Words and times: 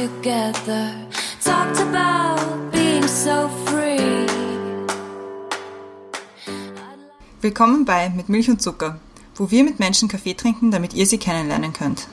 together. 0.00 0.94
Talked 1.44 1.78
about 1.80 2.70
being 2.72 3.06
so 3.06 3.48
free. 3.66 4.26
Willkommen 7.42 7.84
bei 7.84 8.08
Mit 8.08 8.30
Milch 8.30 8.48
und 8.48 8.62
Zucker, 8.62 8.98
wo 9.34 9.50
wir 9.50 9.62
mit 9.62 9.78
Menschen 9.78 10.08
Kaffee 10.08 10.32
trinken, 10.34 10.70
damit 10.70 10.94
ihr 10.94 11.06
sie 11.06 11.18
kennenlernen 11.18 11.74
könnt. 11.74 12.08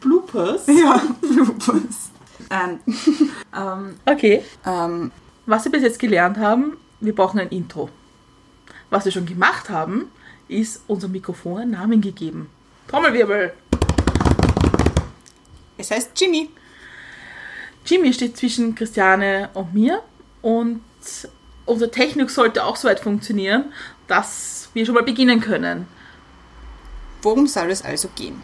Bloopers? 0.00 0.66
Ja, 0.66 1.02
Bloopers. 1.20 2.10
Ähm, 2.50 2.80
Ähm, 3.52 3.96
okay. 4.06 4.44
ähm, 4.64 5.10
Was 5.46 5.64
wir 5.64 5.72
bis 5.72 5.82
jetzt 5.82 5.98
gelernt 5.98 6.38
haben, 6.38 6.76
wir 7.00 7.14
brauchen 7.14 7.40
ein 7.40 7.48
Intro. 7.48 7.90
Was 8.90 9.04
wir 9.04 9.12
schon 9.12 9.26
gemacht 9.26 9.68
haben, 9.70 10.10
ist 10.50 10.82
unserem 10.88 11.12
Mikrofon 11.12 11.62
einen 11.62 11.70
Namen 11.72 12.00
gegeben. 12.00 12.50
Trommelwirbel. 12.88 13.52
es 15.78 15.90
heißt 15.90 16.10
Jimmy. 16.16 16.50
Jimmy 17.86 18.12
steht 18.12 18.36
zwischen 18.36 18.74
Christiane 18.74 19.48
und 19.54 19.72
mir 19.72 20.02
und 20.42 20.80
unsere 21.66 21.90
Technik 21.90 22.30
sollte 22.30 22.64
auch 22.64 22.76
so 22.76 22.88
weit 22.88 23.00
funktionieren, 23.00 23.72
dass 24.06 24.68
wir 24.74 24.84
schon 24.84 24.94
mal 24.94 25.04
beginnen 25.04 25.40
können. 25.40 25.86
Worum 27.22 27.46
soll 27.46 27.70
es 27.70 27.82
also 27.82 28.08
gehen? 28.14 28.42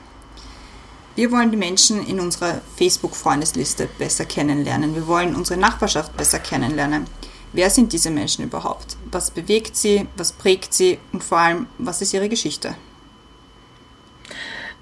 Wir 1.16 1.33
wollen 1.33 1.50
die 1.50 1.56
Menschen 1.56 2.06
in 2.06 2.20
unserer 2.20 2.61
Facebook-Freundesliste 2.77 3.88
besser 3.98 4.27
kennenlernen. 4.27 4.95
Wir 4.95 5.06
wollen 5.06 5.34
unsere 5.34 5.59
Nachbarschaft 5.59 6.16
besser 6.16 6.38
kennenlernen. 6.38 7.06
Wer 7.52 7.70
sind 7.70 7.92
diese 7.92 8.10
Menschen 8.10 8.45
überhaupt? 8.45 8.97
Was 9.11 9.30
bewegt 9.30 9.77
sie? 9.77 10.06
Was 10.16 10.33
prägt 10.33 10.75
sie? 10.75 10.98
Und 11.12 11.25
vor 11.25 11.39
allem, 11.39 11.66
was 11.78 12.02
ist 12.02 12.12
ihre 12.12 12.28
Geschichte? 12.28 12.75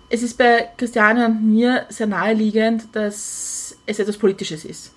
Es 0.09 0.23
ist 0.23 0.39
bei 0.39 0.71
Christiane 0.77 1.27
und 1.27 1.45
mir 1.45 1.87
sehr 1.89 2.07
naheliegend, 2.07 2.89
dass 2.93 3.77
es 3.87 3.99
etwas 3.99 4.17
Politisches 4.17 4.65
ist. 4.65 4.93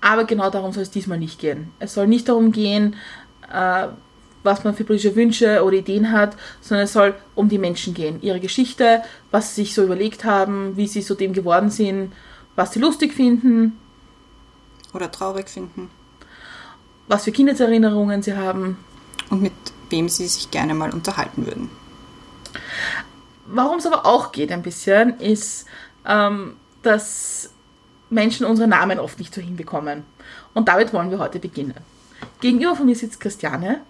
Aber 0.00 0.24
genau 0.24 0.50
darum 0.50 0.72
soll 0.72 0.82
es 0.82 0.90
diesmal 0.90 1.18
nicht 1.18 1.38
gehen. 1.38 1.70
Es 1.78 1.94
soll 1.94 2.06
nicht 2.06 2.28
darum 2.28 2.52
gehen, 2.52 2.96
äh, 3.52 3.88
was 4.42 4.64
man 4.64 4.74
für 4.74 4.84
politische 4.84 5.14
Wünsche 5.14 5.62
oder 5.62 5.76
Ideen 5.76 6.10
hat, 6.10 6.36
sondern 6.60 6.84
es 6.84 6.92
soll 6.92 7.14
um 7.34 7.48
die 7.48 7.58
Menschen 7.58 7.94
gehen. 7.94 8.20
Ihre 8.22 8.40
Geschichte, 8.40 9.02
was 9.30 9.54
sie 9.54 9.62
sich 9.62 9.74
so 9.74 9.84
überlegt 9.84 10.24
haben, 10.24 10.76
wie 10.76 10.88
sie 10.88 11.02
so 11.02 11.14
dem 11.14 11.32
geworden 11.32 11.70
sind, 11.70 12.12
was 12.56 12.72
sie 12.72 12.80
lustig 12.80 13.14
finden, 13.14 13.78
Oder 14.92 15.10
traurig 15.10 15.48
finden? 15.48 15.90
Was 17.08 17.24
für 17.24 17.32
Kindheitserinnerungen 17.32 18.22
sie 18.22 18.36
haben. 18.36 18.76
Und 19.30 19.42
mit 19.42 19.52
wem 19.90 20.08
sie 20.08 20.26
sich 20.26 20.50
gerne 20.50 20.74
mal 20.74 20.90
unterhalten 20.90 21.46
würden? 21.46 21.70
Warum 23.46 23.78
es 23.78 23.86
aber 23.86 24.06
auch 24.06 24.32
geht 24.32 24.52
ein 24.52 24.62
bisschen, 24.62 25.18
ist, 25.20 25.66
ähm, 26.06 26.56
dass 26.82 27.50
Menschen 28.10 28.46
unsere 28.46 28.68
Namen 28.68 28.98
oft 28.98 29.18
nicht 29.18 29.34
so 29.34 29.40
hinbekommen. 29.40 30.04
Und 30.54 30.68
damit 30.68 30.92
wollen 30.92 31.10
wir 31.10 31.18
heute 31.18 31.38
beginnen. 31.38 31.74
Gegenüber 32.40 32.76
von 32.76 32.86
mir 32.86 32.96
sitzt 32.96 33.20
Christiane, 33.20 33.80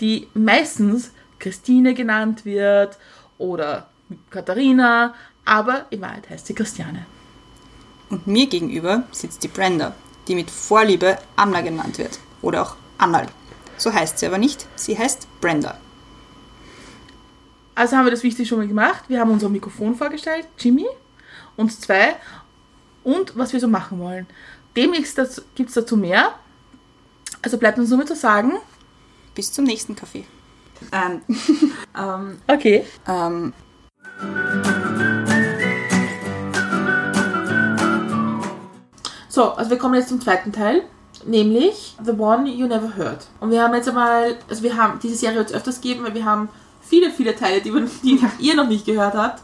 die 0.00 0.28
meistens 0.34 1.12
Christine 1.38 1.94
genannt 1.94 2.44
wird 2.44 2.98
oder 3.38 3.88
Katharina, 4.30 5.14
aber 5.44 5.86
in 5.90 6.00
Wahrheit 6.00 6.28
heißt 6.30 6.46
sie 6.46 6.54
Christiane. 6.54 7.06
Und 8.08 8.26
mir 8.26 8.46
gegenüber 8.46 9.04
sitzt 9.12 9.42
die 9.42 9.48
Brenda, 9.48 9.94
die 10.28 10.34
mit 10.34 10.50
Vorliebe 10.50 11.18
Anna 11.36 11.60
genannt 11.60 11.98
wird. 11.98 12.18
Oder 12.42 12.62
auch 12.62 12.76
Annal. 12.98 13.26
So 13.76 13.92
heißt 13.92 14.18
sie 14.18 14.26
aber 14.26 14.38
nicht, 14.38 14.66
sie 14.76 14.98
heißt 14.98 15.26
Brenda. 15.40 15.78
Also 17.74 17.96
haben 17.96 18.04
wir 18.04 18.10
das 18.10 18.22
wichtig 18.22 18.48
schon 18.48 18.58
mal 18.58 18.68
gemacht. 18.68 19.04
Wir 19.08 19.20
haben 19.20 19.30
unser 19.30 19.48
Mikrofon 19.48 19.94
vorgestellt, 19.94 20.46
Jimmy, 20.58 20.86
uns 21.56 21.80
zwei 21.80 22.16
und 23.04 23.36
was 23.38 23.52
wir 23.52 23.60
so 23.60 23.68
machen 23.68 23.98
wollen. 23.98 24.26
Demnächst 24.76 25.18
gibt 25.54 25.70
es 25.70 25.74
dazu 25.74 25.96
mehr. 25.96 26.34
Also 27.42 27.56
bleibt 27.56 27.78
uns 27.78 27.88
nur 27.88 27.98
mehr 27.98 28.06
zu 28.06 28.16
sagen. 28.16 28.52
Bis 29.34 29.50
zum 29.52 29.64
nächsten 29.64 29.96
Kaffee. 29.96 30.24
Ähm, 30.92 31.22
ähm, 31.98 32.38
Okay. 32.46 32.84
ähm, 33.08 33.52
So, 39.40 39.52
also 39.52 39.70
wir 39.70 39.78
kommen 39.78 39.94
jetzt 39.94 40.10
zum 40.10 40.20
zweiten 40.20 40.52
Teil, 40.52 40.82
nämlich 41.24 41.96
The 42.04 42.10
One 42.10 42.46
You 42.50 42.66
Never 42.66 42.94
Heard. 42.94 43.26
Und 43.40 43.50
wir 43.50 43.62
haben 43.62 43.72
jetzt 43.74 43.88
einmal, 43.88 44.36
also 44.50 44.62
wir 44.62 44.76
haben 44.76 44.98
diese 45.02 45.14
Serie 45.16 45.40
jetzt 45.40 45.54
öfters 45.54 45.80
gegeben, 45.80 46.04
weil 46.04 46.12
wir 46.12 46.26
haben 46.26 46.50
viele, 46.82 47.10
viele 47.10 47.34
Teile, 47.34 47.62
die, 47.62 47.72
die 48.04 48.20
ihr 48.38 48.54
noch 48.54 48.68
nicht 48.68 48.84
gehört 48.84 49.14
habt. 49.14 49.42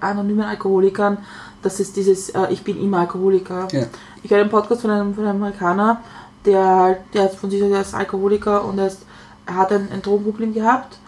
Anonymen 0.00 0.44
Alkoholikern, 0.44 1.16
das 1.62 1.80
ist 1.80 1.96
dieses 1.96 2.28
äh, 2.28 2.48
Ich 2.50 2.62
bin 2.62 2.78
immer 2.78 2.98
Alkoholiker. 2.98 3.68
Ja. 3.72 3.86
Ich 4.22 4.30
höre 4.30 4.40
den 4.44 4.50
Podcast 4.50 4.82
von 4.82 4.90
einem, 4.90 5.14
von 5.14 5.24
einem 5.24 5.42
Amerikaner, 5.42 6.02
der, 6.44 6.62
halt- 6.62 7.00
der 7.14 7.30
von 7.30 7.50
sich 7.50 7.58
sagt, 7.58 7.72
er 7.72 7.80
ist 7.80 7.94
Alkoholiker 7.94 8.66
und 8.66 8.78
er, 8.78 8.88
ist, 8.88 9.06
er 9.46 9.56
hat 9.56 9.72
ein, 9.72 9.88
ein 9.90 10.02
Drogenproblem 10.02 10.52
gehabt. 10.52 10.98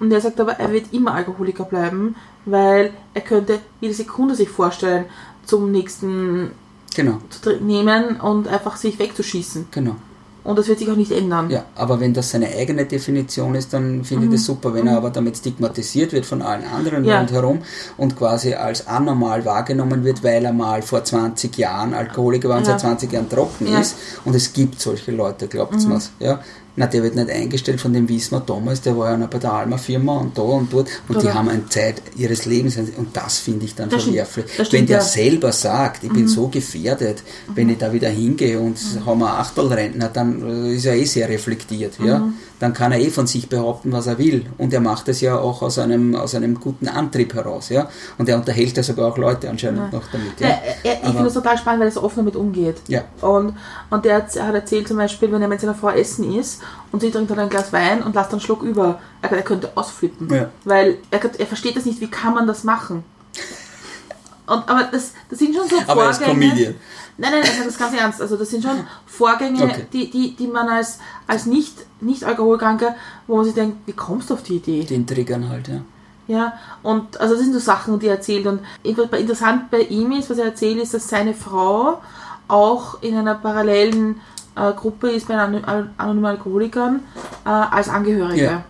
Und 0.00 0.10
er 0.12 0.20
sagt 0.22 0.40
aber, 0.40 0.52
er 0.58 0.72
wird 0.72 0.94
immer 0.94 1.12
Alkoholiker 1.12 1.64
bleiben, 1.64 2.16
weil 2.46 2.90
er 3.12 3.20
könnte 3.20 3.58
jede 3.80 3.92
Sekunde 3.94 4.34
sich 4.34 4.48
vorstellen, 4.48 5.04
zum 5.44 5.70
nächsten 5.70 6.50
Genau, 6.94 7.18
zu 7.28 7.56
nehmen 7.56 8.18
und 8.20 8.48
einfach 8.48 8.76
sich 8.76 8.98
wegzuschießen. 8.98 9.66
genau. 9.70 9.96
Und 10.44 10.56
das 10.56 10.68
wird 10.68 10.78
sich 10.78 10.88
auch 10.88 10.94
nicht 10.96 11.10
ändern. 11.10 11.50
Ja, 11.50 11.64
aber 11.74 11.98
wenn 11.98 12.14
das 12.14 12.30
seine 12.30 12.46
eigene 12.46 12.84
Definition 12.86 13.56
ist, 13.56 13.72
dann 13.72 14.04
finde 14.04 14.26
ich 14.26 14.32
das 14.32 14.44
super. 14.44 14.72
Wenn 14.72 14.86
er 14.86 14.96
aber 14.96 15.10
damit 15.10 15.36
stigmatisiert 15.36 16.12
wird 16.12 16.24
von 16.24 16.40
allen 16.40 16.62
anderen 16.68 17.02
Mhm. 17.02 17.08
Ja. 17.08 17.18
rundherum 17.18 17.58
und 17.96 18.16
quasi 18.16 18.54
als 18.54 18.86
anormal 18.86 19.44
wahrgenommen 19.44 20.04
wird, 20.04 20.22
weil 20.22 20.44
er 20.44 20.52
mal 20.52 20.82
vor 20.82 21.02
20 21.02 21.58
Jahren 21.58 21.94
Alkoholiker 21.94 22.48
war 22.48 22.58
und 22.58 22.62
Ja. 22.64 22.70
seit 22.74 22.80
20 22.82 23.12
Jahren 23.12 23.28
trocken 23.28 23.66
Ja. 23.66 23.72
Mhm. 23.74 23.80
ist 23.80 23.96
und 24.24 24.36
es 24.36 24.52
gibt 24.52 24.80
solche 24.80 25.10
Leute, 25.10 25.48
glaubt's 25.48 25.84
mir's, 25.84 26.12
ja. 26.20 26.40
Na, 26.78 26.86
der 26.86 27.02
wird 27.02 27.14
nicht 27.14 27.30
eingestellt, 27.30 27.80
von 27.80 27.92
dem 27.94 28.06
wir 28.08 28.20
damals, 28.46 28.82
der 28.82 28.96
war 28.98 29.10
ja 29.10 29.16
noch 29.16 29.28
bei 29.28 29.38
der 29.38 29.52
Alma-Firma 29.52 30.18
und 30.18 30.36
da 30.36 30.42
und 30.42 30.70
dort 30.72 30.88
und 31.08 31.22
die 31.22 31.26
Oder- 31.26 31.34
haben 31.34 31.48
eine 31.48 31.66
Zeit 31.68 32.02
ihres 32.16 32.44
Lebens 32.44 32.76
und 32.76 33.16
das 33.16 33.38
finde 33.38 33.64
ich 33.64 33.74
dann 33.74 33.88
Das 33.88 34.04
verwerflich. 34.04 34.46
Das 34.58 34.70
Wenn 34.72 34.86
der 34.86 34.98
ja. 34.98 35.02
Mhm. 35.02 35.08
selber 35.08 35.52
sagt, 35.52 36.04
ich 36.04 36.12
bin 36.12 36.28
so 36.28 36.48
gefährdet, 36.48 37.22
wenn 37.54 37.70
ich 37.70 37.78
da 37.78 37.92
wieder 37.92 38.10
hingehe 38.10 38.60
und 38.60 38.76
haben 39.06 39.20
wir 39.20 39.38
Achtelrentner, 39.38 40.08
dann 40.08 40.66
äh, 40.66 40.74
ist 40.74 40.84
er 40.84 40.94
eh 40.96 41.04
sehr 41.04 41.28
reflektiert. 41.28 41.94
Ja? 42.04 42.18
Mhm. 42.18 42.34
Dann 42.58 42.72
kann 42.72 42.92
er 42.92 43.00
eh 43.00 43.10
von 43.10 43.26
sich 43.26 43.48
behaupten, 43.48 43.92
was 43.92 44.06
er 44.06 44.18
will. 44.18 44.46
Und 44.56 44.72
er 44.72 44.80
macht 44.80 45.08
es 45.08 45.20
ja 45.20 45.38
auch 45.38 45.60
aus 45.62 45.78
einem, 45.78 46.14
aus 46.14 46.34
einem 46.34 46.58
guten 46.58 46.88
Antrieb 46.88 47.34
heraus. 47.34 47.68
Ja? 47.68 47.88
Und 48.18 48.28
er 48.28 48.36
unterhält 48.36 48.76
ja 48.76 48.82
sogar 48.82 49.12
auch 49.12 49.18
Leute 49.18 49.48
anscheinend 49.50 49.92
noch 49.92 50.04
damit. 50.10 50.40
Ja? 50.40 50.48
Ja, 50.82 50.92
ich 51.02 51.08
finde 51.08 51.24
das 51.24 51.34
total 51.34 51.58
spannend, 51.58 51.80
weil 51.80 51.88
er 51.88 51.92
so 51.92 52.02
offen 52.02 52.18
damit 52.18 52.36
umgeht. 52.36 52.76
Ja. 52.88 53.02
Und, 53.20 53.54
und 53.90 54.04
der 54.04 54.16
hat, 54.16 54.36
er 54.36 54.46
hat 54.48 54.54
erzählt 54.54 54.88
zum 54.88 54.96
Beispiel, 54.96 55.30
wenn 55.32 55.42
er 55.42 55.48
mit 55.48 55.60
seiner 55.60 55.74
Frau 55.74 55.90
essen 55.90 56.38
ist 56.38 56.60
und 56.92 57.00
sie 57.00 57.10
trinkt 57.10 57.30
dann 57.30 57.38
ein 57.38 57.48
Glas 57.48 57.72
Wein 57.72 58.02
und 58.02 58.14
lässt 58.14 58.32
einen 58.32 58.40
Schluck 58.40 58.62
über, 58.62 59.00
er, 59.22 59.32
er 59.32 59.42
könnte 59.42 59.72
ausflippen. 59.74 60.32
Ja. 60.32 60.50
Weil 60.64 60.98
er, 61.10 61.20
er 61.38 61.46
versteht 61.46 61.76
das 61.76 61.84
nicht, 61.84 62.00
wie 62.00 62.10
kann 62.10 62.34
man 62.34 62.46
das 62.46 62.64
machen? 62.64 63.04
Und, 64.46 64.68
aber 64.68 64.84
das, 64.84 65.12
das 65.28 65.38
sind 65.40 65.54
schon 65.54 65.68
so 65.68 65.76
Aber 65.86 66.04
er 66.04 66.10
ist 66.10 66.22
Vorgänge. 66.22 66.46
Comedian. 66.48 66.74
Nein, 67.18 67.32
nein, 67.32 67.42
also 67.42 67.64
das 67.64 67.78
ganz 67.78 67.94
ernst. 67.98 68.20
Also 68.20 68.36
das 68.36 68.50
sind 68.50 68.62
schon 68.62 68.86
Vorgänge, 69.06 69.64
Okay. 69.64 69.86
die, 69.92 70.10
die, 70.10 70.36
die 70.36 70.46
man 70.46 70.68
als, 70.68 70.98
als 71.26 71.46
nicht, 71.46 71.74
nicht 72.00 72.24
Alkoholkranker, 72.24 72.94
wo 73.26 73.36
man 73.36 73.44
sich 73.44 73.54
denkt, 73.54 73.78
wie 73.86 73.92
kommst 73.92 74.30
du 74.30 74.34
auf 74.34 74.42
die 74.42 74.56
Idee? 74.56 74.84
Den 74.84 75.06
triggern 75.06 75.48
halt, 75.48 75.68
ja. 75.68 75.80
Ja, 76.28 76.54
und 76.82 77.20
also 77.20 77.34
das 77.34 77.44
sind 77.44 77.52
so 77.52 77.60
Sachen, 77.60 77.98
die 78.00 78.06
er 78.08 78.16
erzählt. 78.16 78.46
Und 78.46 78.60
etwas 78.82 79.20
interessant 79.20 79.70
bei 79.70 79.80
ihm 79.80 80.10
ist, 80.12 80.28
was 80.28 80.38
er 80.38 80.46
erzählt, 80.46 80.78
ist, 80.82 80.92
dass 80.92 81.08
seine 81.08 81.34
Frau 81.34 82.00
auch 82.48 83.00
in 83.02 83.16
einer 83.16 83.36
parallelen 83.36 84.20
äh, 84.56 84.72
Gruppe 84.72 85.10
ist 85.10 85.28
bei 85.28 85.34
anonymen 85.36 86.24
Alkoholikern 86.24 87.00
äh, 87.44 87.48
als 87.48 87.88
Angehörige. 87.88 88.44
Ja. 88.44 88.64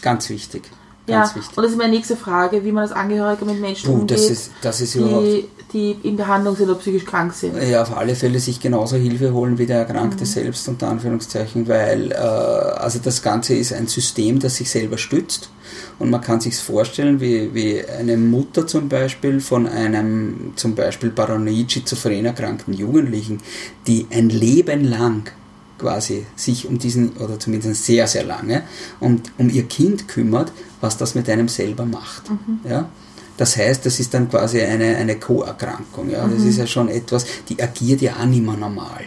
Ganz 0.00 0.28
wichtig. 0.30 0.64
Ja, 1.06 1.20
Ganz 1.20 1.34
wichtig. 1.34 1.56
und 1.56 1.64
das 1.64 1.72
ist 1.72 1.78
meine 1.78 1.92
nächste 1.92 2.16
Frage, 2.16 2.64
wie 2.64 2.70
man 2.70 2.82
als 2.82 2.92
Angehöriger 2.92 3.44
mit 3.44 3.60
Menschen 3.60 3.90
Puh, 3.90 4.00
umgeht, 4.00 4.18
das 4.18 4.30
ist, 4.30 4.52
das 4.62 4.80
ist 4.80 4.94
die, 4.94 5.48
die 5.72 5.96
in 6.02 6.16
Behandlung 6.16 6.56
sind 6.56 6.68
oder 6.68 6.78
psychisch 6.78 7.04
krank 7.04 7.32
sind. 7.32 7.54
Ja, 7.62 7.82
auf 7.82 7.96
alle 7.96 8.14
Fälle 8.14 8.38
sich 8.40 8.60
genauso 8.60 8.96
Hilfe 8.96 9.32
holen 9.32 9.58
wie 9.58 9.66
der 9.66 9.78
Erkrankte 9.78 10.24
Mhm. 10.24 10.28
selbst, 10.28 10.68
unter 10.68 10.88
Anführungszeichen, 10.88 11.66
weil 11.68 12.12
äh, 12.12 12.14
also 12.14 12.98
das 13.02 13.22
Ganze 13.22 13.54
ist 13.54 13.72
ein 13.72 13.86
System, 13.86 14.38
das 14.38 14.56
sich 14.56 14.70
selber 14.70 14.98
stützt. 14.98 15.50
Und 15.98 16.10
man 16.10 16.20
kann 16.20 16.40
sich 16.40 16.56
vorstellen, 16.56 17.20
wie, 17.20 17.54
wie 17.54 17.82
eine 17.86 18.16
Mutter 18.16 18.66
zum 18.66 18.88
Beispiel 18.88 19.40
von 19.40 19.66
einem 19.66 20.52
zum 20.56 20.74
Beispiel 20.74 21.10
paranoid 21.10 21.72
schizophren 21.72 22.26
erkrankten 22.26 22.74
Jugendlichen, 22.74 23.40
die 23.86 24.06
ein 24.10 24.28
Leben 24.28 24.84
lang 24.84 25.30
quasi 25.78 26.26
sich 26.36 26.68
um 26.68 26.78
diesen, 26.78 27.16
oder 27.16 27.40
zumindest 27.40 27.84
sehr, 27.84 28.06
sehr 28.06 28.24
lange, 28.24 28.62
um, 29.00 29.20
um 29.38 29.48
ihr 29.48 29.64
Kind 29.64 30.06
kümmert, 30.06 30.52
was 30.80 30.96
das 30.96 31.14
mit 31.14 31.28
einem 31.28 31.48
selber 31.48 31.84
macht. 31.86 32.24
Ja? 32.68 32.88
Das 33.36 33.56
heißt, 33.56 33.84
das 33.86 34.00
ist 34.00 34.12
dann 34.14 34.28
quasi 34.28 34.60
eine, 34.60 34.96
eine 34.96 35.18
Co-Erkrankung. 35.18 36.10
Ja? 36.10 36.26
Das 36.26 36.42
ist 36.42 36.58
ja 36.58 36.66
schon 36.66 36.88
etwas, 36.88 37.26
die 37.48 37.62
agiert 37.62 38.00
ja 38.02 38.16
auch 38.20 38.26
nicht 38.26 38.44
mehr 38.44 38.56
normal. 38.56 39.04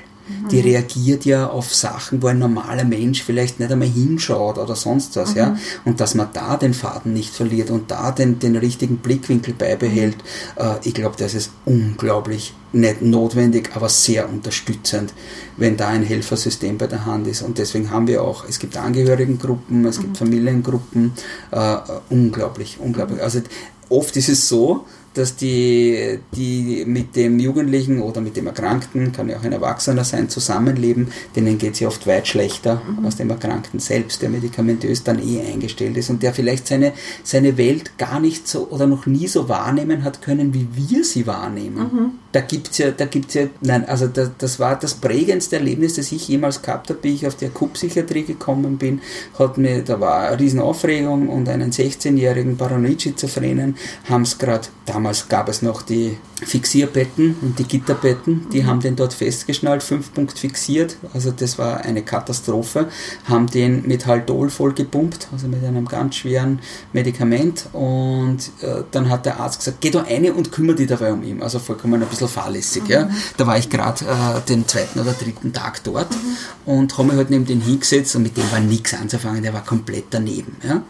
Die 0.51 0.59
reagiert 0.59 1.25
ja 1.25 1.47
auf 1.47 1.73
Sachen, 1.73 2.21
wo 2.21 2.27
ein 2.27 2.39
normaler 2.39 2.83
Mensch 2.83 3.21
vielleicht 3.21 3.59
nicht 3.59 3.71
einmal 3.71 3.87
hinschaut 3.87 4.57
oder 4.57 4.75
sonst 4.75 5.15
was, 5.17 5.35
ja. 5.35 5.55
Und 5.85 5.99
dass 5.99 6.15
man 6.15 6.29
da 6.33 6.57
den 6.57 6.73
Faden 6.73 7.13
nicht 7.13 7.33
verliert 7.33 7.69
und 7.69 7.91
da 7.91 8.11
den, 8.11 8.39
den 8.39 8.55
richtigen 8.55 8.97
Blickwinkel 8.97 9.53
beibehält, 9.53 10.17
äh, 10.55 10.75
ich 10.83 10.95
glaube, 10.95 11.15
das 11.17 11.35
ist 11.35 11.51
unglaublich 11.65 12.53
nicht 12.75 13.01
notwendig, 13.01 13.69
aber 13.73 13.87
sehr 13.87 14.27
unterstützend, 14.27 15.13
wenn 15.57 15.77
da 15.77 15.89
ein 15.89 16.03
Helfersystem 16.03 16.77
bei 16.77 16.87
der 16.87 17.05
Hand 17.05 17.27
ist. 17.27 17.41
Und 17.41 17.57
deswegen 17.57 17.89
haben 17.91 18.07
wir 18.07 18.23
auch, 18.23 18.45
es 18.47 18.59
gibt 18.59 18.77
Angehörigengruppen, 18.77 19.85
es 19.85 19.99
gibt 19.99 20.17
Familiengruppen, 20.17 21.13
äh, 21.51 21.77
unglaublich, 22.09 22.77
unglaublich. 22.79 23.21
Also 23.21 23.41
oft 23.89 24.15
ist 24.17 24.29
es 24.29 24.47
so, 24.47 24.85
dass 25.15 25.35
die, 25.35 26.19
die 26.35 26.83
mit 26.85 27.15
dem 27.15 27.39
Jugendlichen 27.39 28.01
oder 28.01 28.21
mit 28.21 28.35
dem 28.37 28.47
Erkrankten, 28.47 29.11
kann 29.11 29.29
ja 29.29 29.37
auch 29.37 29.43
ein 29.43 29.53
Erwachsener 29.53 30.03
sein, 30.03 30.29
zusammenleben, 30.29 31.07
denen 31.35 31.57
geht 31.57 31.73
es 31.73 31.79
ja 31.79 31.87
oft 31.87 32.05
weit 32.05 32.27
schlechter 32.27 32.81
mhm. 32.87 33.05
als 33.05 33.15
dem 33.15 33.29
Erkrankten 33.29 33.79
selbst, 33.79 34.21
der 34.21 34.29
medikamentös 34.29 35.03
dann 35.03 35.19
eh 35.19 35.41
eingestellt 35.41 35.97
ist 35.97 36.09
und 36.09 36.21
der 36.21 36.33
vielleicht 36.33 36.67
seine, 36.67 36.93
seine 37.23 37.57
Welt 37.57 37.97
gar 37.97 38.19
nicht 38.19 38.47
so 38.47 38.67
oder 38.69 38.87
noch 38.87 39.05
nie 39.05 39.27
so 39.27 39.49
wahrnehmen 39.49 40.03
hat 40.03 40.21
können, 40.21 40.53
wie 40.53 40.67
wir 40.73 41.03
sie 41.03 41.25
wahrnehmen. 41.25 41.77
Mhm. 41.77 42.11
Da 42.31 42.41
gibt 42.41 42.71
es 42.71 42.77
ja, 42.79 42.91
da 42.91 43.05
gibt's 43.05 43.33
ja, 43.33 43.43
nein, 43.61 43.85
also 43.87 44.07
das, 44.07 44.31
das 44.37 44.59
war 44.59 44.77
das 44.77 44.95
prägendste 44.95 45.55
Erlebnis, 45.55 45.95
das 45.95 46.11
ich 46.11 46.27
jemals 46.27 46.61
gehabt 46.61 46.89
habe, 46.89 46.99
wie 47.03 47.13
ich 47.13 47.25
auf 47.25 47.35
die 47.35 47.45
Akutpsychiatrie 47.45 48.23
gekommen 48.23 48.77
bin, 48.77 48.99
hat 49.39 49.57
mir, 49.57 49.81
da 49.83 49.99
war 50.01 50.27
eine 50.27 50.39
Riesenaufregung 50.39 51.29
und 51.29 51.47
einen 51.47 51.71
16-jährigen 51.71 52.57
Paranoid-Schizophrenen 52.57 53.77
haben 54.09 54.23
es 54.23 54.37
gerade 54.37 54.67
damals 54.85 55.04
Damals 55.05 55.29
gab 55.29 55.49
es 55.49 55.61
noch 55.61 55.83
die 55.83 56.17
Fixierbetten 56.43 57.35
und 57.43 57.59
die 57.59 57.65
Gitterbetten, 57.65 58.47
die 58.51 58.63
mhm. 58.63 58.65
haben 58.65 58.79
den 58.79 58.95
dort 58.95 59.13
festgeschnallt, 59.13 59.83
fünf 59.83 60.11
Punkt 60.11 60.39
fixiert, 60.39 60.97
also 61.13 61.29
das 61.29 61.59
war 61.59 61.81
eine 61.81 62.01
Katastrophe, 62.01 62.87
haben 63.25 63.45
den 63.45 63.87
mit 63.87 64.07
Haldol 64.07 64.49
voll 64.49 64.73
gepumpt, 64.73 65.27
also 65.31 65.47
mit 65.47 65.63
einem 65.63 65.85
ganz 65.85 66.15
schweren 66.15 66.57
Medikament 66.91 67.67
und 67.71 68.39
äh, 68.61 68.81
dann 68.89 69.11
hat 69.11 69.27
der 69.27 69.39
Arzt 69.39 69.59
gesagt, 69.59 69.77
geh 69.79 69.91
da 69.91 70.05
eine 70.05 70.33
und 70.33 70.51
kümmere 70.51 70.77
dich 70.77 70.87
dabei 70.87 71.13
um 71.13 71.21
ihn, 71.21 71.43
also 71.43 71.59
vollkommen 71.59 72.01
ein 72.01 72.09
bisschen 72.09 72.27
fahrlässig. 72.27 72.85
Mhm. 72.85 72.89
Ja. 72.89 73.09
Da 73.37 73.45
war 73.45 73.59
ich 73.59 73.69
gerade 73.69 74.05
äh, 74.05 74.41
den 74.49 74.67
zweiten 74.67 74.99
oder 74.99 75.13
dritten 75.13 75.53
Tag 75.53 75.83
dort 75.83 76.09
mhm. 76.09 76.73
und 76.73 76.97
habe 76.97 77.09
mich 77.09 77.17
halt 77.17 77.29
neben 77.29 77.45
den 77.45 77.61
hingesetzt 77.61 78.15
und 78.15 78.23
mit 78.23 78.35
dem 78.37 78.51
war 78.51 78.59
nichts 78.59 78.95
anzufangen, 78.95 79.43
der 79.43 79.53
war 79.53 79.63
komplett 79.63 80.05
daneben. 80.09 80.57
Ja. 80.67 80.81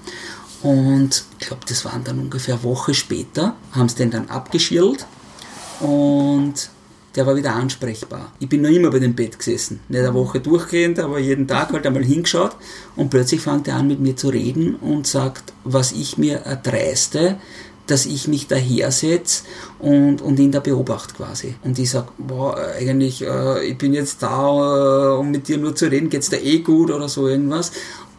Und 0.66 1.26
ich 1.40 1.46
glaube, 1.46 1.62
das 1.68 1.86
waren 1.86 2.04
dann 2.04 2.18
ungefähr 2.18 2.56
eine 2.56 2.64
Woche 2.64 2.96
später, 2.96 3.56
haben 3.74 3.88
sie 3.88 3.98
den 3.98 4.10
dann 4.10 4.30
abgeschirrt 4.30 5.06
und 5.80 6.72
der 7.16 7.28
war 7.28 7.36
wieder 7.36 7.54
ansprechbar. 7.54 8.32
Ich 8.40 8.50
bin 8.50 8.64
noch 8.64 8.72
immer 8.72 8.90
bei 8.90 8.98
dem 8.98 9.14
Bett 9.14 9.38
gesessen. 9.38 9.80
Nicht 9.90 10.00
eine 10.00 10.16
Woche 10.16 10.40
durchgehend, 10.40 10.98
aber 10.98 11.20
jeden 11.20 11.48
Tag 11.48 11.72
halt 11.72 11.86
einmal 11.86 12.04
hingeschaut 12.04 12.56
und 12.96 13.12
plötzlich 13.12 13.42
fängt 13.42 13.68
er 13.68 13.76
an 13.76 13.88
mit 13.88 14.00
mir 14.00 14.16
zu 14.16 14.30
reden 14.30 14.74
und 14.78 15.06
sagt, 15.06 15.54
was 15.64 15.92
ich 15.92 16.18
mir 16.18 16.38
erdreiste, 16.40 17.38
dass 17.86 18.08
ich 18.08 18.28
mich 18.28 18.48
daher 18.48 18.92
setze 18.92 19.44
und, 19.78 20.24
und 20.24 20.40
ihn 20.40 20.52
da 20.52 20.62
beobachte 20.62 21.14
quasi. 21.14 21.54
Und 21.64 21.78
ich 21.78 21.92
sage, 21.92 22.08
boah, 22.18 22.58
eigentlich, 22.80 23.22
äh, 23.22 23.68
ich 23.68 23.78
bin 23.78 23.94
jetzt 23.94 24.24
da, 24.24 25.14
äh, 25.14 25.18
um 25.20 25.30
mit 25.30 25.48
dir 25.48 25.60
nur 25.60 25.76
zu 25.76 25.86
reden, 25.92 26.10
geht's 26.10 26.32
dir 26.32 26.44
eh 26.44 26.60
gut 26.60 26.90
oder 26.90 27.08
so 27.08 27.28
irgendwas. 27.28 27.72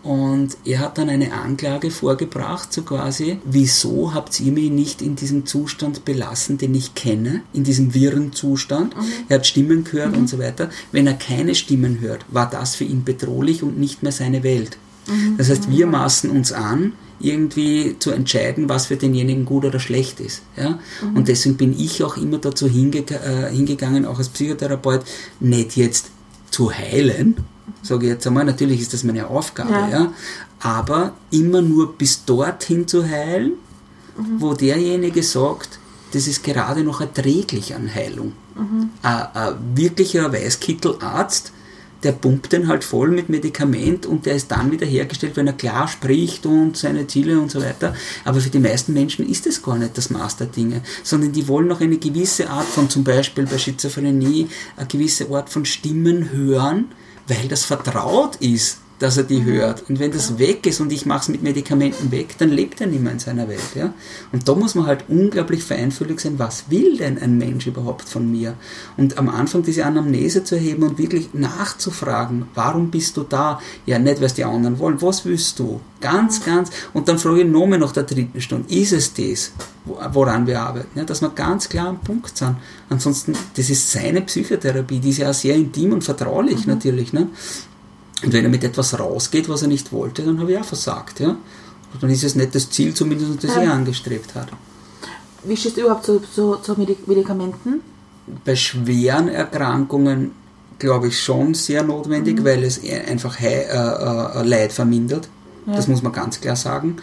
Und 0.06 0.56
er 0.64 0.78
hat 0.78 0.98
dann 0.98 1.08
eine 1.08 1.32
Anklage 1.32 1.90
vorgebracht, 1.90 2.72
so 2.72 2.82
quasi, 2.82 3.40
wieso 3.44 4.14
habt 4.14 4.38
ihr 4.38 4.52
mich 4.52 4.70
nicht 4.70 5.02
in 5.02 5.16
diesem 5.16 5.46
Zustand 5.46 6.04
belassen, 6.04 6.58
den 6.58 6.76
ich 6.76 6.94
kenne, 6.94 7.42
in 7.52 7.64
diesem 7.64 7.92
wirren 7.92 8.32
Zustand. 8.32 8.96
Mhm. 8.96 9.02
Er 9.28 9.38
hat 9.38 9.48
Stimmen 9.48 9.82
gehört 9.82 10.12
mhm. 10.12 10.18
und 10.18 10.28
so 10.28 10.38
weiter. 10.38 10.70
Wenn 10.92 11.08
er 11.08 11.14
keine 11.14 11.56
Stimmen 11.56 11.98
hört, 11.98 12.24
war 12.28 12.48
das 12.48 12.76
für 12.76 12.84
ihn 12.84 13.02
bedrohlich 13.02 13.64
und 13.64 13.80
nicht 13.80 14.04
mehr 14.04 14.12
seine 14.12 14.44
Welt. 14.44 14.78
Mhm. 15.08 15.38
Das 15.38 15.50
heißt, 15.50 15.70
wir 15.70 15.88
maßen 15.88 16.30
uns 16.30 16.52
an, 16.52 16.92
irgendwie 17.18 17.96
zu 17.98 18.12
entscheiden, 18.12 18.68
was 18.68 18.86
für 18.86 18.96
denjenigen 18.96 19.44
gut 19.44 19.64
oder 19.64 19.80
schlecht 19.80 20.20
ist. 20.20 20.42
Ja? 20.56 20.78
Mhm. 21.02 21.16
Und 21.16 21.26
deswegen 21.26 21.56
bin 21.56 21.76
ich 21.76 22.04
auch 22.04 22.16
immer 22.16 22.38
dazu 22.38 22.68
hinge 22.68 22.98
äh, 22.98 23.50
hingegangen, 23.50 24.04
auch 24.04 24.18
als 24.18 24.28
Psychotherapeut, 24.28 25.02
nicht 25.40 25.76
jetzt 25.76 26.10
zu 26.52 26.70
heilen, 26.70 27.38
sage 27.82 28.06
ich 28.06 28.12
jetzt 28.12 28.26
einmal, 28.26 28.44
natürlich 28.44 28.80
ist 28.80 28.92
das 28.92 29.04
meine 29.04 29.26
Aufgabe, 29.28 29.72
ja. 29.72 29.88
ja. 29.88 30.12
aber 30.60 31.14
immer 31.30 31.62
nur 31.62 31.96
bis 31.96 32.24
dorthin 32.24 32.86
zu 32.86 33.08
heilen, 33.08 33.52
mhm. 34.16 34.40
wo 34.40 34.54
derjenige 34.54 35.22
sagt, 35.22 35.78
das 36.12 36.26
ist 36.26 36.44
gerade 36.44 36.82
noch 36.82 37.00
erträglich 37.00 37.74
an 37.74 37.92
Heilung. 37.92 38.32
Mhm. 38.54 38.90
Ein, 39.02 39.26
ein 39.34 39.54
wirklicher 39.74 40.32
Weißkittelarzt, 40.32 41.52
der 42.02 42.12
pumpt 42.12 42.52
den 42.52 42.68
halt 42.68 42.84
voll 42.84 43.10
mit 43.10 43.28
Medikament 43.28 44.06
und 44.06 44.26
der 44.26 44.36
ist 44.36 44.50
dann 44.50 44.70
wieder 44.70 44.86
hergestellt, 44.86 45.36
wenn 45.36 45.46
er 45.46 45.54
klar 45.54 45.88
spricht 45.88 46.46
und 46.46 46.76
seine 46.76 47.06
Ziele 47.06 47.40
und 47.40 47.50
so 47.50 47.60
weiter. 47.60 47.94
Aber 48.24 48.40
für 48.40 48.50
die 48.50 48.58
meisten 48.58 48.92
Menschen 48.92 49.28
ist 49.28 49.46
das 49.46 49.62
gar 49.62 49.76
nicht 49.76 49.96
das 49.96 50.10
Maß 50.10 50.36
der 50.36 50.46
Dinge, 50.46 50.82
sondern 51.02 51.32
die 51.32 51.48
wollen 51.48 51.66
noch 51.66 51.80
eine 51.80 51.96
gewisse 51.96 52.48
Art 52.50 52.66
von, 52.66 52.88
zum 52.90 53.02
Beispiel 53.02 53.46
bei 53.46 53.58
Schizophrenie, 53.58 54.48
eine 54.76 54.86
gewisse 54.86 55.28
Art 55.30 55.50
von 55.50 55.64
Stimmen 55.64 56.30
hören, 56.30 56.86
weil 57.26 57.48
das 57.48 57.64
vertraut 57.64 58.36
ist, 58.36 58.78
dass 58.98 59.16
er 59.16 59.24
die 59.24 59.40
mhm. 59.40 59.46
hört. 59.46 59.84
Und 59.88 59.98
wenn 59.98 60.10
das 60.10 60.38
weg 60.38 60.66
ist 60.66 60.80
und 60.80 60.92
ich 60.92 61.06
mache 61.06 61.20
es 61.22 61.28
mit 61.28 61.42
Medikamenten 61.42 62.10
weg, 62.10 62.36
dann 62.38 62.50
lebt 62.50 62.80
er 62.80 62.86
nicht 62.86 63.02
mehr 63.02 63.12
in 63.12 63.18
seiner 63.18 63.48
Welt. 63.48 63.74
Ja? 63.74 63.92
Und 64.32 64.48
da 64.48 64.54
muss 64.54 64.74
man 64.74 64.86
halt 64.86 65.04
unglaublich 65.08 65.62
feinfühlig 65.64 66.20
sein, 66.20 66.38
was 66.38 66.70
will 66.70 66.96
denn 66.96 67.18
ein 67.18 67.36
Mensch 67.38 67.66
überhaupt 67.66 68.08
von 68.08 68.30
mir? 68.30 68.54
Und 68.96 69.18
am 69.18 69.28
Anfang 69.28 69.62
diese 69.62 69.84
Anamnese 69.84 70.44
zu 70.44 70.54
erheben 70.54 70.84
und 70.84 70.98
wirklich 70.98 71.34
nachzufragen, 71.34 72.46
warum 72.54 72.90
bist 72.90 73.16
du 73.16 73.22
da? 73.22 73.60
Ja, 73.84 73.98
nicht, 73.98 74.22
was 74.22 74.34
die 74.34 74.44
anderen 74.44 74.78
wollen. 74.78 75.00
Was 75.02 75.24
willst 75.24 75.58
du? 75.58 75.80
Ganz, 76.00 76.44
ganz. 76.44 76.70
Und 76.92 77.08
dann 77.08 77.18
frage 77.18 77.42
ich 77.42 77.48
nochmal 77.48 77.78
nach 77.78 77.92
der 77.92 78.04
dritten 78.04 78.40
Stunde, 78.40 78.72
ist 78.72 78.92
es 78.92 79.12
das, 79.14 79.52
woran 79.84 80.46
wir 80.46 80.60
arbeiten? 80.60 80.98
Ja, 80.98 81.04
dass 81.04 81.22
wir 81.22 81.30
ganz 81.30 81.68
klar 81.68 81.88
am 81.88 82.00
Punkt 82.00 82.36
sind. 82.36 82.56
Ansonsten, 82.88 83.34
das 83.56 83.70
ist 83.70 83.90
seine 83.90 84.20
Psychotherapie, 84.22 85.00
die 85.00 85.10
ist 85.10 85.18
ja 85.18 85.30
auch 85.30 85.34
sehr 85.34 85.54
intim 85.54 85.92
und 85.92 86.04
vertraulich 86.04 86.66
mhm. 86.66 86.74
natürlich. 86.74 87.12
Ne? 87.12 87.28
Und 88.22 88.32
wenn 88.32 88.44
er 88.44 88.50
mit 88.50 88.64
etwas 88.64 88.98
rausgeht, 88.98 89.48
was 89.48 89.62
er 89.62 89.68
nicht 89.68 89.92
wollte, 89.92 90.22
dann 90.22 90.40
habe 90.40 90.52
ich 90.52 90.58
auch 90.58 90.64
versagt. 90.64 91.20
Ja? 91.20 91.30
Und 91.92 92.02
dann 92.02 92.10
ist 92.10 92.24
es 92.24 92.34
nicht 92.34 92.54
das 92.54 92.70
Ziel, 92.70 92.94
zumindest, 92.94 93.44
das 93.44 93.54
ja. 93.54 93.62
er 93.62 93.72
angestrebt 93.72 94.34
hat. 94.34 94.48
Wie 95.44 95.56
stehst 95.56 95.76
du 95.76 95.82
überhaupt 95.82 96.04
zu, 96.04 96.20
zu, 96.20 96.56
zu 96.56 96.74
Medikamenten? 97.06 97.80
Bei 98.44 98.56
schweren 98.56 99.28
Erkrankungen 99.28 100.32
glaube 100.78 101.08
ich 101.08 101.20
schon 101.20 101.54
sehr 101.54 101.82
notwendig, 101.82 102.40
mhm. 102.40 102.44
weil 102.44 102.64
es 102.64 102.80
einfach 103.08 103.40
äh, 103.40 103.62
äh, 103.62 104.42
Leid 104.42 104.72
vermindert. 104.72 105.28
Ja. 105.66 105.74
Das 105.74 105.88
muss 105.88 106.02
man 106.02 106.12
ganz 106.12 106.40
klar 106.40 106.56
sagen. 106.56 106.96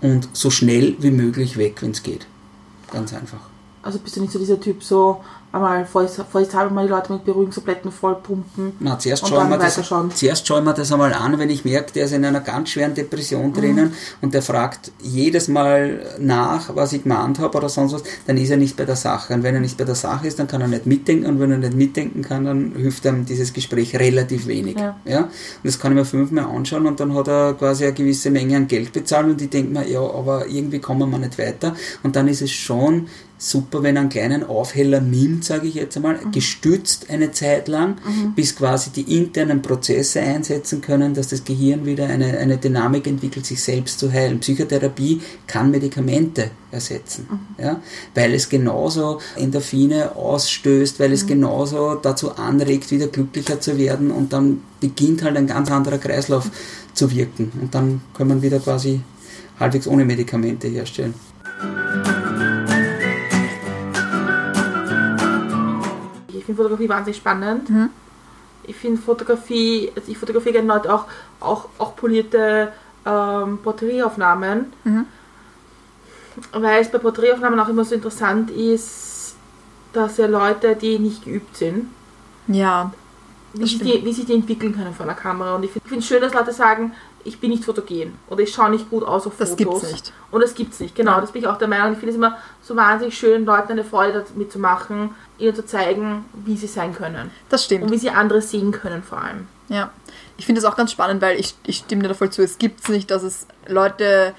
Und 0.00 0.28
so 0.32 0.50
schnell 0.50 0.96
wie 0.98 1.10
möglich 1.10 1.56
weg, 1.56 1.82
wenn 1.82 1.92
es 1.92 2.02
geht. 2.02 2.26
Ganz 2.90 3.12
einfach. 3.12 3.40
Also 3.82 3.98
bist 3.98 4.16
du 4.16 4.20
nicht 4.20 4.32
so 4.32 4.38
dieser 4.38 4.60
Typ, 4.60 4.82
so 4.82 5.22
einmal 5.52 5.84
vorsichtshalber 5.84 6.74
mal 6.74 6.86
die 6.86 6.90
Leute 6.90 7.12
mit 7.12 7.24
Beruhigungstabletten 7.24 7.92
vollpumpen 7.92 8.72
Na, 8.80 8.98
zuerst, 8.98 9.28
schauen 9.28 9.50
wir 9.50 9.58
das, 9.58 9.78
zuerst 10.14 10.46
schauen 10.46 10.64
wir 10.64 10.72
das 10.72 10.90
einmal 10.90 11.12
an, 11.12 11.38
wenn 11.38 11.50
ich 11.50 11.64
merke, 11.64 11.92
der 11.92 12.06
ist 12.06 12.12
in 12.12 12.24
einer 12.24 12.40
ganz 12.40 12.70
schweren 12.70 12.94
Depression 12.94 13.48
mhm. 13.48 13.54
drinnen 13.54 13.92
und 14.22 14.32
der 14.32 14.42
fragt 14.42 14.92
jedes 15.00 15.48
Mal 15.48 16.00
nach, 16.18 16.74
was 16.74 16.94
ich 16.94 17.02
gemeint 17.02 17.38
habe 17.38 17.58
oder 17.58 17.68
sonst 17.68 17.92
was, 17.92 18.02
dann 18.26 18.38
ist 18.38 18.50
er 18.50 18.56
nicht 18.56 18.76
bei 18.76 18.84
der 18.84 18.96
Sache. 18.96 19.34
Und 19.34 19.42
wenn 19.42 19.54
er 19.54 19.60
nicht 19.60 19.76
bei 19.76 19.84
der 19.84 19.94
Sache 19.94 20.26
ist, 20.26 20.38
dann 20.38 20.46
kann 20.46 20.62
er 20.62 20.68
nicht 20.68 20.86
mitdenken 20.86 21.26
und 21.26 21.38
wenn 21.38 21.50
er 21.50 21.58
nicht 21.58 21.74
mitdenken 21.74 22.22
kann, 22.22 22.44
dann 22.44 22.72
hilft 22.74 23.04
ihm 23.04 23.26
dieses 23.26 23.52
Gespräch 23.52 23.94
relativ 23.96 24.46
wenig. 24.46 24.78
Ja. 24.78 24.96
ja? 25.04 25.20
Und 25.20 25.30
das 25.64 25.78
kann 25.78 25.92
ich 25.92 25.98
mir 25.98 26.04
fünfmal 26.04 26.46
anschauen 26.46 26.86
und 26.86 26.98
dann 26.98 27.14
hat 27.14 27.28
er 27.28 27.54
quasi 27.54 27.84
eine 27.84 27.92
gewisse 27.92 28.30
Menge 28.30 28.56
an 28.56 28.68
Geld 28.68 28.92
bezahlt 28.92 29.26
und 29.26 29.42
ich 29.42 29.50
denke 29.50 29.72
mir, 29.72 29.86
ja, 29.86 30.00
aber 30.00 30.46
irgendwie 30.46 30.78
kommen 30.78 31.10
wir 31.10 31.18
nicht 31.18 31.38
weiter. 31.38 31.76
Und 32.02 32.16
dann 32.16 32.28
ist 32.28 32.40
es 32.40 32.50
schon 32.50 33.08
super, 33.42 33.82
wenn 33.82 33.96
er 33.96 34.02
einen 34.02 34.08
kleinen 34.08 34.44
Aufheller 34.44 35.00
nimmt, 35.00 35.44
sage 35.44 35.66
ich 35.66 35.74
jetzt 35.74 35.96
einmal, 35.96 36.14
mhm. 36.14 36.30
gestützt 36.30 37.10
eine 37.10 37.32
Zeit 37.32 37.66
lang, 37.66 37.96
mhm. 38.06 38.34
bis 38.34 38.54
quasi 38.54 38.90
die 38.90 39.18
internen 39.18 39.62
Prozesse 39.62 40.20
einsetzen 40.20 40.80
können, 40.80 41.12
dass 41.14 41.28
das 41.28 41.42
Gehirn 41.44 41.84
wieder 41.84 42.06
eine, 42.06 42.38
eine 42.38 42.58
Dynamik 42.58 43.06
entwickelt, 43.08 43.44
sich 43.44 43.60
selbst 43.60 43.98
zu 43.98 44.12
heilen. 44.12 44.38
Psychotherapie 44.38 45.20
kann 45.48 45.72
Medikamente 45.72 46.52
ersetzen, 46.70 47.26
mhm. 47.28 47.62
ja, 47.62 47.80
weil 48.14 48.32
es 48.32 48.48
genauso 48.48 49.20
Endorphine 49.36 50.14
ausstößt, 50.14 51.00
weil 51.00 51.12
es 51.12 51.24
mhm. 51.24 51.28
genauso 51.28 51.96
dazu 51.96 52.36
anregt, 52.36 52.92
wieder 52.92 53.08
glücklicher 53.08 53.60
zu 53.60 53.76
werden 53.76 54.12
und 54.12 54.32
dann 54.32 54.62
beginnt 54.80 55.22
halt 55.24 55.36
ein 55.36 55.48
ganz 55.48 55.70
anderer 55.70 55.98
Kreislauf 55.98 56.48
zu 56.94 57.10
wirken 57.10 57.50
und 57.60 57.74
dann 57.74 58.02
kann 58.14 58.28
man 58.28 58.40
wieder 58.40 58.60
quasi 58.60 59.00
halbwegs 59.58 59.88
ohne 59.88 60.04
Medikamente 60.04 60.68
herstellen. 60.68 61.14
Finde 66.54 66.62
Fotografie 66.62 66.88
wahnsinnig 66.88 67.16
spannend. 67.16 67.70
Mhm. 67.70 67.90
Ich 68.64 68.76
finde 68.76 69.00
Fotografie, 69.00 69.90
also 69.96 70.10
ich 70.10 70.18
fotografiere 70.18 70.54
gerne 70.54 70.68
Leute 70.68 70.94
auch, 70.94 71.06
auch, 71.40 71.68
auch 71.78 71.96
polierte 71.96 72.72
ähm, 73.04 73.58
Porträtaufnahmen. 73.62 74.72
Mhm. 74.84 75.06
Weil 76.52 76.80
es 76.80 76.90
bei 76.90 76.98
Porträtaufnahmen 76.98 77.58
auch 77.60 77.68
immer 77.68 77.84
so 77.84 77.94
interessant 77.94 78.50
ist, 78.50 79.36
dass 79.92 80.16
ja 80.16 80.26
Leute, 80.26 80.76
die 80.76 80.98
nicht 80.98 81.24
geübt 81.24 81.56
sind, 81.56 81.90
ja. 82.46 82.90
wie, 83.52 83.66
sich 83.66 83.78
die, 83.78 84.04
wie 84.04 84.12
sich 84.12 84.24
die 84.24 84.34
entwickeln 84.34 84.74
können 84.74 84.94
von 84.94 85.06
der 85.06 85.16
Kamera. 85.16 85.56
Und 85.56 85.64
ich 85.64 85.70
finde 85.70 85.98
es 85.98 86.06
schön, 86.06 86.22
dass 86.22 86.32
Leute 86.32 86.52
sagen, 86.52 86.92
ich 87.24 87.38
bin 87.40 87.50
nicht 87.50 87.64
fotogen 87.64 88.18
oder 88.28 88.42
ich 88.42 88.52
schaue 88.52 88.70
nicht 88.70 88.90
gut 88.90 89.04
aus 89.04 89.26
auf 89.26 89.34
Das 89.38 89.50
Fotos. 89.50 89.80
gibt's 89.82 89.92
nicht. 89.92 90.12
Und 90.30 90.40
das 90.42 90.54
gibt's 90.54 90.80
nicht, 90.80 90.94
genau. 90.94 91.12
Ja. 91.12 91.20
Das 91.20 91.32
bin 91.32 91.42
ich 91.42 91.48
auch 91.48 91.58
der 91.58 91.68
Meinung. 91.68 91.92
Ich 91.92 91.98
finde 91.98 92.10
es 92.10 92.16
immer 92.16 92.38
so 92.62 92.74
wahnsinnig 92.76 93.16
schön, 93.16 93.44
Leuten 93.44 93.72
eine 93.72 93.84
Freude 93.84 94.24
damit 94.28 94.50
zu 94.52 94.58
machen, 94.58 95.14
ihnen 95.38 95.54
zu 95.54 95.64
zeigen, 95.64 96.24
wie 96.44 96.56
sie 96.56 96.66
sein 96.66 96.94
können. 96.94 97.30
Das 97.48 97.64
stimmt. 97.64 97.84
Und 97.84 97.92
wie 97.92 97.98
sie 97.98 98.10
andere 98.10 98.42
sehen 98.42 98.72
können 98.72 99.02
vor 99.02 99.18
allem. 99.22 99.46
Ja, 99.68 99.90
ich 100.36 100.46
finde 100.46 100.60
das 100.60 100.70
auch 100.70 100.76
ganz 100.76 100.92
spannend, 100.92 101.22
weil 101.22 101.38
ich, 101.38 101.54
ich 101.64 101.78
stimme 101.78 102.02
dir 102.02 102.08
da 102.08 102.14
voll 102.14 102.30
zu. 102.30 102.42
Es 102.42 102.58
gibt 102.58 102.80
es 102.82 102.88
nicht, 102.88 103.10
dass 103.10 103.22
es 103.22 103.46
Leute, 103.66 104.34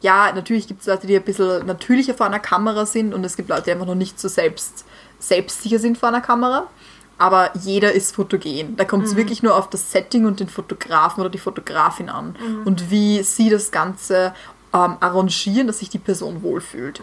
ja, 0.00 0.32
natürlich 0.34 0.66
gibt 0.66 0.80
es 0.80 0.86
Leute, 0.86 1.06
die 1.06 1.16
ein 1.16 1.22
bisschen 1.22 1.66
natürlicher 1.66 2.14
vor 2.14 2.26
einer 2.26 2.38
Kamera 2.40 2.86
sind 2.86 3.12
und 3.14 3.24
es 3.24 3.36
gibt 3.36 3.48
Leute, 3.48 3.62
die 3.62 3.72
einfach 3.72 3.86
noch 3.86 3.94
nicht 3.94 4.18
so 4.20 4.28
selbst, 4.28 4.84
selbstsicher 5.18 5.78
sind 5.78 5.98
vor 5.98 6.08
einer 6.10 6.20
Kamera. 6.20 6.68
Aber 7.16 7.50
jeder 7.56 7.92
ist 7.92 8.14
fotogen. 8.14 8.76
Da 8.76 8.84
kommt 8.84 9.06
es 9.06 9.14
wirklich 9.16 9.42
nur 9.42 9.56
auf 9.56 9.70
das 9.70 9.92
Setting 9.92 10.26
und 10.26 10.40
den 10.40 10.48
Fotografen 10.48 11.20
oder 11.20 11.30
die 11.30 11.38
Fotografin 11.38 12.08
an 12.08 12.34
und 12.64 12.90
wie 12.90 13.22
sie 13.22 13.50
das 13.50 13.70
Ganze 13.70 14.34
ähm, 14.72 14.96
arrangieren, 15.00 15.68
dass 15.68 15.78
sich 15.78 15.90
die 15.90 15.98
Person 15.98 16.42
wohlfühlt. 16.42 17.00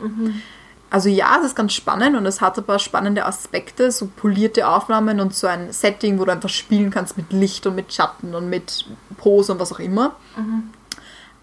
Also 0.89 1.07
ja, 1.07 1.37
es 1.39 1.45
ist 1.45 1.55
ganz 1.55 1.71
spannend 1.71 2.17
und 2.17 2.25
es 2.25 2.41
hat 2.41 2.57
ein 2.57 2.65
paar 2.65 2.79
spannende 2.79 3.25
Aspekte, 3.25 3.91
so 3.91 4.07
polierte 4.07 4.67
Aufnahmen 4.67 5.21
und 5.21 5.33
so 5.33 5.47
ein 5.47 5.71
Setting, 5.71 6.19
wo 6.19 6.25
du 6.25 6.33
einfach 6.33 6.49
spielen 6.49 6.91
kannst 6.91 7.15
mit 7.15 7.31
Licht 7.31 7.65
und 7.65 7.75
mit 7.75 7.93
Schatten 7.93 8.35
und 8.35 8.49
mit 8.49 8.85
Pose 9.17 9.53
und 9.53 9.59
was 9.59 9.71
auch 9.71 9.79
immer. 9.79 10.17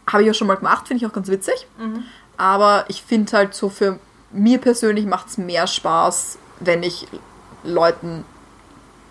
Habe 0.06 0.24
ich 0.24 0.30
auch 0.30 0.34
schon 0.34 0.48
mal 0.48 0.56
gemacht, 0.56 0.86
finde 0.86 1.02
ich 1.02 1.10
auch 1.10 1.14
ganz 1.14 1.28
witzig. 1.28 1.66
Aber 2.36 2.84
ich 2.88 3.02
finde 3.02 3.32
halt 3.32 3.54
so 3.54 3.70
für 3.70 3.98
mir 4.30 4.58
persönlich 4.58 5.06
macht 5.06 5.28
es 5.28 5.38
mehr 5.38 5.66
Spaß, 5.66 6.36
wenn 6.60 6.82
ich 6.82 7.08
Leuten, 7.64 8.24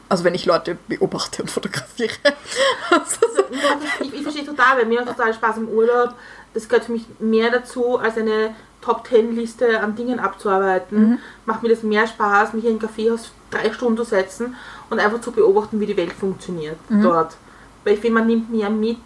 also 0.09 0.23
wenn 0.23 0.33
ich 0.35 0.45
Leute 0.45 0.77
beobachte 0.87 1.41
und 1.41 1.51
fotografiere. 1.51 2.13
Also 2.89 3.27
so- 3.35 3.43
ich, 4.03 4.13
ich 4.13 4.21
verstehe 4.21 4.45
total, 4.45 4.77
weil 4.77 4.85
mir 4.85 5.01
macht 5.01 5.15
total 5.17 5.33
Spaß 5.33 5.57
im 5.57 5.69
Urlaub. 5.69 6.13
Das 6.53 6.67
gehört 6.67 6.85
für 6.85 6.91
mich 6.93 7.05
mehr 7.19 7.51
dazu, 7.51 7.97
als 7.99 8.17
eine 8.17 8.55
Top-Ten-Liste 8.81 9.79
an 9.81 9.95
Dingen 9.95 10.19
abzuarbeiten. 10.19 11.19
Macht 11.45 11.63
mir 11.63 11.69
das 11.69 11.83
mehr 11.83 12.07
Spaß, 12.07 12.53
mich 12.53 12.65
in 12.65 12.75
ein 12.75 12.79
Kaffeehaus 12.79 13.31
drei 13.51 13.71
Stunden 13.73 13.97
zu 13.97 14.03
setzen 14.05 14.55
und 14.89 14.99
einfach 14.99 15.21
zu 15.21 15.31
beobachten, 15.31 15.79
wie 15.79 15.85
die 15.85 15.97
Welt 15.97 16.13
funktioniert 16.13 16.77
dort. 16.89 17.35
Weil 17.83 17.93
ich 17.95 17.99
finde, 17.99 18.19
man 18.19 18.27
nimmt 18.27 18.49
mehr 18.51 18.69
mit 18.69 18.97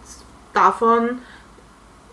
davon, 0.52 1.18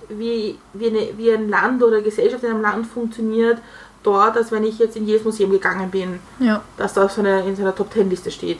wie, 0.09 0.57
wie, 0.73 0.87
eine, 0.87 1.17
wie 1.17 1.31
ein 1.31 1.49
Land 1.49 1.83
oder 1.83 1.97
eine 1.97 2.03
Gesellschaft 2.03 2.43
in 2.43 2.49
einem 2.51 2.61
Land 2.61 2.87
funktioniert, 2.87 3.59
dort, 4.03 4.37
als 4.37 4.51
wenn 4.51 4.63
ich 4.63 4.79
jetzt 4.79 4.95
in 4.95 5.05
jedes 5.05 5.23
Museum 5.25 5.51
gegangen 5.51 5.91
bin 5.91 6.19
ja. 6.39 6.61
dass 6.77 6.93
da 6.93 7.03
auf 7.05 7.11
so 7.11 7.21
einer, 7.21 7.43
in 7.45 7.55
seiner 7.55 7.75
Top 7.75 7.91
Ten 7.91 8.09
Liste 8.09 8.31
steht. 8.31 8.59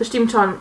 Das 0.00 0.08
stimmt 0.08 0.32
schon. 0.32 0.54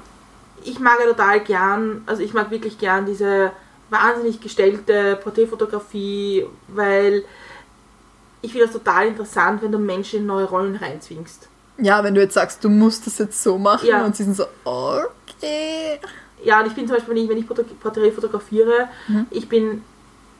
Ich 0.65 0.79
mag 0.79 0.99
ja 0.99 1.05
total 1.07 1.39
gern, 1.39 2.03
also 2.05 2.21
ich 2.21 2.33
mag 2.33 2.51
wirklich 2.51 2.77
gern 2.77 3.05
diese 3.05 3.51
wahnsinnig 3.89 4.41
gestellte 4.41 5.15
Porträtfotografie, 5.23 6.45
weil 6.67 7.23
ich 8.41 8.51
finde 8.51 8.67
das 8.67 8.73
total 8.75 9.07
interessant, 9.07 9.61
wenn 9.61 9.71
du 9.71 9.79
Menschen 9.79 10.19
in 10.19 10.25
neue 10.25 10.45
Rollen 10.45 10.75
reinzwingst. 10.75 11.47
ja, 11.77 12.03
wenn 12.03 12.13
du 12.13 12.21
jetzt 12.21 12.33
sagst, 12.33 12.61
du 12.63 12.69
musst 12.69 13.07
das 13.07 13.17
jetzt 13.17 13.41
so 13.41 13.57
machen 13.57 13.87
Ja. 13.87 14.03
und 14.05 14.13
sie 14.15 14.23
sind 14.25 14.35
so, 14.35 14.43
okay. 14.65 15.99
Ja, 16.43 16.59
und 16.59 16.67
ich 16.67 16.73
bin 16.75 16.85
zum 16.87 16.97
Beispiel, 16.97 17.15
wenn 17.15 17.23
ich, 17.23 17.29
wenn 17.29 17.37
ich 17.37 17.47
Porträt 17.47 17.63
Porträt 17.79 18.11
fotografiere, 18.11 18.89
ich 19.29 19.47
bin 19.47 19.83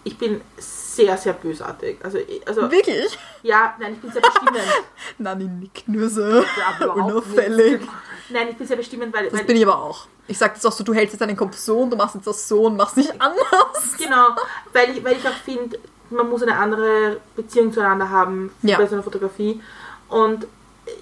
ich 0.10 0.18
bin 0.18 0.42
sehr, 0.58 1.16
sehr 1.18 1.34
bösartig. 1.34 2.00
Also, 2.04 2.18
also 2.46 2.62
Wirklich? 2.72 3.18
ja, 3.44 3.76
nein, 3.80 3.94
ich 3.94 4.00
bin 4.02 4.12
sehr 4.12 4.22
bestimmend. 4.22 4.58
Nani 5.20 5.46
nickt 5.46 5.88
nur 5.88 6.10
so. 6.10 6.22
Ja, 6.24 6.86
Unauffällig. 6.94 7.80
nicht. 7.82 7.92
Nein, 8.30 8.48
ich 8.50 8.58
bin 8.58 8.68
sehr 8.68 8.78
bestimmend, 8.78 9.14
weil, 9.16 9.26
Das 9.30 9.34
weil 9.40 9.46
bin 9.46 9.56
ich 9.58 9.64
aber 9.66 9.80
auch. 9.82 10.08
Ich 10.28 10.38
sag 10.38 10.54
jetzt 10.56 10.66
auch 10.66 10.72
so, 10.72 10.84
du 10.84 10.94
hältst 10.94 11.14
jetzt 11.14 11.22
deinen 11.22 11.38
Kopf 11.38 11.56
so 11.58 11.80
und 11.80 11.90
du 11.92 11.98
machst 11.98 12.16
jetzt 12.16 12.28
das 12.28 12.48
so 12.48 12.64
und 12.66 12.76
machst 12.78 12.98
nicht 12.98 13.12
anders. 13.22 13.98
Genau, 13.98 14.30
weil 14.74 14.98
ich, 14.98 15.04
weil 15.04 15.16
ich 15.18 15.28
auch 15.28 15.34
finde, 15.46 15.80
man 16.10 16.28
muss 16.30 16.42
eine 16.44 16.56
andere 16.58 17.18
Beziehung 17.36 17.72
zueinander 17.72 18.10
haben 18.10 18.52
Ja. 18.64 18.78
bei 18.78 18.88
so 18.88 18.96
einer 18.96 19.04
Fotografie. 19.04 19.62
Und 20.10 20.48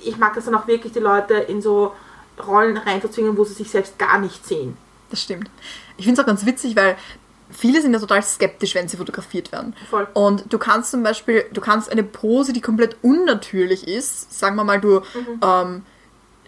ich 0.04 0.18
mag 0.18 0.34
das 0.36 0.46
dann 0.46 0.56
auch 0.56 0.68
wirklich, 0.68 0.92
die 0.94 1.00
Leute 1.00 1.34
in 1.36 1.62
so 1.62 1.94
Rollen 2.46 2.78
reinzuzwingen, 2.78 3.38
wo 3.38 3.46
sie 3.46 3.54
sich 3.54 3.70
selbst 3.72 3.98
gar 3.98 4.20
nicht 4.20 4.46
sehen. 4.46 4.78
Das 5.10 5.22
stimmt. 5.22 5.50
Ich 5.98 6.06
finde 6.06 6.20
es 6.20 6.24
auch 6.24 6.28
ganz 6.28 6.46
witzig, 6.46 6.76
weil 6.76 6.98
viele 7.50 7.82
sind 7.82 7.94
ja 7.94 8.00
total 8.00 8.22
skeptisch, 8.24 8.75
wenn 8.75 8.88
sie 8.88 8.98
fotografiert 8.98 9.51
werden. 9.51 9.75
Voll. 9.89 10.08
Und 10.13 10.51
du 10.51 10.58
kannst 10.58 10.92
zum 10.92 11.04
Beispiel, 11.04 11.46
du 11.54 11.62
kannst 11.62 11.92
eine 11.92 12.04
Pose, 12.04 12.54
die 12.54 12.62
komplett 12.62 12.98
unnatürlich 13.01 13.88
ist, 13.88 14.38
sagen 14.38 14.56
wir 14.56 14.63
mal, 14.63 14.82
du 14.82 15.01
ähm, 15.42 15.84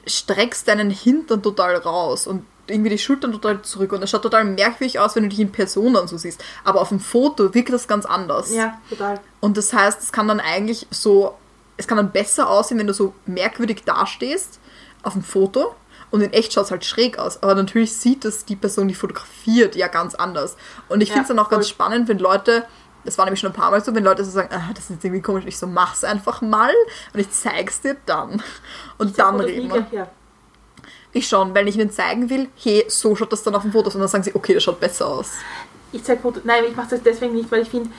streckst 0.06 0.68
deinen 0.68 0.90
Hintern 0.90 1.42
total 1.42 1.76
raus 1.76 2.28
und 2.28 2.46
irgendwie 2.68 2.90
die 2.90 2.98
Schultern 2.98 3.32
total 3.32 3.62
zurück 3.62 3.94
und 3.94 4.02
das 4.02 4.12
schaut 4.12 4.22
total 4.22 4.46
merkwürdig 4.46 5.00
aus, 5.00 5.16
wenn 5.16 5.24
du 5.24 5.30
dich 5.30 5.40
in 5.40 5.52
Person 5.52 5.94
dann 5.94 6.08
so 6.08 6.18
siehst. 6.18 6.44
Aber 6.64 6.82
auf 6.82 6.90
dem 6.90 7.00
Foto 7.00 7.54
wirkt 7.54 7.74
das 7.74 7.88
ganz 7.88 8.06
anders. 8.06 8.54
Ja, 8.54 8.80
total. 8.90 9.20
Und 9.40 9.58
das 9.58 9.74
heißt, 9.74 10.02
es 10.02 10.12
kann 10.12 10.28
dann 10.28 10.40
eigentlich 10.40 10.88
so, 10.92 11.36
es 11.78 11.88
kann 11.88 11.98
dann 11.98 12.12
besser 12.12 12.50
aussehen, 12.50 12.78
wenn 12.78 12.88
du 12.88 12.94
so 12.94 13.14
merkwürdig 13.26 13.84
dastehst 13.86 14.60
auf 15.04 15.14
dem 15.14 15.24
Foto. 15.24 15.76
Und 16.12 16.22
in 16.22 16.34
echt 16.34 16.54
schaut 16.54 16.66
es 16.66 16.72
halt 16.72 16.86
schräg 16.86 17.20
aus. 17.20 17.42
Aber 17.44 17.54
natürlich 17.56 17.94
sieht 17.96 18.26
das 18.26 18.46
die 18.46 18.56
Person, 18.56 18.88
die 18.88 18.96
fotografiert, 18.96 19.76
ja 19.76 19.88
ganz 19.88 20.16
anders. 20.16 20.58
Und 20.88 21.02
ich 21.02 21.10
Ja, 21.10 21.14
finde 21.14 21.24
es 21.24 21.28
dann 21.30 21.40
auch 21.40 21.50
ganz 21.50 21.68
voll. 21.68 21.76
spannend, 21.76 22.08
wenn 22.08 22.18
Leute, 22.20 22.66
das 23.06 23.18
war 23.18 23.26
nämlich 23.26 23.40
schon 23.40 23.52
ein 23.52 23.56
paar 23.56 23.70
Mal 23.72 23.84
so, 23.84 23.94
wenn 23.94 24.04
Leute 24.04 24.26
so 24.26 24.32
sagen, 24.32 24.50
ah, 24.52 24.70
das 24.74 24.86
ist 24.86 24.90
jetzt 24.90 25.06
irgendwie 25.06 25.22
komisch, 25.22 25.46
ich 25.46 25.58
so, 25.58 25.68
mach's 25.68 26.04
einfach 26.04 26.42
mal 26.42 26.72
und 27.14 27.20
ich 27.20 27.30
zeig's 27.30 27.82
dir 27.82 27.96
dann. 28.08 28.42
Und 28.98 29.20
dann 29.20 29.36
Fotos 29.36 29.48
reden 29.52 29.72
wir. 29.92 30.08
Ich 31.12 31.28
schon, 31.28 31.54
wenn 31.56 31.68
ich 31.68 31.76
ihnen 31.76 31.90
zeigen 31.92 32.30
will, 32.30 32.50
hey, 32.58 32.86
so 32.88 33.16
schaut 33.16 33.32
das 33.32 33.42
dann 33.44 33.56
auf 33.56 33.64
dem 33.64 33.72
Foto 33.72 33.88
aus. 33.88 33.96
Und 33.96 34.02
dann 34.02 34.10
sagen 34.10 34.24
sie, 34.24 34.36
okay, 34.36 34.54
das 34.54 34.64
schaut 34.64 34.80
besser 34.80 35.08
aus. 35.08 35.32
Ich 35.92 36.04
zeige 36.04 36.22
Fotos, 36.22 36.44
nein, 36.46 36.64
ich 36.70 36.76
mache 36.76 36.90
das 36.92 37.02
deswegen 37.04 37.34
nicht, 37.34 37.52
weil 37.52 37.62
ich 37.64 37.70
finde, 37.70 37.90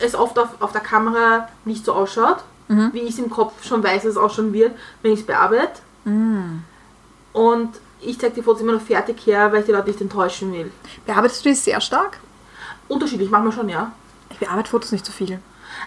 es 0.00 0.14
oft 0.14 0.38
auf, 0.38 0.48
auf 0.60 0.72
der 0.72 0.80
Kamera 0.80 1.48
nicht 1.64 1.84
so 1.84 1.92
ausschaut, 1.92 2.38
wie 2.92 2.98
ich 3.00 3.10
es 3.14 3.18
im 3.18 3.30
Kopf 3.30 3.64
schon 3.64 3.82
weiß, 3.82 4.02
dass 4.02 4.12
es 4.12 4.16
ausschauen 4.18 4.52
wird, 4.52 4.72
wenn 5.02 5.12
ich 5.12 5.20
es 5.20 5.26
bearbeite. 5.26 5.80
Und 7.38 7.70
ich 8.00 8.18
zeige 8.18 8.34
die 8.34 8.42
Fotos 8.42 8.62
immer 8.62 8.72
noch 8.72 8.80
fertig 8.80 9.24
her, 9.24 9.52
weil 9.52 9.60
ich 9.60 9.66
die 9.66 9.70
Leute 9.70 9.86
nicht 9.86 10.00
enttäuschen 10.00 10.52
will. 10.52 10.72
Bearbeitest 11.06 11.44
du 11.44 11.50
die 11.50 11.54
sehr 11.54 11.80
stark? 11.80 12.18
Unterschiedlich, 12.88 13.30
machen 13.30 13.44
wir 13.44 13.52
schon, 13.52 13.68
ja. 13.68 13.92
Ich 14.30 14.38
bearbeite 14.38 14.68
Fotos 14.68 14.90
nicht 14.90 15.06
so 15.06 15.12
viel. 15.12 15.38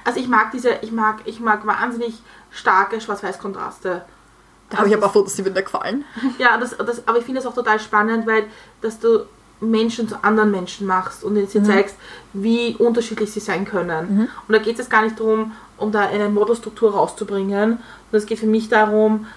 Also 0.06 0.22
ich 0.22 0.30
mag 0.30 0.52
diese, 0.52 0.80
ich 0.82 0.94
mag, 0.94 1.20
ich 1.26 1.42
mag 1.42 1.68
wahnsinnig 1.68 2.22
starke 2.52 3.02
Schwarz-Weiß-Kontraste. 3.02 4.06
Da 4.70 4.78
habe 4.78 4.88
ich 4.88 4.94
Also 4.94 5.04
aber 5.06 5.12
Fotos, 5.12 5.36
die 5.36 5.42
mir 5.42 5.52
da 5.52 5.60
gefallen. 5.60 6.06
Ja, 6.38 6.58
das, 6.58 6.78
das, 6.78 7.06
aber 7.06 7.18
ich 7.18 7.26
finde 7.26 7.42
das 7.42 7.52
auch 7.52 7.56
total 7.56 7.82
spannend, 7.82 8.26
weil 8.26 8.46
dass 8.80 9.00
du 9.00 9.26
Menschen 9.60 10.08
zu 10.08 10.24
anderen 10.24 10.52
Menschen 10.52 10.88
machst 10.88 11.22
und 11.22 11.36
ihnen 11.36 11.48
sie 11.48 11.62
zeigst, 11.62 11.98
wie 12.32 12.76
unterschiedlich 12.78 13.32
sie 13.32 13.42
sein 13.42 13.66
können. 13.66 14.30
Und 14.48 14.54
da 14.54 14.58
geht 14.58 14.74
es 14.74 14.80
jetzt 14.80 14.90
gar 14.90 15.04
nicht 15.04 15.20
darum, 15.20 15.52
um 15.78 15.92
da 15.92 16.08
eine 16.08 16.30
Modelstruktur 16.30 16.94
rauszubringen, 16.94 17.78
sondern 18.10 18.24
es 18.24 18.26
geht 18.26 18.40
für 18.40 18.48
mich 18.48 18.70
darum, 18.70 19.28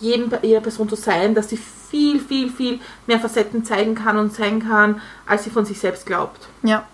jedem, 0.00 0.32
jeder 0.42 0.60
Person 0.60 0.88
zu 0.88 0.96
sein, 0.96 1.34
dass 1.34 1.48
sie 1.48 1.58
viel, 1.90 2.20
viel, 2.20 2.50
viel 2.50 2.80
mehr 3.06 3.20
Facetten 3.20 3.64
zeigen 3.64 3.94
kann 3.94 4.18
und 4.18 4.32
zeigen 4.34 4.60
kann, 4.60 5.00
als 5.26 5.44
sie 5.44 5.50
von 5.50 5.64
sich 5.64 5.78
selbst 5.78 6.06
glaubt. 6.06 6.48
Ja, 6.62 6.86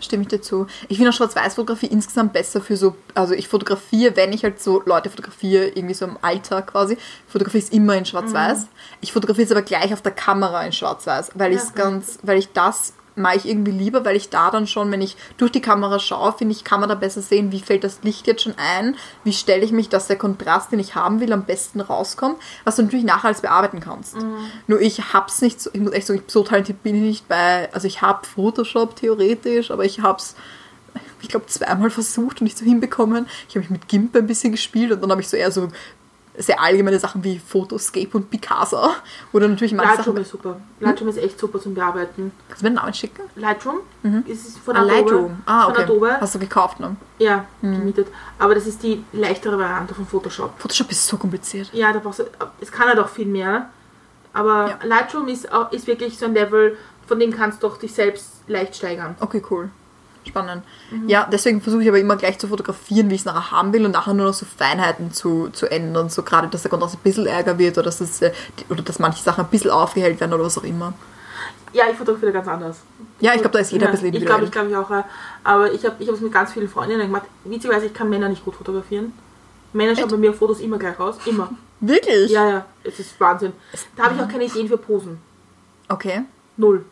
stimme 0.00 0.22
ich 0.22 0.28
dir 0.28 0.40
zu. 0.40 0.66
Ich 0.88 0.96
finde 0.96 1.10
auch 1.10 1.14
Schwarz-Weiß-Fotografie 1.14 1.86
insgesamt 1.86 2.32
besser 2.32 2.60
für 2.60 2.76
so, 2.76 2.96
also 3.14 3.34
ich 3.34 3.48
fotografiere, 3.48 4.16
wenn 4.16 4.32
ich 4.32 4.42
halt 4.42 4.60
so 4.60 4.82
Leute 4.84 5.10
fotografiere, 5.10 5.68
irgendwie 5.68 5.94
so 5.94 6.04
im 6.04 6.18
Alltag 6.22 6.68
quasi, 6.68 6.96
fotografiere 7.28 7.64
ich 7.64 7.70
es 7.70 7.76
immer 7.76 7.96
in 7.96 8.06
Schwarz-Weiß. 8.06 8.66
Ich 9.00 9.12
fotografiere 9.12 9.46
es 9.46 9.52
aber 9.52 9.62
gleich 9.62 9.92
auf 9.92 10.02
der 10.02 10.12
Kamera 10.12 10.64
in 10.64 10.72
Schwarz-Weiß, 10.72 11.32
weil 11.34 11.52
ich 11.52 11.58
es 11.58 11.70
okay. 11.70 11.82
ganz, 11.82 12.18
weil 12.22 12.38
ich 12.38 12.52
das 12.52 12.94
mache 13.20 13.36
ich 13.36 13.48
irgendwie 13.48 13.72
lieber, 13.72 14.04
weil 14.04 14.16
ich 14.16 14.30
da 14.30 14.50
dann 14.50 14.66
schon, 14.66 14.90
wenn 14.90 15.00
ich 15.00 15.16
durch 15.36 15.52
die 15.52 15.60
Kamera 15.60 15.98
schaue, 15.98 16.32
finde 16.32 16.54
ich, 16.54 16.64
kann 16.64 16.80
man 16.80 16.88
da 16.88 16.94
besser 16.94 17.22
sehen, 17.22 17.52
wie 17.52 17.60
fällt 17.60 17.84
das 17.84 18.00
Licht 18.02 18.26
jetzt 18.26 18.42
schon 18.42 18.54
ein, 18.56 18.96
wie 19.24 19.32
stelle 19.32 19.64
ich 19.64 19.72
mich, 19.72 19.88
dass 19.88 20.06
der 20.06 20.16
Kontrast, 20.16 20.72
den 20.72 20.78
ich 20.78 20.94
haben 20.94 21.20
will, 21.20 21.32
am 21.32 21.44
besten 21.44 21.80
rauskommt, 21.80 22.36
was 22.64 22.76
du 22.76 22.82
natürlich 22.82 23.04
nachher 23.04 23.28
als 23.28 23.42
bearbeiten 23.42 23.80
kannst. 23.80 24.16
Nur 24.66 24.80
ich 24.80 25.12
hab's 25.12 25.42
nicht 25.42 25.60
so, 25.60 25.70
ich 25.72 25.80
muss 25.80 25.92
echt 25.92 26.06
sagen, 26.06 26.22
so 26.26 26.42
talentiert 26.42 26.82
bin 26.82 26.96
ich 26.96 27.02
nicht 27.02 27.28
bei, 27.28 27.72
also 27.72 27.86
ich 27.86 28.02
habe 28.02 28.26
Photoshop 28.26 28.96
theoretisch, 28.96 29.70
aber 29.70 29.84
ich 29.84 30.00
hab's 30.00 30.34
ich 31.22 31.28
glaube, 31.28 31.46
zweimal 31.46 31.90
versucht 31.90 32.40
und 32.40 32.44
nicht 32.44 32.58
so 32.58 32.64
hinbekommen. 32.64 33.26
Ich 33.48 33.54
habe 33.54 33.60
mich 33.60 33.70
mit 33.70 33.88
GIMP 33.88 34.16
ein 34.16 34.26
bisschen 34.26 34.52
gespielt 34.52 34.90
und 34.90 35.02
dann 35.02 35.10
habe 35.10 35.20
ich 35.20 35.28
so 35.28 35.36
eher 35.36 35.52
so 35.52 35.68
sehr 36.42 36.60
allgemeine 36.60 36.98
Sachen 36.98 37.22
wie 37.24 37.38
Photoscape 37.38 38.08
und 38.16 38.30
Picasa. 38.30 38.90
Oder 39.32 39.48
natürlich 39.48 39.72
manche 39.72 39.90
Lightroom 39.96 40.14
Sachen. 40.16 40.22
ist 40.22 40.30
super. 40.30 40.56
Lightroom 40.80 41.08
ist 41.08 41.18
echt 41.18 41.38
super 41.38 41.60
zum 41.60 41.74
Bearbeiten. 41.74 42.32
Kannst 42.48 42.62
du 42.62 42.66
mir 42.66 42.70
den 42.70 42.76
Namen 42.76 42.94
schicken? 42.94 43.22
Lightroom 43.36 43.80
ist 44.26 44.48
es 44.48 44.56
von 44.58 44.74
Ah, 44.76 44.80
Adobe. 44.80 44.94
Lightroom. 45.00 45.42
Ah, 45.46 45.64
Von 45.64 45.72
okay. 45.72 45.82
Adobe. 45.82 46.20
Hast 46.20 46.34
du 46.34 46.38
gekauft, 46.38 46.80
ne? 46.80 46.96
Ja, 47.18 47.44
gemietet. 47.60 48.08
Aber 48.38 48.54
das 48.54 48.66
ist 48.66 48.82
die 48.82 49.04
leichtere 49.12 49.58
Variante 49.58 49.94
von 49.94 50.06
Photoshop. 50.06 50.58
Photoshop 50.58 50.90
ist 50.90 51.06
so 51.06 51.16
kompliziert. 51.16 51.70
Ja, 51.72 51.92
da 51.92 51.98
brauchst 51.98 52.20
du, 52.20 52.24
es 52.60 52.72
kann 52.72 52.88
halt 52.88 52.98
auch 52.98 53.08
viel 53.08 53.26
mehr. 53.26 53.68
Aber 54.32 54.68
Ja. 54.70 54.78
Lightroom 54.84 55.28
ist, 55.28 55.52
auch, 55.52 55.72
ist 55.72 55.86
wirklich 55.86 56.18
so 56.18 56.26
ein 56.26 56.34
Level, 56.34 56.76
von 57.06 57.18
dem 57.18 57.32
kannst 57.32 57.62
du 57.62 57.68
dich 57.68 57.92
selbst 57.92 58.42
leicht 58.46 58.76
steigern. 58.76 59.16
Okay, 59.20 59.42
cool. 59.50 59.70
Spannend. 60.28 60.62
Ja, 61.06 61.26
deswegen 61.30 61.60
versuche 61.62 61.82
ich 61.82 61.88
aber 61.88 61.98
immer 61.98 62.16
gleich 62.16 62.38
zu 62.38 62.48
fotografieren, 62.48 63.08
wie 63.10 63.14
ich 63.14 63.22
es 63.22 63.24
nachher 63.24 63.50
haben 63.52 63.72
will 63.72 63.84
und 63.86 63.92
nachher 63.92 64.12
nur 64.14 64.26
noch 64.26 64.34
so 64.34 64.44
Feinheiten 64.44 65.12
zu, 65.12 65.48
zu 65.48 65.70
ändern. 65.70 66.10
So 66.10 66.22
gerade, 66.22 66.48
dass 66.48 66.62
der 66.62 66.70
Kontrast 66.70 66.96
ein 66.96 67.00
bisschen 67.02 67.26
ärger 67.26 67.58
wird 67.58 67.78
oder 67.78 67.86
dass, 67.86 68.00
es, 68.00 68.20
äh, 68.20 68.32
oder 68.68 68.82
dass 68.82 68.98
manche 68.98 69.22
Sachen 69.22 69.44
ein 69.44 69.50
bisschen 69.50 69.70
aufgehellt 69.70 70.20
werden 70.20 70.32
oder 70.34 70.44
was 70.44 70.58
auch 70.58 70.64
immer. 70.64 70.92
Ja, 71.72 71.84
ich 71.90 71.96
fotografiere 71.96 72.32
ganz 72.32 72.48
anders. 72.48 72.80
Ja, 73.20 73.32
ich 73.34 73.40
glaube, 73.40 73.52
da 73.54 73.60
ist 73.60 73.72
jeder 73.72 73.86
ein 73.86 73.92
bisschen 73.92 74.12
Ich 74.12 74.24
glaube, 74.24 74.42
individuell. 74.44 74.44
ich 74.44 74.52
glaube 74.52 74.70
ich 74.70 74.76
auch. 74.76 74.90
ja. 74.90 75.04
Aber 75.44 75.72
ich 75.72 75.84
habe 75.84 75.96
ich 76.02 76.08
es 76.08 76.20
mit 76.20 76.32
ganz 76.32 76.52
vielen 76.52 76.68
Freundinnen 76.68 77.06
gemacht. 77.06 77.26
Witzigerweise, 77.44 77.86
ich 77.86 77.94
kann 77.94 78.10
Männer 78.10 78.28
nicht 78.28 78.44
gut 78.44 78.56
fotografieren. 78.56 79.12
Männer 79.72 79.94
schauen 79.96 80.08
bei 80.10 80.16
mir 80.16 80.32
Fotos 80.34 80.60
immer 80.60 80.78
gleich 80.78 80.98
aus. 80.98 81.16
Immer. 81.26 81.50
Wirklich? 81.80 82.30
Ja, 82.30 82.48
ja. 82.48 82.66
Es 82.84 82.98
ist 82.98 83.18
Wahnsinn. 83.20 83.52
Da 83.96 84.04
habe 84.04 84.16
ich 84.16 84.20
auch 84.20 84.28
keine 84.28 84.44
Ideen 84.44 84.68
für 84.68 84.76
Posen. 84.76 85.18
Okay. 85.88 86.22
Null. 86.56 86.84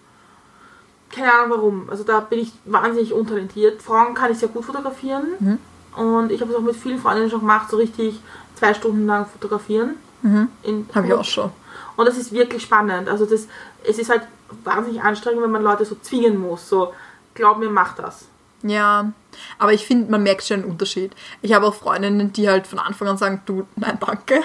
Keine 1.11 1.33
Ahnung 1.33 1.51
warum. 1.51 1.91
Also 1.91 2.05
da 2.05 2.21
bin 2.21 2.41
ich 2.41 2.53
wahnsinnig 2.65 3.13
untalentiert. 3.13 3.81
Frauen 3.83 4.15
kann 4.15 4.31
ich 4.33 4.39
sehr 4.39 4.49
gut 4.49 4.65
fotografieren. 4.65 5.27
Mhm. 5.39 5.59
Und 5.97 6.31
ich 6.31 6.41
habe 6.41 6.51
es 6.53 6.57
auch 6.57 6.63
mit 6.63 6.77
vielen 6.77 6.99
Freundinnen 6.99 7.31
schon 7.31 7.41
gemacht, 7.41 7.71
so 7.71 7.77
richtig 7.77 8.21
zwei 8.55 8.75
Stunden 8.75 9.07
lang 9.07 9.27
fotografieren. 9.27 9.95
In 10.63 10.89
Habe 10.95 11.07
Mhm. 11.07 11.13
ich 11.13 11.13
auch 11.15 11.25
schon. 11.25 11.51
Und 11.97 12.07
das 12.07 12.19
ist 12.19 12.33
wirklich 12.33 12.63
spannend. 12.63 13.09
Also 13.09 13.25
das, 13.25 13.47
es 13.85 13.99
ist 13.99 14.11
halt 14.11 14.23
wahnsinnig 14.65 15.01
anstrengend, 15.03 15.43
wenn 15.43 15.51
man 15.51 15.63
Leute 15.63 15.85
so 15.85 15.97
zwingen 16.01 16.39
muss. 16.41 16.69
So, 16.69 16.93
glaub 17.35 17.59
mir, 17.59 17.71
mach 17.71 17.95
das. 17.95 18.27
Ja, 18.63 19.13
aber 19.59 19.73
ich 19.73 19.87
finde, 19.87 20.11
man 20.11 20.25
merkt 20.25 20.43
schon 20.45 20.63
einen 20.63 20.71
Unterschied. 20.71 21.13
Ich 21.43 21.53
habe 21.53 21.67
auch 21.67 21.75
Freundinnen, 21.75 22.33
die 22.33 22.49
halt 22.49 22.67
von 22.67 22.81
Anfang 22.81 23.07
an 23.07 23.17
sagen, 23.17 23.43
du, 23.47 23.67
nein, 23.77 23.99
danke. 24.01 24.41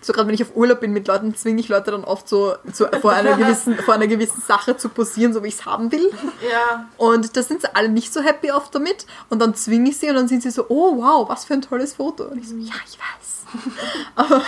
So 0.00 0.12
gerade 0.12 0.28
wenn 0.28 0.34
ich 0.34 0.42
auf 0.42 0.54
Urlaub 0.54 0.80
bin 0.80 0.92
mit 0.92 1.08
Leuten, 1.08 1.34
zwinge 1.34 1.60
ich 1.60 1.68
Leute 1.68 1.90
dann 1.90 2.04
oft 2.04 2.28
so, 2.28 2.54
so 2.72 2.86
vor, 3.00 3.12
einer 3.12 3.36
gewissen, 3.36 3.76
vor 3.76 3.94
einer 3.94 4.06
gewissen 4.06 4.40
Sache 4.40 4.76
zu 4.76 4.88
posieren, 4.88 5.32
so 5.32 5.42
wie 5.42 5.48
ich 5.48 5.54
es 5.54 5.66
haben 5.66 5.90
will. 5.90 6.12
Ja. 6.48 6.88
Und 6.96 7.36
da 7.36 7.42
sind 7.42 7.62
sie 7.62 7.74
alle 7.74 7.88
nicht 7.88 8.12
so 8.12 8.20
happy 8.20 8.52
oft 8.52 8.72
damit. 8.72 9.06
Und 9.30 9.40
dann 9.40 9.54
zwinge 9.56 9.90
ich 9.90 9.98
sie 9.98 10.08
und 10.08 10.14
dann 10.14 10.28
sind 10.28 10.42
sie 10.42 10.50
so, 10.50 10.66
oh 10.68 10.98
wow, 10.98 11.28
was 11.28 11.44
für 11.44 11.54
ein 11.54 11.62
tolles 11.62 11.94
Foto. 11.94 12.24
Und 12.24 12.38
ich 12.38 12.48
so, 12.48 12.56
ja, 12.56 12.74
ich 12.86 12.98
weiß. 12.98 13.72
aber, 14.14 14.42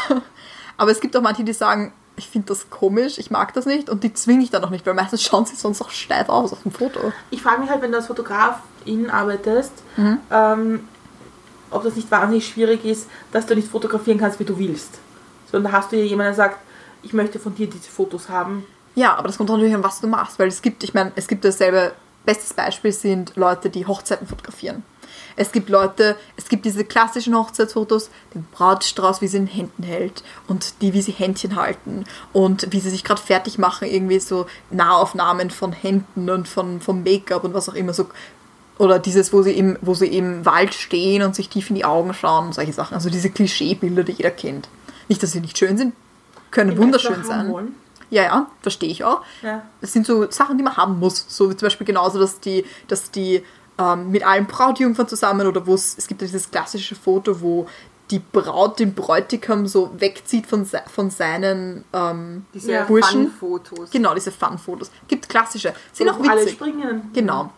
aber 0.76 0.90
es 0.92 1.00
gibt 1.00 1.16
auch 1.16 1.22
manche, 1.22 1.42
die 1.42 1.52
sagen, 1.52 1.92
ich 2.18 2.28
finde 2.28 2.48
das 2.48 2.68
komisch, 2.70 3.18
ich 3.18 3.30
mag 3.30 3.54
das 3.54 3.64
nicht. 3.66 3.88
Und 3.88 4.02
die 4.04 4.12
zwinge 4.12 4.42
ich 4.44 4.50
dann 4.50 4.64
auch 4.64 4.70
nicht, 4.70 4.84
weil 4.86 4.94
meistens 4.94 5.22
schauen 5.22 5.46
sie 5.46 5.56
sonst 5.56 5.80
auch 5.80 5.90
steif 5.90 6.28
aus 6.28 6.52
auf 6.52 6.62
dem 6.62 6.72
Foto. 6.72 7.12
Ich 7.30 7.42
frage 7.42 7.60
mich 7.62 7.70
halt, 7.70 7.80
wenn 7.82 7.90
du 7.92 7.96
als 7.98 8.06
Fotografin 8.08 9.10
arbeitest, 9.10 9.72
Mhm. 9.96 10.18
ähm, 10.30 10.88
ob 11.70 11.82
das 11.84 11.96
nicht 11.96 12.10
wahnsinnig 12.10 12.46
schwierig 12.46 12.84
ist, 12.84 13.08
dass 13.32 13.46
du 13.46 13.54
nicht 13.54 13.68
fotografieren 13.68 14.18
kannst, 14.18 14.38
wie 14.40 14.44
du 14.44 14.58
willst. 14.58 14.98
Sondern 15.50 15.72
da 15.72 15.78
hast 15.78 15.92
du 15.92 15.96
ja 15.96 16.02
jemanden, 16.04 16.30
der 16.30 16.34
sagt, 16.34 16.58
ich 17.02 17.12
möchte 17.12 17.38
von 17.38 17.54
dir 17.54 17.68
diese 17.68 17.88
Fotos 17.90 18.28
haben. 18.28 18.64
Ja, 18.94 19.14
aber 19.14 19.28
das 19.28 19.36
kommt 19.36 19.50
natürlich 19.50 19.74
an, 19.74 19.84
was 19.84 20.00
du 20.00 20.06
machst, 20.08 20.38
weil 20.38 20.48
es 20.48 20.60
gibt, 20.62 20.82
ich 20.82 20.94
meine, 20.94 21.12
es 21.14 21.28
gibt 21.28 21.44
dasselbe, 21.44 21.92
bestes 22.24 22.52
Beispiel 22.52 22.92
sind 22.92 23.36
Leute, 23.36 23.70
die 23.70 23.86
Hochzeiten 23.86 24.26
fotografieren. 24.26 24.82
Es 25.36 25.52
gibt 25.52 25.68
Leute, 25.68 26.16
es 26.36 26.48
gibt 26.48 26.64
diese 26.64 26.84
klassischen 26.84 27.36
Hochzeitsfotos, 27.36 28.10
den 28.34 28.46
Brautstrauß, 28.52 29.20
wie 29.20 29.28
sie 29.28 29.38
in 29.38 29.46
den 29.46 29.54
Händen 29.54 29.82
hält 29.82 30.22
und 30.46 30.80
die, 30.82 30.92
wie 30.94 31.02
sie 31.02 31.12
Händchen 31.12 31.56
halten 31.56 32.04
und 32.32 32.72
wie 32.72 32.80
sie 32.80 32.90
sich 32.90 33.04
gerade 33.04 33.20
fertig 33.20 33.58
machen, 33.58 33.88
irgendwie 33.88 34.20
so 34.20 34.46
Nahaufnahmen 34.70 35.50
von 35.50 35.72
Händen 35.72 36.28
und 36.30 36.48
von, 36.48 36.80
vom 36.80 37.02
Make-up 37.02 37.44
und 37.44 37.54
was 37.54 37.68
auch 37.68 37.74
immer 37.74 37.92
so. 37.92 38.06
Oder 38.78 38.98
dieses, 38.98 39.32
wo 39.32 39.42
sie, 39.42 39.52
im, 39.52 39.76
wo 39.80 39.94
sie 39.94 40.06
im 40.06 40.44
Wald 40.46 40.72
stehen 40.74 41.22
und 41.22 41.34
sich 41.34 41.48
tief 41.48 41.68
in 41.68 41.76
die 41.76 41.84
Augen 41.84 42.14
schauen 42.14 42.46
und 42.46 42.54
solche 42.54 42.72
Sachen. 42.72 42.94
Also 42.94 43.10
diese 43.10 43.30
Klischeebilder, 43.30 44.04
die 44.04 44.12
jeder 44.12 44.30
kennt. 44.30 44.68
Nicht, 45.08 45.22
dass 45.22 45.32
sie 45.32 45.40
nicht 45.40 45.58
schön 45.58 45.76
sind, 45.76 45.94
können 46.50 46.72
Die 46.72 46.78
wunderschön 46.78 47.24
sein. 47.24 47.50
wollen. 47.50 47.74
Ja, 48.10 48.22
ja, 48.22 48.46
verstehe 48.62 48.88
ich 48.88 49.04
auch. 49.04 49.20
Ja. 49.42 49.62
Das 49.80 49.92
sind 49.92 50.06
so 50.06 50.30
Sachen, 50.30 50.56
die 50.56 50.64
man 50.64 50.76
haben 50.76 50.98
muss. 50.98 51.26
So 51.28 51.50
wie 51.50 51.56
zum 51.56 51.66
Beispiel 51.66 51.86
genauso, 51.86 52.18
dass 52.18 52.40
die, 52.40 52.64
dass 52.86 53.10
die 53.10 53.42
ähm, 53.78 54.10
mit 54.10 54.26
allen 54.26 54.46
Brautjungfern 54.46 55.08
zusammen 55.08 55.46
oder 55.46 55.66
wo 55.66 55.74
es, 55.74 55.96
es 55.98 56.06
gibt 56.06 56.20
ja 56.22 56.26
dieses 56.26 56.50
klassische 56.50 56.94
Foto, 56.94 57.40
wo 57.40 57.66
die 58.10 58.20
Braut 58.20 58.78
den 58.78 58.94
Bräutigam 58.94 59.66
so 59.66 59.90
wegzieht 59.98 60.46
von, 60.46 60.64
se 60.64 60.80
von 60.92 61.10
seinen 61.10 61.84
ähm, 61.92 62.46
Diese 62.54 62.72
Ja. 62.72 62.84
Burschen. 62.84 63.30
Fun-Fotos. 63.30 63.90
Genau, 63.90 64.14
diese 64.14 64.32
Fun-Fotos. 64.32 64.90
Gibt 65.08 65.28
klassische. 65.28 65.74
Sind 65.92 66.08
auch 66.08 66.18
Wo 66.18 66.22
alle 66.28 66.40
witzig. 66.40 66.54
springen. 66.54 67.10
Genau. 67.12 67.52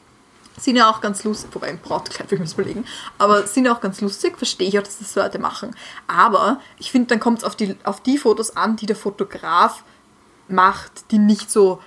Sind 0.59 0.77
ja 0.77 0.91
auch 0.91 1.01
ganz 1.01 1.23
lustig, 1.25 1.49
wobei 1.55 1.69
im 1.71 1.79
Brautkleid 1.79 2.31
will 2.31 2.37
ich 2.37 2.41
mir 2.41 2.45
das 2.47 2.53
überlegen, 2.55 2.85
aber 3.17 3.47
sind 3.47 3.65
ja 3.65 3.75
auch 3.75 3.81
ganz 3.81 4.01
lustig, 4.03 4.37
verstehe 4.37 4.69
ich 4.69 4.79
auch, 4.79 4.83
dass 4.83 4.99
das 4.99 5.15
Leute 5.15 5.39
machen. 5.39 5.75
Aber 6.07 6.61
ich 6.79 6.91
finde, 6.91 7.07
dann 7.07 7.21
kommt 7.21 7.39
es 7.39 7.45
auf 7.45 7.57
die, 7.57 7.77
auf 7.85 8.03
die 8.03 8.19
Fotos 8.19 8.57
an, 8.57 8.77
die 8.77 8.85
der 8.87 8.97
Fotograf 8.97 9.85
macht, 10.49 11.13
die 11.13 11.19
nicht 11.19 11.51
so 11.51 11.81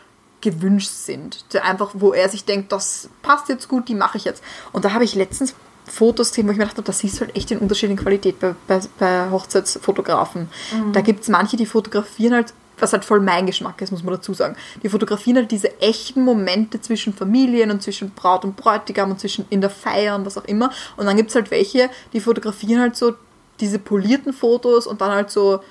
gewünscht 0.44 0.92
sind. 0.92 1.46
Einfach, 1.64 1.92
wo 1.94 2.14
er 2.14 2.30
sich 2.30 2.46
denkt, 2.46 2.72
das 2.72 3.10
passt 3.22 3.50
jetzt 3.50 3.68
gut, 3.68 3.88
die 3.88 3.96
mache 3.96 4.18
ich 4.18 4.26
jetzt. 4.26 4.44
Und 4.72 4.86
da 4.86 4.94
habe 4.94 5.04
ich 5.04 5.16
letztens 5.16 5.56
Fotos 5.86 6.30
gesehen, 6.30 6.48
wo 6.48 6.52
ich 6.52 6.58
mir 6.58 6.66
dachte, 6.66 6.82
da 6.82 6.92
siehst 6.92 7.18
du 7.18 7.22
halt 7.22 7.36
echt 7.36 7.50
den 7.50 7.60
Unterschied 7.60 7.90
in 7.90 7.98
Qualität 7.98 8.40
bei, 8.40 8.56
bei, 8.68 8.80
bei 9.00 9.30
Hochzeitsfotografen. 9.32 10.50
Da 10.94 11.02
gibt 11.02 11.24
es 11.24 11.30
manche, 11.30 11.58
die 11.58 11.66
fotografieren 11.66 12.34
halt, 12.36 12.54
was 12.80 12.94
halt 12.94 13.06
voll 13.06 13.20
mein 13.20 13.46
Geschmack 13.46 13.82
ist, 13.82 13.92
muss 13.92 14.04
man 14.04 14.14
dazu 14.14 14.34
sagen. 14.34 14.56
Die 14.82 14.90
fotografieren 14.90 15.38
halt 15.38 15.52
diese 15.52 15.80
echten 15.82 16.24
Momente 16.24 16.80
zwischen 16.82 17.14
Familien 17.14 17.72
und 17.72 17.82
zwischen 17.82 18.12
Braut 18.12 18.46
und 18.46 18.56
Bräutigam 18.56 19.12
und 19.12 19.20
zwischen 19.20 19.46
in 19.50 19.62
der 19.62 19.70
Feier 19.70 20.16
und 20.16 20.26
was 20.26 20.38
auch 20.38 20.46
immer. 20.46 20.72
Und 20.98 21.06
dann 21.06 21.18
gibt 21.18 21.30
es 21.30 21.36
halt 21.36 21.52
welche, 21.52 21.90
die 22.14 22.20
fotografieren 22.20 22.82
halt 22.82 22.96
so 22.96 23.14
diese 23.60 23.80
polierten 23.80 24.34
Fotos 24.34 24.88
und 24.88 25.02
dann 25.02 25.12
halt 25.12 25.32
so 25.32 25.62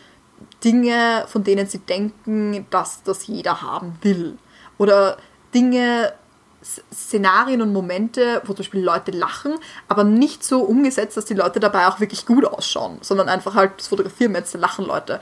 Dinge, 0.65 1.25
von 1.29 1.45
denen 1.45 1.67
sie 1.67 1.79
denken, 1.79 2.67
dass 2.71 3.03
das 3.03 3.27
jeder 3.27 3.63
haben 3.63 3.99
will. 4.03 4.39
Oder 4.83 5.17
Dinge, 5.55 6.13
Szenarien 6.93 7.63
und 7.63 7.73
Momente, 7.73 8.43
wo 8.45 8.49
zum 8.49 8.65
Beispiel 8.65 8.83
Leute 8.83 9.13
lachen, 9.13 9.55
aber 9.87 10.03
nicht 10.03 10.43
so 10.43 10.59
umgesetzt, 10.63 11.17
dass 11.17 11.25
die 11.25 11.35
Leute 11.35 11.61
dabei 11.61 11.87
auch 11.87 12.01
wirklich 12.01 12.27
gut 12.27 12.45
ausschauen, 12.45 12.99
sondern 13.01 13.29
einfach 13.29 13.55
halt 13.55 13.75
das 13.77 13.87
Fotografieren 13.87 14.35
jetzt 14.35 14.57
da 14.57 14.59
lachen 14.59 14.85
Leute. 14.85 15.21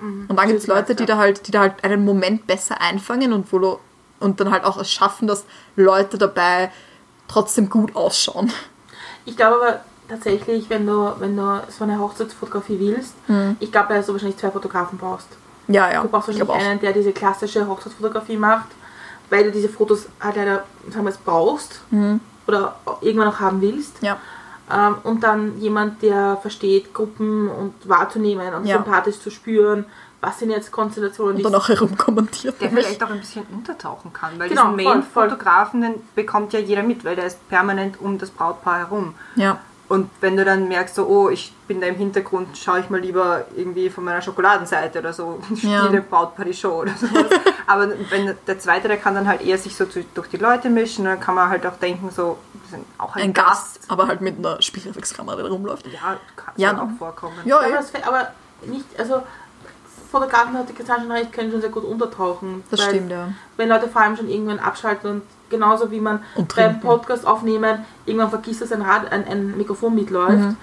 Und 0.00 0.36
dann 0.36 0.48
gibt 0.48 0.58
es 0.58 0.66
Leute, 0.66 0.96
die 0.96 1.06
da 1.06 1.18
halt, 1.18 1.46
die 1.46 1.52
da 1.52 1.60
halt 1.60 1.84
einen 1.84 2.04
Moment 2.04 2.48
besser 2.48 2.80
einfangen 2.80 3.32
und 3.32 3.52
wo 3.52 3.60
du, 3.60 3.78
und 4.18 4.40
dann 4.40 4.50
halt 4.50 4.64
auch 4.64 4.76
es 4.76 4.90
schaffen, 4.90 5.28
dass 5.28 5.44
Leute 5.76 6.18
dabei 6.18 6.72
trotzdem 7.28 7.70
gut 7.70 7.94
ausschauen. 7.94 8.52
Ich 9.24 9.36
glaube 9.36 9.56
aber 9.56 9.80
tatsächlich, 10.08 10.68
wenn 10.68 10.84
du, 10.84 11.12
wenn 11.20 11.36
du 11.36 11.62
so 11.68 11.84
eine 11.84 12.00
Hochzeitsfotografie 12.00 12.80
willst, 12.80 13.14
ich 13.60 13.70
glaube, 13.70 13.94
dass 13.94 14.06
du 14.06 14.12
wahrscheinlich 14.14 14.38
zwei 14.38 14.50
Fotografen 14.50 14.98
brauchst. 14.98 15.28
Ja, 15.68 15.92
ja. 15.92 16.02
Du 16.02 16.08
brauchst 16.08 16.28
ich 16.28 16.38
wahrscheinlich 16.38 16.68
einen, 16.68 16.80
der 16.80 16.92
diese 16.92 17.12
klassische 17.12 17.66
Hochzeitsfotografie 17.66 18.36
macht, 18.36 18.68
weil 19.30 19.44
du 19.44 19.50
diese 19.52 19.68
Fotos 19.68 20.06
halt 20.20 20.36
leider, 20.36 20.64
sagen 20.90 21.04
wir 21.04 21.10
es, 21.10 21.18
brauchst 21.18 21.80
oder 22.46 22.76
irgendwann 23.00 23.28
auch 23.28 23.40
haben 23.40 23.60
willst. 23.60 24.02
Ja. 24.02 24.18
Ähm, 24.72 24.96
und 25.04 25.22
dann 25.22 25.60
jemand, 25.60 26.02
der 26.02 26.38
versteht, 26.42 26.92
Gruppen 26.92 27.48
und 27.48 27.74
wahrzunehmen 27.88 28.52
und 28.54 28.66
Ja. 28.66 28.76
sympathisch 28.78 29.20
zu 29.20 29.30
spüren, 29.30 29.84
was 30.20 30.38
sind 30.40 30.50
jetzt 30.50 30.72
Konstellationen, 30.72 31.36
Und 31.36 31.42
dann 31.44 31.54
auch 31.54 31.68
herumkommentiert. 31.68 32.60
Der 32.60 32.70
vielleicht 32.70 33.02
auch 33.04 33.10
ein 33.10 33.20
bisschen 33.20 33.44
untertauchen 33.52 34.12
kann, 34.12 34.38
weil 34.38 34.48
Genau, 34.48 34.72
diesen. 34.74 34.84
Main-Fotografen, 34.90 35.94
bekommt 36.16 36.52
ja 36.52 36.58
jeder 36.58 36.82
mit, 36.82 37.04
weil 37.04 37.14
der 37.14 37.26
ist 37.26 37.48
permanent 37.48 38.00
um 38.00 38.18
das 38.18 38.30
Brautpaar 38.30 38.78
herum. 38.78 39.14
Ja. 39.36 39.58
Und 39.88 40.10
wenn 40.20 40.36
du 40.36 40.44
dann 40.44 40.66
merkst, 40.66 40.96
so, 40.96 41.06
oh, 41.06 41.28
ich 41.28 41.52
bin 41.68 41.80
da 41.80 41.86
im 41.86 41.94
Hintergrund, 41.94 42.58
schaue 42.58 42.80
ich 42.80 42.90
mal 42.90 43.00
lieber 43.00 43.44
irgendwie 43.56 43.88
von 43.88 44.02
meiner 44.04 44.20
Schokoladenseite 44.20 44.98
oder 44.98 45.12
so, 45.12 45.40
spiele 45.56 45.72
Ja. 45.72 45.88
die 46.44 46.54
Show 46.54 46.82
oder 46.82 46.92
sowas. 46.94 47.26
Aber 47.68 47.88
wenn 48.10 48.34
der 48.46 48.58
Zweite, 48.58 48.88
der 48.88 48.96
kann 48.96 49.14
dann 49.14 49.28
halt 49.28 49.42
eher 49.42 49.58
sich 49.58 49.76
so 49.76 49.86
zu, 49.86 50.02
durch 50.14 50.28
die 50.28 50.38
Leute 50.38 50.70
mischen, 50.70 51.04
dann 51.04 51.20
kann 51.20 51.34
man 51.36 51.48
halt 51.48 51.64
auch 51.66 51.76
denken, 51.76 52.10
so, 52.10 52.38
wir 52.52 52.70
sind 52.70 52.86
auch 52.98 53.14
ein, 53.14 53.22
Ein 53.22 53.32
Gast, 53.32 53.80
aber 53.88 54.08
halt 54.08 54.20
mit 54.20 54.38
einer 54.38 54.60
Spiegelreflexkamera, 54.60 55.36
die 55.36 55.48
rumläuft. 55.48 55.86
Ja, 55.86 56.16
kann 56.34 56.54
Ja, 56.56 56.72
ne? 56.72 56.82
auch 56.82 56.98
vorkommen. 56.98 57.36
Ja, 57.44 57.58
aber, 57.58 57.68
ja. 57.68 57.76
das, 57.76 57.92
aber 58.06 58.32
nicht, 58.64 58.86
also 58.98 59.22
Fotografen 60.10 60.56
hat 60.56 60.68
die 60.68 60.74
schon 61.00 61.10
recht, 61.10 61.32
können 61.32 61.50
schon 61.50 61.60
sehr 61.60 61.70
gut 61.70 61.84
untertauchen. 61.84 62.64
Das 62.70 62.80
weil 62.80 62.88
stimmt, 62.88 63.10
ja. 63.10 63.28
Wenn 63.56 63.68
Leute 63.68 63.88
vor 63.88 64.02
allem 64.02 64.16
schon 64.16 64.28
irgendwann 64.28 64.58
abschalten 64.58 65.10
und 65.10 65.22
genauso 65.50 65.90
wie 65.90 66.00
man 66.00 66.22
Und 66.34 66.54
beim. 66.54 66.80
Podcast 66.80 67.26
aufnehmen, 67.26 67.84
irgendwann 68.04 68.30
vergisst, 68.30 68.62
dass 68.62 68.72
ein, 68.72 68.82
Rad, 68.82 69.10
ein, 69.12 69.26
ein 69.26 69.56
Mikrofon 69.56 69.94
mitläuft, 69.94 70.32
Mhm. 70.38 70.56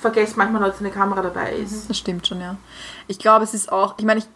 vergesst 0.00 0.36
manchmal 0.36 0.62
dass 0.62 0.80
eine 0.80 0.90
Kamera 0.90 1.22
dabei 1.22 1.52
ist. 1.54 1.88
Das 1.90 1.98
stimmt 1.98 2.26
schon, 2.26 2.40
ja. 2.40 2.56
Ich 3.06 3.18
glaube, 3.18 3.44
es 3.44 3.54
ist 3.54 3.70
auch, 3.70 3.94
ich 3.98 4.04
meine, 4.04 4.20
ich, 4.20 4.26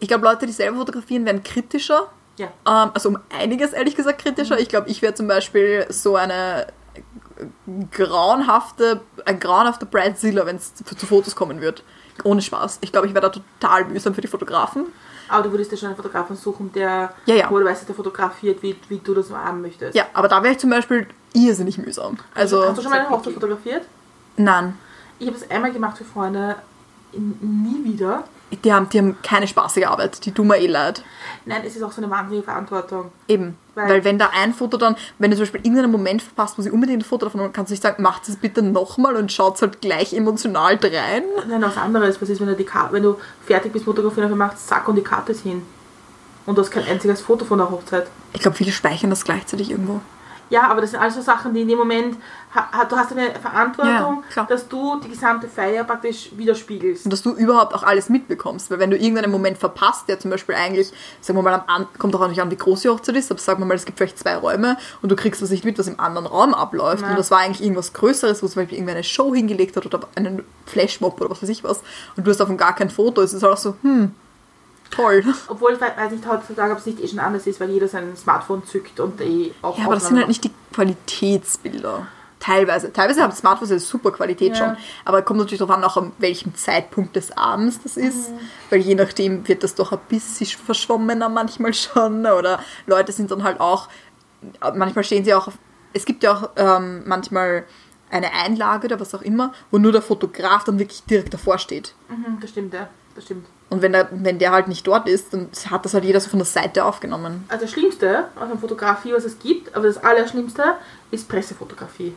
ich 0.00 0.08
glaube, 0.08 0.24
Leute, 0.24 0.46
die 0.46 0.52
selber 0.52 0.78
fotografieren, 0.78 1.24
werden 1.24 1.42
kritischer. 1.42 2.08
Ja. 2.38 2.46
Ähm, 2.66 2.90
also 2.94 3.08
um 3.08 3.18
einiges, 3.36 3.72
ehrlich 3.72 3.96
gesagt, 3.96 4.20
kritischer. 4.22 4.58
Ich 4.60 4.68
glaube, 4.68 4.88
ich 4.88 5.02
wäre 5.02 5.14
zum 5.14 5.26
Beispiel 5.26 5.86
so 5.90 6.16
eine 6.16 6.66
grauenhafte, 7.90 9.00
ein 9.24 9.40
grauenhafter 9.40 9.86
Bradzilla, 9.86 10.46
wenn 10.46 10.56
es 10.56 10.74
zu, 10.74 10.84
zu 10.84 11.06
Fotos 11.06 11.34
kommen 11.36 11.60
wird. 11.60 11.82
Ohne 12.24 12.42
Spaß. 12.42 12.78
Ich 12.80 12.90
glaube, 12.92 13.06
ich 13.06 13.14
wäre 13.14 13.30
da 13.30 13.40
total 13.60 13.84
mühsam 13.84 14.14
für 14.14 14.20
die 14.20 14.26
Fotografen. 14.28 14.86
Aber 15.28 15.42
du 15.44 15.50
würdest 15.52 15.70
dir 15.72 15.76
schon 15.76 15.88
einen 15.88 15.96
Fotografen 15.96 16.36
suchen, 16.36 16.72
der, 16.72 17.12
Ja, 17.26 17.34
ja. 17.34 17.50
wo 17.50 17.58
du 17.58 17.64
weißt, 17.64 17.88
der 17.88 17.94
fotografiert, 17.94 18.62
wie, 18.62 18.76
wie 18.88 18.98
du 18.98 19.14
das 19.14 19.30
haben 19.30 19.62
möchtest. 19.62 19.94
Ja, 19.94 20.04
aber 20.14 20.28
da 20.28 20.42
wäre 20.42 20.52
ich 20.54 20.58
zum 20.58 20.70
Beispiel 20.70 21.06
irrsinnig 21.34 21.78
mühsam. 21.78 22.16
Also, 22.34 22.64
Hast 22.66 22.78
du 22.78 22.82
schon 22.82 22.90
mal 22.90 23.00
eine 23.00 23.10
Hochzeit 23.10 23.34
fotografiert? 23.34 23.82
nein. 24.36 24.76
Ich 25.20 25.26
habe 25.26 25.36
es 25.36 25.50
einmal 25.50 25.72
gemacht 25.72 25.98
für 25.98 26.04
Freunde 26.04 26.54
nie 27.12 27.84
wieder. 27.84 28.24
Die 28.64 28.72
haben, 28.72 28.88
die 28.88 28.98
haben 28.98 29.16
keine 29.22 29.46
spaßige 29.46 29.84
Arbeit, 29.86 30.24
die 30.24 30.32
tun 30.32 30.46
mir 30.46 30.56
eh 30.56 30.66
leid. 30.66 31.02
Nein, 31.44 31.62
es 31.66 31.76
ist 31.76 31.82
auch 31.82 31.92
so 31.92 32.00
eine 32.00 32.10
wahnsinnige 32.10 32.44
Verantwortung. 32.44 33.12
Eben. 33.28 33.58
Weil- 33.74 33.88
Weil, 33.90 34.04
wenn 34.04 34.18
da 34.18 34.30
ein 34.34 34.54
Foto 34.54 34.78
dann, 34.78 34.96
wenn 35.18 35.30
du 35.30 35.36
zum 35.36 35.42
Beispiel 35.42 35.60
irgendeinen 35.60 35.92
Moment 35.92 36.22
verpasst, 36.22 36.56
wo 36.56 36.62
sie 36.62 36.70
unbedingt 36.70 37.02
ein 37.02 37.04
Foto 37.04 37.26
davon 37.26 37.42
haben, 37.42 37.52
kannst 37.52 37.70
du 37.70 37.74
nicht 37.74 37.82
sagen, 37.82 38.02
macht 38.02 38.26
es 38.26 38.36
bitte 38.36 38.62
nochmal 38.62 39.16
und 39.16 39.30
schaut 39.30 39.60
halt 39.60 39.82
gleich 39.82 40.14
emotional 40.14 40.78
rein. 40.82 41.24
Nein, 41.46 41.60
was 41.60 41.76
anderes. 41.76 42.20
Was 42.22 42.28
ist, 42.30 42.40
wenn 42.40 42.46
du, 42.48 42.56
die 42.56 42.64
Karte, 42.64 42.94
wenn 42.94 43.02
du 43.02 43.16
fertig 43.46 43.72
bist, 43.72 43.84
fotografieren, 43.84 44.30
dann 44.30 44.38
machst 44.38 44.66
zack 44.66 44.88
und 44.88 44.96
die 44.96 45.02
Karte 45.02 45.32
ist 45.32 45.42
hin. 45.42 45.62
Und 46.46 46.56
du 46.56 46.62
hast 46.62 46.70
kein 46.70 46.84
einziges 46.86 47.20
Foto 47.20 47.44
von 47.44 47.58
der 47.58 47.70
Hochzeit. 47.70 48.06
Ich 48.32 48.40
glaube, 48.40 48.56
viele 48.56 48.72
speichern 48.72 49.10
das 49.10 49.24
gleichzeitig 49.24 49.70
irgendwo. 49.70 50.00
Ja, 50.50 50.68
aber 50.68 50.80
das 50.80 50.92
sind 50.92 51.00
alles 51.00 51.14
so 51.14 51.20
Sachen, 51.20 51.54
die 51.54 51.62
in 51.62 51.68
dem 51.68 51.78
Moment, 51.78 52.16
ha, 52.54 52.84
du 52.84 52.96
hast 52.96 53.12
eine 53.12 53.34
Verantwortung, 53.34 54.24
Ja, 54.34 54.44
dass 54.44 54.68
du 54.68 54.98
die 55.00 55.10
gesamte 55.10 55.48
Feier 55.48 55.84
praktisch 55.84 56.30
widerspiegelst. 56.36 57.04
Und 57.04 57.12
dass 57.12 57.22
du 57.22 57.32
überhaupt 57.32 57.74
auch 57.74 57.82
alles 57.82 58.08
mitbekommst. 58.08 58.70
Weil 58.70 58.78
wenn 58.78 58.90
du 58.90 58.96
irgendeinen 58.96 59.30
Moment 59.30 59.58
verpasst, 59.58 60.08
der 60.08 60.18
zum 60.18 60.30
Beispiel 60.30 60.54
eigentlich, 60.54 60.92
sagen 61.20 61.38
wir 61.38 61.42
mal, 61.42 61.54
am 61.54 61.64
An 61.66 61.86
kommt 61.98 62.14
auch 62.14 62.28
nicht 62.28 62.40
an, 62.40 62.50
wie 62.50 62.56
groß 62.56 62.82
die 62.82 62.88
Hochzeit 62.88 63.16
ist, 63.16 63.30
aber 63.30 63.40
sagen 63.40 63.60
wir 63.60 63.66
mal, 63.66 63.74
es 63.74 63.84
gibt 63.84 63.98
vielleicht 63.98 64.18
zwei 64.18 64.36
Räume 64.36 64.76
und 65.02 65.10
du 65.10 65.16
kriegst 65.16 65.42
das 65.42 65.50
nicht 65.50 65.64
mit, 65.64 65.78
was 65.78 65.86
im 65.86 66.00
anderen 66.00 66.26
Raum 66.26 66.54
abläuft. 66.54 67.02
Ja. 67.02 67.10
Und 67.10 67.18
das 67.18 67.30
war 67.30 67.38
eigentlich 67.38 67.62
irgendwas 67.62 67.92
Größeres, 67.92 68.42
wo 68.42 68.48
zum 68.48 68.62
Beispiel 68.62 68.88
eine 68.88 69.04
Show 69.04 69.34
hingelegt 69.34 69.76
hat 69.76 69.84
oder 69.84 70.00
einen 70.14 70.44
Flashmob 70.66 71.20
oder 71.20 71.30
was 71.30 71.42
weiß 71.42 71.48
ich 71.50 71.64
was. 71.64 71.82
Und 72.16 72.26
du 72.26 72.30
hast 72.30 72.38
davon 72.38 72.56
gar 72.56 72.74
kein 72.74 72.90
Foto. 72.90 73.20
Es 73.22 73.32
ist 73.32 73.42
halt 73.42 73.52
auch 73.52 73.58
so, 73.58 73.76
hm, 73.82 74.14
toll. 74.90 75.24
Obwohl 75.48 75.72
ich 75.74 75.80
we- 75.80 75.92
weiß 75.96 76.12
nicht 76.12 76.26
heutzutage, 76.26 76.72
ob 76.72 76.78
es 76.78 76.86
nicht 76.86 77.00
eh 77.00 77.08
schon 77.08 77.18
anders 77.18 77.46
ist, 77.46 77.60
weil 77.60 77.70
jeder 77.70 77.88
sein 77.88 78.16
Smartphone 78.16 78.64
zückt 78.66 78.98
und 79.00 79.20
eh 79.20 79.52
auch 79.62 79.78
Ja, 79.78 79.84
aber 79.86 79.94
das 79.94 80.08
sind 80.08 80.16
halt 80.18 80.28
nicht 80.28 80.44
die 80.44 80.50
Qualitätsbilder. 80.72 82.06
Teilweise. 82.40 82.92
Teilweise 82.92 83.22
haben 83.22 83.32
Smartphones 83.32 83.72
eine 83.72 83.80
super 83.80 84.12
Qualität 84.12 84.50
Ja. 84.50 84.54
schon. 84.54 84.76
Aber 85.04 85.22
kommt 85.22 85.40
natürlich 85.40 85.58
darauf 85.58 85.74
an, 85.74 85.82
auch 85.82 85.96
an 85.96 86.12
welchem 86.18 86.54
Zeitpunkt 86.54 87.16
des 87.16 87.36
Abends 87.36 87.80
das 87.82 87.96
ist. 87.96 88.30
Weil 88.70 88.78
je 88.80 88.94
nachdem 88.94 89.46
wird 89.48 89.64
das 89.64 89.74
doch 89.74 89.90
ein 89.90 89.98
bisschen 90.08 90.46
verschwommener 90.46 91.28
manchmal 91.28 91.74
schon. 91.74 92.24
Oder 92.26 92.60
Leute 92.86 93.10
sind 93.10 93.32
dann 93.32 93.42
halt 93.42 93.58
auch, 93.60 93.88
manchmal 94.74 95.02
stehen 95.02 95.24
sie 95.24 95.34
auch, 95.34 95.48
auf, 95.48 95.54
es 95.92 96.04
gibt 96.04 96.22
ja 96.22 96.32
auch 96.36 96.50
ähm, 96.56 97.02
manchmal 97.06 97.64
eine 98.10 98.32
Einlage 98.32 98.86
oder 98.86 99.00
was 99.00 99.14
auch 99.16 99.22
immer, 99.22 99.52
wo 99.72 99.78
nur 99.78 99.90
der 99.92 100.00
Fotograf 100.00 100.62
dann 100.62 100.78
wirklich 100.78 101.02
direkt 101.04 101.34
davor 101.34 101.58
steht. 101.58 101.94
Mhm, 102.08 102.38
das 102.40 102.50
stimmt, 102.50 102.72
ja. 102.72 102.88
Das 103.16 103.24
stimmt. 103.24 103.46
Und 103.70 103.82
wenn 103.82 103.92
der, 103.92 104.08
wenn 104.10 104.38
der 104.38 104.52
halt 104.52 104.66
nicht 104.68 104.86
dort 104.86 105.06
ist, 105.08 105.34
dann 105.34 105.48
hat 105.70 105.84
das 105.84 105.92
halt 105.92 106.04
jeder 106.04 106.20
so 106.20 106.30
von 106.30 106.38
der 106.38 106.46
Seite 106.46 106.84
aufgenommen. 106.84 107.44
Also 107.48 107.64
das 107.66 107.72
Schlimmste 107.72 108.24
aus 108.36 108.44
einer 108.44 108.56
Fotografie, 108.58 109.12
was 109.12 109.24
es 109.24 109.38
gibt, 109.38 109.74
aber 109.76 109.86
das 109.86 110.02
Allerschlimmste, 110.02 110.62
ist 111.10 111.28
Pressefotografie. 111.28 112.14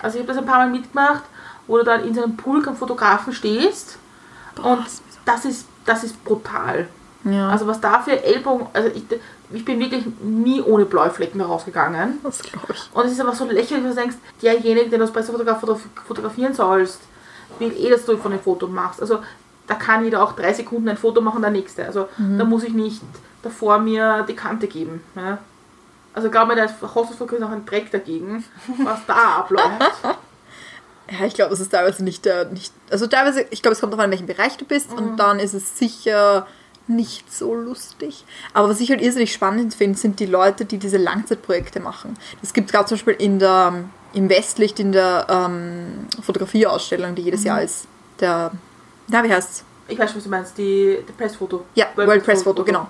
Also 0.00 0.16
ich 0.18 0.22
habe 0.22 0.32
das 0.32 0.38
ein 0.40 0.46
paar 0.46 0.58
Mal 0.58 0.70
mitgemacht, 0.70 1.24
wo 1.66 1.78
du 1.78 1.84
dann 1.84 2.04
in 2.06 2.14
so 2.14 2.22
einem 2.22 2.36
Pulk 2.36 2.68
am 2.68 2.76
Fotografen 2.76 3.32
stehst 3.32 3.98
und 4.62 4.84
das 5.24 5.44
ist, 5.44 5.66
das 5.84 6.04
ist 6.04 6.24
brutal. 6.24 6.86
Ja, 7.24 7.48
Also 7.50 7.66
was 7.66 7.80
da 7.80 8.00
für 8.00 8.22
Ellbogen, 8.22 8.68
also 8.72 8.90
ich, 8.94 9.02
ich 9.50 9.64
bin 9.64 9.80
wirklich 9.80 10.04
nie 10.22 10.62
ohne 10.62 10.84
Bläuflecken 10.84 11.40
da 11.40 11.46
rausgegangen. 11.46 12.20
das 12.22 12.42
glaube 12.42 12.68
ich. 12.72 12.88
Und 12.94 13.06
es 13.06 13.12
ist 13.12 13.20
aber 13.20 13.34
so 13.34 13.44
lächerlich, 13.44 13.84
dass 13.84 13.94
du 13.96 14.00
denkst, 14.00 14.16
derjenige, 14.40 14.88
den 14.88 15.00
du 15.00 15.04
als 15.04 15.12
Pressefotograf 15.12 15.58
fotograf 15.58 15.82
fotografieren 16.06 16.54
sollst, 16.54 17.00
will 17.58 17.72
eh, 17.76 17.90
dass 17.90 18.04
du 18.04 18.16
von 18.16 18.30
dem 18.30 18.40
Foto 18.40 18.68
machst. 18.68 19.00
Also 19.00 19.18
da 19.68 19.74
kann 19.74 20.04
jeder 20.04 20.22
auch 20.22 20.32
drei 20.32 20.52
Sekunden 20.52 20.88
ein 20.88 20.96
Foto 20.96 21.20
machen, 21.20 21.42
der 21.42 21.50
nächste. 21.50 21.86
Also 21.86 22.08
da 22.16 22.44
muss 22.44 22.64
ich 22.64 22.72
nicht 22.72 23.02
davor 23.42 23.78
mir 23.78 24.24
die 24.28 24.34
Kante 24.34 24.66
geben. 24.66 25.02
Ja? 25.14 25.38
Also 26.14 26.30
glaub 26.30 26.48
mir, 26.48 26.56
da 26.56 26.64
ist 26.64 26.82
Hochzeitsfotografie 26.82 27.40
noch 27.40 27.52
ein 27.52 27.64
Dreck 27.64 27.90
dagegen, 27.90 28.44
was 28.82 29.00
da 29.06 29.38
abläuft. 29.38 29.70
Ja, 31.10 31.24
ich 31.24 31.32
glaube, 31.32 31.50
das 31.50 31.60
ist 31.60 31.70
teilweise 31.70 32.04
nicht 32.04 32.26
der, 32.26 32.50
nicht, 32.50 32.70
also 32.90 33.06
teilweise, 33.06 33.46
ich 33.48 33.62
glaube, 33.62 33.72
es 33.72 33.80
kommt 33.80 33.94
darauf 33.94 34.04
an, 34.04 34.12
in 34.12 34.18
welchem 34.18 34.26
Bereich 34.26 34.58
du 34.58 34.66
bist 34.66 34.92
und 34.92 35.16
dann 35.16 35.38
ist 35.38 35.54
es 35.54 35.78
sicher 35.78 36.46
nicht 36.86 37.32
so 37.32 37.54
lustig. 37.54 38.24
Aber 38.52 38.68
was 38.68 38.80
ich 38.80 38.90
halt 38.90 39.00
irrsinnig 39.00 39.32
spannend 39.32 39.74
finde, 39.74 39.98
sind 39.98 40.20
die 40.20 40.26
Leute, 40.26 40.64
die 40.64 40.78
diese 40.78 40.98
Langzeitprojekte 40.98 41.80
machen. 41.80 42.16
Das 42.40 42.52
gibt 42.52 42.70
gerade 42.70 42.86
zum 42.86 42.96
Beispiel 42.96 43.14
in 43.14 43.38
der, 43.38 43.84
im 44.12 44.28
Westlicht 44.28 44.80
in 44.80 44.92
der 44.92 45.26
ähm, 45.30 46.08
Fotografieausstellung, 46.22 47.14
die 47.14 47.22
jedes 47.22 47.44
Jahr 47.44 47.62
ist. 47.62 47.86
Der, 48.20 48.52
na, 49.08 49.24
wie 49.24 49.32
heißt's? 49.32 49.64
Ich 49.88 49.98
weiß, 49.98 50.14
was 50.14 50.24
du 50.24 50.28
meinst, 50.28 50.58
die, 50.58 50.98
die 51.08 51.12
Pressfoto. 51.12 51.64
Ja, 51.74 51.86
World, 51.96 52.24
Press 52.24 52.42
Photo, 52.42 52.62
genau. 52.62 52.88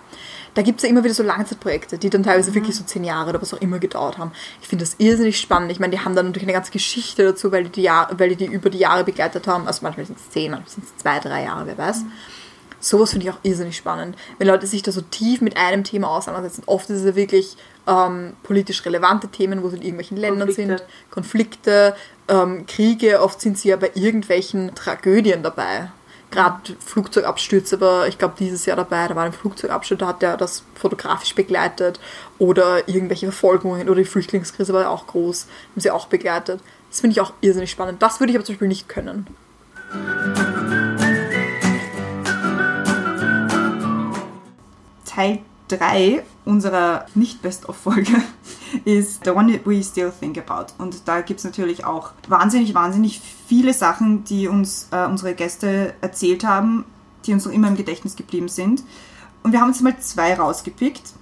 Da 0.54 0.62
gibt 0.62 0.78
es 0.78 0.83
ja 0.83 0.88
immer 0.88 1.04
wieder 1.04 1.14
so 1.14 1.22
Langzeitprojekte, 1.22 1.98
die 1.98 2.11
dann 2.11 2.24
teilweise 2.24 2.52
wirklich 2.54 2.74
so 2.74 2.83
zehn 2.83 3.04
Jahre 3.04 3.31
oder 3.31 3.40
was 3.40 3.54
auch 3.54 3.61
immer 3.61 3.78
gedauert 3.78 4.18
haben. 4.18 4.33
Ich 4.61 4.66
finde 4.66 4.85
das 4.85 4.96
irrsinnig 4.98 5.38
spannend. 5.38 5.70
Ich 5.70 5.78
meine, 5.78 5.92
die 5.92 6.00
haben 6.00 6.16
dann 6.16 6.26
natürlich 6.26 6.48
eine 6.48 6.54
ganze 6.54 6.72
Geschichte 6.72 7.24
dazu, 7.24 7.52
weil 7.52 7.64
die 7.64 7.70
die, 7.70 7.83
Jahr, 7.83 8.11
weil 8.18 8.31
die, 8.31 8.37
die 8.37 8.46
über 8.46 8.68
die 8.68 8.78
Jahre 8.78 9.04
begleitet 9.04 9.46
haben. 9.46 9.68
Also 9.68 9.81
manchmal 9.83 10.07
sind 10.07 10.18
es 10.18 10.31
zehn, 10.31 10.50
manchmal 10.50 10.70
sind 10.70 10.85
es 10.85 10.96
zwei, 10.96 11.20
drei 11.20 11.44
Jahre, 11.44 11.66
wer 11.66 11.78
weiß. 11.78 12.02
Sowas 12.81 13.11
finde 13.11 13.26
ich 13.26 13.33
auch 13.33 13.38
irrsinnig 13.42 13.76
spannend. 13.76 14.16
Wenn 14.38 14.48
Leute 14.48 14.66
sich 14.66 14.83
da 14.83 14.90
so 14.90 15.00
tief 15.00 15.40
mit 15.40 15.57
einem 15.57 15.85
Thema 15.85 16.09
auseinandersetzen. 16.09 16.62
Oft 16.66 16.90
ist 16.90 17.00
es 17.00 17.04
ja 17.04 17.14
wirklich 17.14 17.57
ähm, 17.87 18.35
politisch 18.42 18.85
relevante 18.85 19.28
Themen, 19.28 19.62
wo 19.62 19.68
sie 19.68 19.76
in 19.76 19.83
irgendwelchen 19.83 20.16
Ländern 20.16 20.48
Konflikte. 20.48 20.78
sind. 20.78 20.88
Konflikte, 21.11 21.96
ähm, 22.28 22.66
Kriege. 22.66 23.20
Oft 23.20 23.40
sind 23.40 23.59
sie 23.59 23.68
ja 23.68 23.76
bei 23.76 23.92
irgendwelchen 23.94 24.74
Tragödien 24.74 25.42
dabei. 25.42 25.90
Gerade 26.30 26.76
Flugzeugabstürze 26.84 27.80
war, 27.80 28.06
ich 28.06 28.18
glaube, 28.18 28.34
dieses 28.38 28.66
Jahr 28.66 28.76
dabei. 28.76 29.08
Da 29.08 29.16
war 29.16 29.24
ein 29.24 29.32
Flugzeugabsturz, 29.32 29.98
da 29.98 30.06
hat 30.08 30.22
er 30.22 30.36
das 30.36 30.62
fotografisch 30.74 31.34
begleitet. 31.34 32.00
Oder 32.38 32.86
irgendwelche 32.88 33.26
Verfolgungen 33.26 33.88
oder 33.88 34.00
die 34.00 34.04
Flüchtlingskrise 34.04 34.72
war 34.74 34.82
ja 34.82 34.88
auch 34.90 35.06
groß. 35.06 35.46
Haben 35.72 35.80
sie 35.80 35.90
auch 35.90 36.06
begleitet. 36.06 36.60
Das 36.90 37.00
finde 37.00 37.12
ich 37.12 37.20
auch 37.20 37.32
irrsinnig 37.40 37.70
spannend. 37.70 38.02
Das 38.02 38.20
würde 38.20 38.30
ich 38.30 38.36
aber 38.36 38.44
zum 38.44 38.54
Beispiel 38.54 38.68
nicht 38.68 38.88
können. 38.88 39.26
Teil 45.06 45.40
3 45.68 46.22
unserer 46.44 47.07
Nicht-Best-of-Folge 47.14 48.22
ist 48.85 49.24
The 49.24 49.31
One 49.31 49.61
We 49.64 49.83
Still 49.83 50.12
Think 50.18 50.38
About. 50.38 50.72
Und 50.78 51.07
da 51.07 51.20
gibt 51.20 51.38
es 51.38 51.44
natürlich 51.44 51.85
auch 51.85 52.12
wahnsinnig, 52.28 52.74
wahnsinnig 52.74 53.20
viele 53.46 53.72
Sachen, 53.74 54.24
die 54.24 54.48
uns 54.48 54.88
äh, 54.90 55.07
unsere 55.07 55.35
Gäste 55.35 55.94
erzählt 56.00 56.44
haben, 56.44 56.85
die 57.26 57.33
uns 57.33 57.44
noch 57.44 57.52
immer 57.52 57.68
im 57.68 57.76
Gedächtnis 57.76 58.16
geblieben 58.16 58.48
sind. 58.48 58.83
Und 59.42 59.52
wir 59.52 59.61
haben 59.61 59.68
uns 59.68 59.81
mal 59.81 59.98
zwei 60.00 60.35
rausgepickt. 60.35 61.12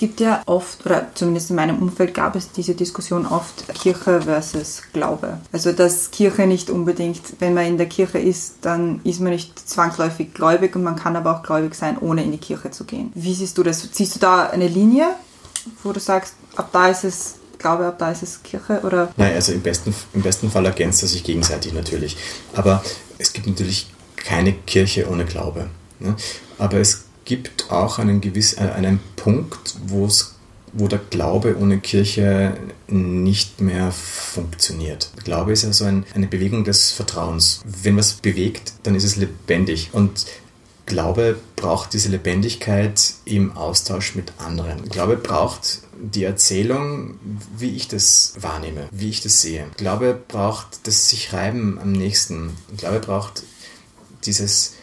Gibt 0.00 0.18
ja 0.20 0.42
oft, 0.46 0.86
oder 0.86 1.08
zumindest 1.14 1.50
in 1.50 1.56
meinem 1.56 1.78
Umfeld 1.78 2.14
gab 2.14 2.34
es 2.34 2.50
diese 2.50 2.74
Diskussion 2.74 3.26
oft, 3.26 3.68
Kirche 3.74 4.22
versus 4.22 4.82
Glaube. 4.94 5.38
Also 5.52 5.72
dass 5.72 6.10
Kirche 6.10 6.46
nicht 6.46 6.70
unbedingt, 6.70 7.20
wenn 7.38 7.52
man 7.52 7.66
in 7.66 7.76
der 7.76 7.86
Kirche 7.86 8.18
ist, 8.18 8.54
dann 8.62 9.02
ist 9.04 9.20
man 9.20 9.32
nicht 9.32 9.58
zwangsläufig 9.68 10.32
gläubig 10.32 10.74
und 10.74 10.84
man 10.84 10.96
kann 10.96 11.16
aber 11.16 11.36
auch 11.36 11.42
gläubig 11.42 11.74
sein, 11.74 11.98
ohne 12.00 12.24
in 12.24 12.32
die 12.32 12.38
Kirche 12.38 12.70
zu 12.70 12.84
gehen. 12.84 13.12
Wie 13.14 13.34
siehst 13.34 13.58
du 13.58 13.62
das? 13.62 13.86
Siehst 13.92 14.16
du 14.16 14.20
da 14.20 14.48
eine 14.48 14.68
Linie, 14.68 15.06
wo 15.82 15.92
du 15.92 16.00
sagst, 16.00 16.32
ab 16.56 16.70
da 16.72 16.88
ist 16.88 17.04
es 17.04 17.34
Glaube, 17.58 17.86
ab 17.86 17.98
da 17.98 18.10
ist 18.10 18.22
es 18.22 18.42
Kirche? 18.42 18.80
Oder 18.84 19.12
Nein, 19.18 19.34
also 19.34 19.52
im 19.52 19.60
besten, 19.60 19.94
im 20.14 20.22
besten 20.22 20.50
Fall 20.50 20.64
ergänzt 20.64 21.02
er 21.02 21.08
sich 21.08 21.22
gegenseitig 21.22 21.74
natürlich. 21.74 22.16
Aber 22.54 22.82
es 23.18 23.34
gibt 23.34 23.46
natürlich 23.46 23.92
keine 24.16 24.54
Kirche 24.54 25.10
ohne 25.10 25.26
Glaube. 25.26 25.68
Ne? 25.98 26.16
Aber 26.56 26.78
es 26.78 27.04
gibt 27.30 27.70
auch 27.70 28.00
einen, 28.00 28.20
gewiss, 28.20 28.54
äh, 28.54 28.72
einen 28.74 28.98
Punkt, 29.14 29.69
wo 29.86 30.06
es 30.06 30.34
wo 30.72 30.88
der 30.88 31.00
Glaube 31.10 31.56
ohne 31.58 31.78
Kirche 31.80 32.56
nicht 32.88 33.60
mehr 33.60 33.90
funktioniert. 33.92 35.10
Glaube 35.24 35.52
ist 35.52 35.64
ja 35.64 35.72
so 35.72 35.84
ein, 35.84 36.04
eine 36.14 36.26
Bewegung 36.26 36.64
des 36.64 36.92
Vertrauens. 36.92 37.60
Wenn 37.64 37.96
was 37.96 38.14
bewegt, 38.14 38.74
dann 38.82 38.94
ist 38.94 39.04
es 39.04 39.16
lebendig. 39.16 39.90
Und 39.92 40.26
Glaube 40.86 41.38
braucht 41.56 41.92
diese 41.92 42.08
Lebendigkeit 42.08 43.14
im 43.24 43.56
Austausch 43.56 44.14
mit 44.14 44.32
anderen. 44.38 44.88
Glaube 44.88 45.16
braucht 45.16 45.80
die 46.00 46.24
Erzählung, 46.24 47.18
wie 47.56 47.76
ich 47.76 47.88
das 47.88 48.34
wahrnehme, 48.40 48.88
wie 48.90 49.10
ich 49.10 49.20
das 49.20 49.42
sehe. 49.42 49.66
Glaube 49.76 50.18
braucht 50.28 50.86
das 50.86 51.08
sich 51.08 51.32
reiben 51.32 51.78
am 51.80 51.92
nächsten. 51.92 52.56
Glaube 52.76 53.00
braucht 53.00 53.42
dieses 54.24 54.74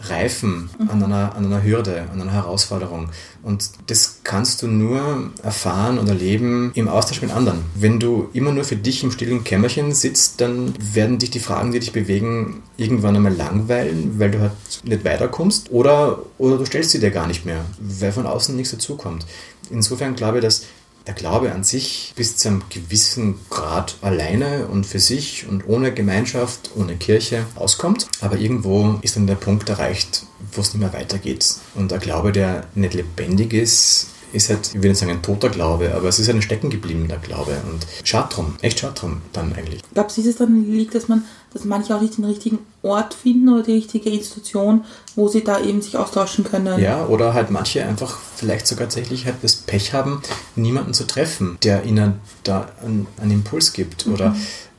Reifen 0.00 0.68
an 0.88 1.02
einer, 1.02 1.34
an 1.34 1.46
einer 1.46 1.62
Hürde, 1.62 2.04
an 2.12 2.20
einer 2.20 2.32
Herausforderung. 2.32 3.08
Und 3.42 3.70
das 3.86 4.20
kannst 4.24 4.62
du 4.62 4.66
nur 4.66 5.30
erfahren 5.42 5.98
und 5.98 6.08
erleben 6.08 6.70
im 6.74 6.88
Austausch 6.88 7.22
mit 7.22 7.32
anderen. 7.32 7.64
Wenn 7.74 7.98
du 7.98 8.28
immer 8.32 8.52
nur 8.52 8.64
für 8.64 8.76
dich 8.76 9.02
im 9.02 9.10
stillen 9.10 9.44
Kämmerchen 9.44 9.92
sitzt, 9.92 10.40
dann 10.40 10.74
werden 10.78 11.18
dich 11.18 11.30
die 11.30 11.40
Fragen, 11.40 11.72
die 11.72 11.80
dich 11.80 11.92
bewegen, 11.92 12.62
irgendwann 12.76 13.16
einmal 13.16 13.34
langweilen, 13.34 14.18
weil 14.18 14.30
du 14.30 14.40
halt 14.40 14.52
nicht 14.84 15.04
weiterkommst. 15.04 15.70
Oder, 15.70 16.20
oder 16.38 16.58
du 16.58 16.64
stellst 16.66 16.90
sie 16.90 17.00
dir 17.00 17.10
gar 17.10 17.26
nicht 17.26 17.46
mehr, 17.46 17.64
weil 17.78 18.12
von 18.12 18.26
außen 18.26 18.54
nichts 18.54 18.72
dazukommt. 18.72 19.26
Insofern 19.70 20.14
glaube 20.14 20.38
ich, 20.38 20.44
dass 20.44 20.64
der 21.06 21.14
Glaube 21.14 21.52
an 21.52 21.64
sich 21.64 22.12
bis 22.16 22.36
zu 22.36 22.48
einem 22.48 22.62
gewissen 22.68 23.38
Grad 23.48 23.96
alleine 24.02 24.66
und 24.66 24.86
für 24.86 24.98
sich 24.98 25.46
und 25.48 25.68
ohne 25.68 25.92
Gemeinschaft, 25.92 26.70
ohne 26.74 26.96
Kirche 26.96 27.46
auskommt. 27.54 28.08
Aber 28.20 28.36
irgendwo 28.38 28.98
ist 29.02 29.16
dann 29.16 29.26
der 29.26 29.36
Punkt 29.36 29.68
erreicht, 29.68 30.24
wo 30.52 30.60
es 30.60 30.74
nicht 30.74 30.82
mehr 30.82 30.92
weitergeht. 30.92 31.56
Und 31.74 31.90
der 31.90 31.98
Glaube, 31.98 32.32
der 32.32 32.66
nicht 32.74 32.94
lebendig 32.94 33.52
ist, 33.52 34.08
ist 34.32 34.50
halt, 34.50 34.74
ich 34.74 34.82
will 34.82 34.90
nicht 34.90 34.98
sagen 34.98 35.12
ein 35.12 35.22
toter 35.22 35.48
Glaube, 35.48 35.94
aber 35.94 36.08
es 36.08 36.18
ist 36.18 36.28
ein 36.28 36.42
stecken 36.42 36.70
gebliebener 36.70 37.16
Glaube 37.18 37.56
und 37.70 37.86
schade 38.04 38.28
drum, 38.32 38.56
echt 38.60 38.80
schade 38.80 38.94
drum 38.94 39.22
dann 39.32 39.52
eigentlich. 39.54 39.82
Ich 39.82 39.94
glaube, 39.94 40.10
es 40.10 40.18
ist 40.18 40.40
dann 40.40 40.64
liegt, 40.70 40.94
dass 40.94 41.08
man, 41.08 41.24
dass 41.56 41.64
manche 41.64 41.94
auch 41.96 42.00
nicht 42.00 42.18
den 42.18 42.24
richtigen 42.24 42.58
Ort 42.82 43.14
finden 43.14 43.48
oder 43.48 43.62
die 43.62 43.72
richtige 43.72 44.10
Institution, 44.10 44.84
wo 45.14 45.28
sie 45.28 45.42
da 45.42 45.60
eben 45.60 45.80
sich 45.80 45.96
austauschen 45.96 46.44
können. 46.44 46.78
Ja, 46.80 47.06
oder 47.06 47.32
halt 47.32 47.50
manche 47.50 47.84
einfach 47.84 48.18
vielleicht 48.36 48.66
sogar 48.66 48.88
tatsächlich 48.88 49.24
halt 49.24 49.36
das 49.42 49.56
Pech 49.56 49.94
haben, 49.94 50.22
niemanden 50.54 50.92
zu 50.92 51.06
treffen, 51.06 51.58
der 51.62 51.84
ihnen 51.84 52.14
da 52.44 52.68
einen, 52.84 53.06
einen 53.20 53.32
Impuls 53.32 53.72
gibt 53.72 54.06
oder 54.06 54.36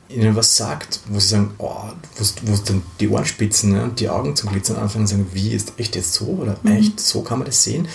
ihnen 0.08 0.36
was 0.36 0.56
sagt, 0.56 1.00
wo 1.08 1.18
sie 1.18 1.28
sagen, 1.28 1.54
oh, 1.58 1.74
wo, 2.16 2.52
wo 2.52 2.56
dann 2.64 2.82
die 2.98 3.08
Ohren 3.08 3.26
spitzen 3.26 3.72
ne, 3.72 3.82
und 3.82 4.00
die 4.00 4.08
Augen 4.08 4.36
zum 4.36 4.50
Glitzern 4.50 4.76
anfangen 4.76 5.02
und 5.02 5.08
sagen, 5.08 5.26
wie 5.32 5.50
ist 5.50 5.74
echt 5.76 5.96
jetzt 5.96 6.14
so 6.14 6.26
oder 6.26 6.56
echt 6.64 6.98
so 6.98 7.22
kann 7.22 7.38
man 7.38 7.46
das 7.46 7.62
sehen? 7.62 7.88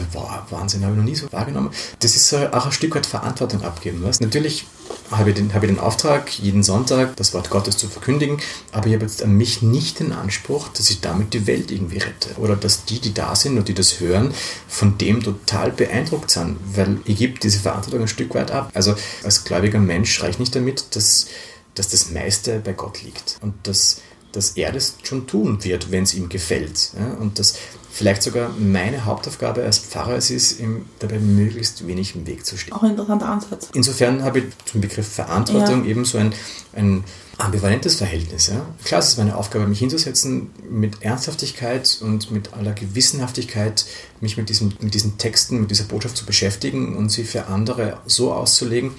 Ich, 0.00 0.06
boah, 0.08 0.46
Wahnsinn, 0.50 0.82
habe 0.82 0.92
ich 0.92 0.98
noch 0.98 1.04
nie 1.04 1.14
so 1.14 1.30
wahrgenommen. 1.32 1.70
Das 2.00 2.14
ist 2.14 2.34
auch 2.34 2.66
ein 2.66 2.72
Stück 2.72 2.94
weit 2.94 3.06
Verantwortung 3.06 3.62
abgeben. 3.62 4.00
Was? 4.02 4.20
Natürlich 4.20 4.66
habe 5.10 5.30
ich, 5.30 5.36
den, 5.36 5.54
habe 5.54 5.66
ich 5.66 5.72
den 5.72 5.80
Auftrag, 5.80 6.38
jeden 6.38 6.62
Sonntag 6.62 7.16
das 7.16 7.32
Wort 7.32 7.50
Gottes 7.50 7.76
zu 7.76 7.88
verkündigen, 7.88 8.38
aber 8.72 8.88
ich 8.88 8.94
habe 8.94 9.04
jetzt 9.04 9.22
an 9.22 9.32
mich 9.32 9.62
nicht 9.62 10.00
den 10.00 10.12
Anspruch, 10.12 10.68
dass 10.68 10.90
ich 10.90 11.00
damit 11.00 11.32
die 11.32 11.46
Welt 11.46 11.70
irgendwie 11.70 11.98
rette. 11.98 12.30
Oder 12.36 12.56
dass 12.56 12.84
die, 12.84 13.00
die 13.00 13.14
da 13.14 13.34
sind 13.34 13.56
und 13.56 13.68
die 13.68 13.74
das 13.74 14.00
hören, 14.00 14.34
von 14.68 14.98
dem 14.98 15.22
total 15.22 15.70
beeindruckt 15.70 16.30
sind, 16.30 16.58
weil 16.74 16.98
ich 17.04 17.18
gebe 17.18 17.38
diese 17.38 17.60
Verantwortung 17.60 18.02
ein 18.02 18.08
Stück 18.08 18.34
weit 18.34 18.50
ab. 18.50 18.70
Also 18.74 18.94
als 19.24 19.44
gläubiger 19.44 19.80
Mensch 19.80 20.22
reicht 20.22 20.40
nicht 20.40 20.54
damit, 20.54 20.94
dass, 20.94 21.26
dass 21.74 21.88
das 21.88 22.10
meiste 22.10 22.60
bei 22.60 22.72
Gott 22.72 23.02
liegt 23.02 23.38
und 23.40 23.54
dass, 23.66 24.02
dass 24.32 24.50
er 24.52 24.72
das 24.72 24.96
schon 25.02 25.26
tun 25.26 25.64
wird, 25.64 25.90
wenn 25.90 26.02
es 26.02 26.14
ihm 26.14 26.28
gefällt. 26.28 26.90
Ja? 26.98 27.14
Und 27.14 27.38
dass 27.38 27.54
vielleicht 27.98 28.22
sogar 28.22 28.50
meine 28.50 29.04
Hauptaufgabe 29.04 29.64
als 29.64 29.80
Pfarrer 29.80 30.14
es 30.14 30.30
ist, 30.30 30.60
ihm 30.60 30.86
dabei 31.00 31.18
möglichst 31.18 31.84
wenig 31.84 32.14
im 32.14 32.28
Weg 32.28 32.46
zu 32.46 32.56
stehen. 32.56 32.72
Auch 32.72 32.84
ein 32.84 32.92
interessanter 32.92 33.28
Ansatz. 33.28 33.70
Insofern 33.74 34.22
habe 34.22 34.38
ich 34.38 34.44
zum 34.66 34.80
Begriff 34.80 35.08
Verantwortung 35.08 35.84
eben 35.84 36.04
so 36.04 36.18
ein, 36.18 36.32
ein 36.76 37.02
ambivalentes 37.38 37.96
Verhältnis. 37.96 38.46
Ja? 38.46 38.64
Klar, 38.84 39.00
es 39.00 39.08
ist 39.08 39.18
meine 39.18 39.36
Aufgabe, 39.36 39.66
mich 39.66 39.80
hinzusetzen, 39.80 40.50
mit 40.70 41.02
Ernsthaftigkeit 41.02 41.98
und 42.00 42.30
mit 42.30 42.52
aller 42.52 42.72
Gewissenhaftigkeit 42.72 43.84
mich 44.20 44.36
mit, 44.36 44.48
diesem, 44.48 44.72
mit 44.80 44.94
diesen 44.94 45.18
Texten, 45.18 45.60
mit 45.60 45.72
dieser 45.72 45.84
Botschaft 45.84 46.16
zu 46.16 46.24
beschäftigen 46.24 46.96
und 46.96 47.10
sie 47.10 47.24
für 47.24 47.46
andere 47.46 47.98
so 48.06 48.32
auszulegen, 48.32 48.92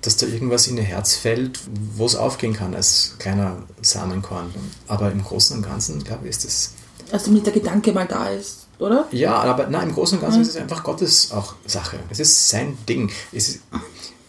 dass 0.00 0.16
da 0.16 0.26
irgendwas 0.26 0.66
in 0.66 0.78
ihr 0.78 0.82
Herz 0.82 1.14
fällt, 1.14 1.60
wo 1.94 2.06
es 2.06 2.16
aufgehen 2.16 2.54
kann 2.54 2.74
als 2.74 3.16
kleiner 3.18 3.64
Samenkorn. 3.82 4.46
Aber 4.86 5.12
im 5.12 5.22
Großen 5.22 5.58
und 5.58 5.62
Ganzen, 5.62 6.02
glaube 6.04 6.24
ich, 6.24 6.30
ist 6.30 6.44
es 6.46 6.75
Also 7.12 7.26
damit 7.26 7.46
der 7.46 7.52
Gedanke 7.52 7.92
mal 7.92 8.06
da 8.06 8.28
ist, 8.28 8.66
oder? 8.78 9.06
ja, 9.10 9.34
aber 9.34 9.68
nein, 9.68 9.88
im 9.88 9.94
Großen 9.94 10.18
und 10.18 10.24
Ganzen 10.24 10.42
ist 10.42 10.48
es 10.48 10.56
einfach 10.56 10.82
Gottes 10.82 11.32
auch 11.32 11.54
Sache. 11.66 11.98
Es 12.10 12.20
ist 12.20 12.48
sein 12.48 12.76
Ding. 12.88 13.10
Es 13.32 13.48
ist, 13.48 13.60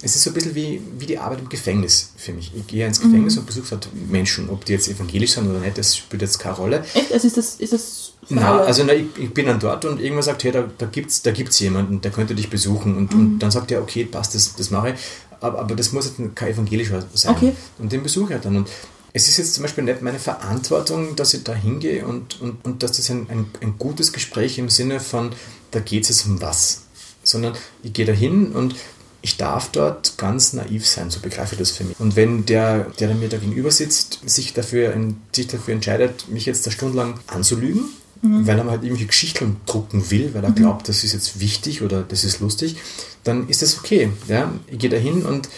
es 0.02 0.16
ist 0.16 0.24
so 0.24 0.30
ein 0.30 0.34
bisschen 0.36 0.54
wie, 0.54 0.80
wie 1.00 1.06
die 1.08 1.18
Arbeit 1.18 1.40
im 1.40 1.50
Gefängnis 1.50 2.12
für 2.16 2.32
mich. 2.32 2.52
Ich 2.56 2.68
gehe 2.68 2.86
ins 2.86 3.02
Gefängnis 3.02 3.36
und 3.38 3.46
besuche 3.48 3.68
dort 3.72 3.90
Menschen, 4.10 4.50
ob 4.50 4.64
die 4.64 4.74
jetzt 4.74 4.88
evangelisch 4.88 5.34
sind 5.34 5.50
oder 5.50 5.60
nicht, 5.60 5.78
das 5.78 5.98
spielt 5.98 6.22
jetzt 6.22 6.38
keine 6.38 6.56
Rolle. 6.56 6.84
Echt? 6.94 7.12
Also 7.12 7.28
ist 7.28 7.36
das, 7.36 7.56
ist 7.56 7.74
das 7.74 8.14
Na, 8.30 8.60
also 8.60 8.84
na, 8.86 8.94
ich, 8.94 9.06
ich 9.18 9.34
bin 9.34 9.48
dann 9.48 9.60
dort 9.60 9.86
und 9.86 10.00
irgendwann 10.00 10.24
sagt, 10.24 10.44
hey, 10.44 10.52
da, 10.52 10.66
da 10.78 10.86
gibt 10.86 11.10
es 11.10 11.24
da 11.24 11.32
gibt's 11.32 11.60
jemanden, 11.60 12.00
der 12.02 12.12
könnte 12.12 12.36
dich 12.36 12.50
besuchen. 12.50 12.96
Und, 12.96 13.14
und 13.14 13.40
dann 13.40 13.50
sagt 13.50 13.72
er, 13.72 13.82
okay, 13.82 14.06
passt, 14.06 14.36
das, 14.36 14.56
das 14.56 14.70
mache 14.70 14.92
ich. 14.92 14.96
Aber, 15.42 15.60
aber 15.60 15.76
das 15.76 15.92
muss 15.92 16.06
jetzt 16.06 16.36
kein 16.36 16.54
evangelischer 16.54 17.04
sein. 17.14 17.36
Okay. 17.36 17.54
Und 17.80 17.92
den 17.92 18.04
besuche 18.04 18.36
ich 18.36 18.42
dann. 18.42 18.56
Und 18.56 18.70
es 19.18 19.28
ist 19.28 19.38
jetzt 19.38 19.54
zum 19.56 19.64
Beispiel 19.64 19.84
nicht 19.84 20.04
meine 20.04 20.20
Verantwortung, 20.20 21.16
dass 21.16 21.34
ich 21.34 21.44
da 21.44 21.56
hingehe 21.56 22.06
und, 22.06 22.40
und, 22.40 22.64
und 22.64 22.84
dass 22.84 22.94
das 22.94 23.10
ein, 23.10 23.28
ein, 23.30 23.48
ein 23.62 23.76
gutes 23.80 24.14
Gespräch 24.14 24.60
im 24.60 24.70
Sinne 24.70 25.00
von, 25.00 25.32
da 25.72 25.80
geht 25.80 26.04
es 26.04 26.10
jetzt 26.10 26.28
um 26.28 26.40
was. 26.40 26.84
Sondern 27.24 27.56
ich 27.82 27.94
gehe 27.94 28.06
da 28.06 28.14
hin 28.14 28.52
und 28.52 28.76
ich 29.24 29.36
darf 29.36 29.72
dort 29.72 30.20
ganz 30.20 30.54
naiv 30.54 30.88
sein, 30.88 31.10
so 31.10 31.20
begreife 31.20 31.56
ich 31.56 31.60
das 31.60 31.72
für 31.72 31.84
mich. 31.84 32.00
Und 32.00 32.16
wenn 32.16 32.46
der, 32.46 32.92
der 33.00 33.14
mir 33.16 33.28
da 33.28 33.38
gegenüber 33.38 33.72
sitzt, 33.72 34.20
sich 34.24 34.54
dafür, 34.54 34.96
sich 35.36 35.48
dafür 35.48 35.74
entscheidet, 35.74 36.30
mich 36.30 36.46
jetzt 36.46 36.68
da 36.68 36.72
stundenlang 36.72 37.20
anzulügen, 37.26 37.86
weil 38.22 38.58
er 38.58 38.64
mal 38.64 38.72
halt 38.72 38.84
irgendwelche 38.84 39.08
Geschichten 39.08 39.58
drucken 39.66 40.10
will, 40.12 40.34
weil 40.34 40.44
er 40.44 40.52
glaubt, 40.52 40.90
das 40.90 41.04
ist 41.04 41.14
jetzt 41.14 41.40
wichtig 41.40 41.82
oder 41.82 42.04
das 42.04 42.24
ist 42.24 42.40
lustig, 42.40 42.78
dann 43.24 43.48
ist 43.50 43.62
das 43.62 43.78
okay. 43.78 44.12
Ja? 44.28 44.52
Ich 44.68 44.80
gehe 44.80 44.90
da 44.90 44.98
hin 44.98 45.24
und 45.24 45.50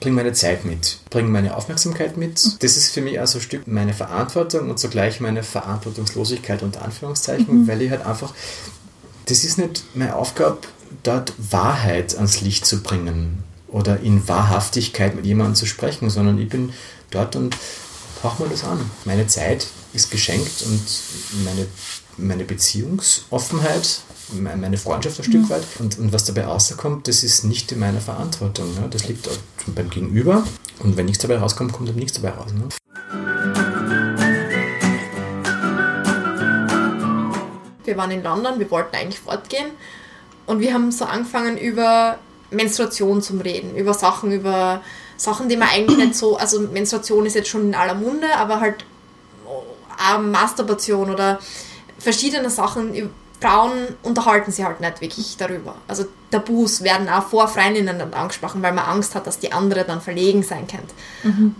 bringe 0.00 0.16
meine 0.16 0.32
Zeit 0.32 0.64
mit, 0.64 0.98
bringe 1.10 1.28
meine 1.28 1.56
Aufmerksamkeit 1.56 2.16
mit. 2.16 2.62
Das 2.62 2.76
ist 2.76 2.90
für 2.90 3.00
mich 3.00 3.18
also 3.18 3.38
ein 3.38 3.42
Stück 3.42 3.66
meine 3.66 3.94
Verantwortung 3.94 4.70
und 4.70 4.78
zugleich 4.78 5.20
meine 5.20 5.42
Verantwortungslosigkeit 5.42 6.62
unter 6.62 6.82
Anführungszeichen, 6.82 7.66
weil 7.66 7.82
ich 7.82 7.90
halt 7.90 8.04
einfach, 8.04 8.34
das 9.26 9.44
ist 9.44 9.58
nicht 9.58 9.84
meine 9.94 10.16
Aufgabe, 10.16 10.58
dort 11.02 11.32
Wahrheit 11.38 12.16
ans 12.16 12.40
Licht 12.40 12.66
zu 12.66 12.82
bringen 12.82 13.42
oder 13.68 14.00
in 14.00 14.26
Wahrhaftigkeit 14.28 15.14
mit 15.14 15.26
jemandem 15.26 15.54
zu 15.54 15.66
sprechen, 15.66 16.10
sondern 16.10 16.38
ich 16.38 16.48
bin 16.48 16.72
dort 17.10 17.36
und 17.36 17.56
hauch 18.22 18.38
mal 18.38 18.48
das 18.48 18.64
an. 18.64 18.90
Meine 19.04 19.26
Zeit 19.26 19.66
ist 19.92 20.10
geschenkt 20.10 20.62
und 20.62 20.82
meine, 21.44 21.66
meine 22.16 22.44
Beziehungsoffenheit, 22.44 24.00
meine 24.32 24.76
Freundschaft 24.76 25.18
ein 25.18 25.24
Stück 25.24 25.50
weit 25.50 25.64
und, 25.78 25.98
und 25.98 26.12
was 26.12 26.24
dabei 26.24 26.44
rauskommt, 26.44 27.08
das 27.08 27.22
ist 27.22 27.44
nicht 27.44 27.72
in 27.72 27.78
meiner 27.78 28.00
Verantwortung. 28.00 28.74
Ne? 28.74 28.88
Das 28.90 29.08
liegt 29.08 29.28
beim 29.74 29.90
Gegenüber 29.90 30.44
und 30.80 30.96
wenn 30.96 31.06
nichts 31.06 31.22
dabei 31.22 31.38
rauskommt, 31.38 31.72
kommt 31.72 31.88
dann 31.88 31.96
nichts 31.96 32.20
dabei 32.20 32.36
raus. 32.36 32.52
Ne? 32.52 32.68
Wir 37.84 37.96
waren 37.96 38.10
in 38.10 38.22
London, 38.22 38.58
wir 38.58 38.70
wollten 38.70 38.96
eigentlich 38.96 39.20
fortgehen 39.20 39.70
und 40.46 40.60
wir 40.60 40.74
haben 40.74 40.92
so 40.92 41.06
angefangen 41.06 41.56
über 41.56 42.18
Menstruation 42.50 43.22
zu 43.22 43.36
reden, 43.38 43.76
über 43.76 43.94
Sachen, 43.94 44.32
über 44.32 44.82
Sachen, 45.16 45.48
die 45.48 45.56
man 45.56 45.68
eigentlich 45.68 45.98
nicht 45.98 46.14
so, 46.14 46.36
also 46.36 46.60
Menstruation 46.60 47.26
ist 47.26 47.34
jetzt 47.34 47.48
schon 47.48 47.68
in 47.68 47.74
aller 47.74 47.94
Munde, 47.94 48.28
aber 48.36 48.60
halt 48.60 48.84
auch 49.46 50.20
Masturbation 50.20 51.10
oder 51.10 51.38
verschiedene 51.98 52.50
Sachen. 52.50 53.10
Frauen 53.40 53.94
unterhalten 54.02 54.50
sich 54.50 54.64
halt 54.64 54.80
nicht 54.80 55.00
wirklich 55.00 55.36
darüber. 55.36 55.76
Also 55.86 56.06
Tabus 56.30 56.82
werden 56.82 57.08
auch 57.08 57.28
vor 57.28 57.46
Freundinnen 57.46 57.98
dann 57.98 58.12
angesprochen, 58.12 58.62
weil 58.62 58.72
man 58.72 58.84
Angst 58.84 59.14
hat, 59.14 59.26
dass 59.28 59.38
die 59.38 59.52
andere 59.52 59.84
dann 59.84 60.00
verlegen 60.00 60.42
sein 60.42 60.66
könnte. 60.66 60.92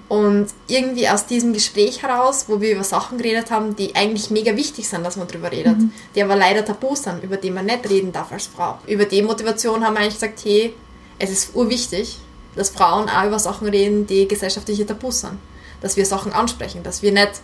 Und 0.08 0.48
irgendwie 0.66 1.08
aus 1.08 1.26
diesem 1.26 1.52
Gespräch 1.52 2.02
heraus, 2.02 2.46
wo 2.48 2.60
wir 2.60 2.72
über 2.72 2.84
Sachen 2.84 3.18
geredet 3.18 3.50
haben, 3.50 3.76
die 3.76 3.94
eigentlich 3.94 4.30
mega 4.30 4.56
wichtig 4.56 4.88
sind, 4.88 5.04
dass 5.04 5.16
man 5.16 5.28
darüber 5.28 5.52
redet, 5.52 5.76
die 6.14 6.22
aber 6.22 6.34
leider 6.34 6.64
Tabus 6.64 7.04
sind, 7.04 7.22
über 7.22 7.36
die 7.36 7.50
man 7.50 7.66
nicht 7.66 7.88
reden 7.88 8.10
darf 8.10 8.32
als 8.32 8.48
Frau. 8.48 8.78
Über 8.86 9.04
die 9.04 9.22
Motivation 9.22 9.84
haben 9.84 9.94
wir 9.94 10.00
eigentlich 10.00 10.14
gesagt, 10.14 10.40
hey, 10.44 10.74
es 11.20 11.30
ist 11.30 11.54
urwichtig, 11.54 12.18
dass 12.56 12.70
Frauen 12.70 13.08
auch 13.08 13.26
über 13.26 13.38
Sachen 13.38 13.68
reden, 13.68 14.06
die 14.06 14.26
gesellschaftliche 14.26 14.84
Tabus 14.84 15.20
sind. 15.20 15.38
Dass 15.80 15.96
wir 15.96 16.04
Sachen 16.04 16.32
ansprechen, 16.32 16.82
dass 16.82 17.02
wir 17.02 17.12
nicht, 17.12 17.40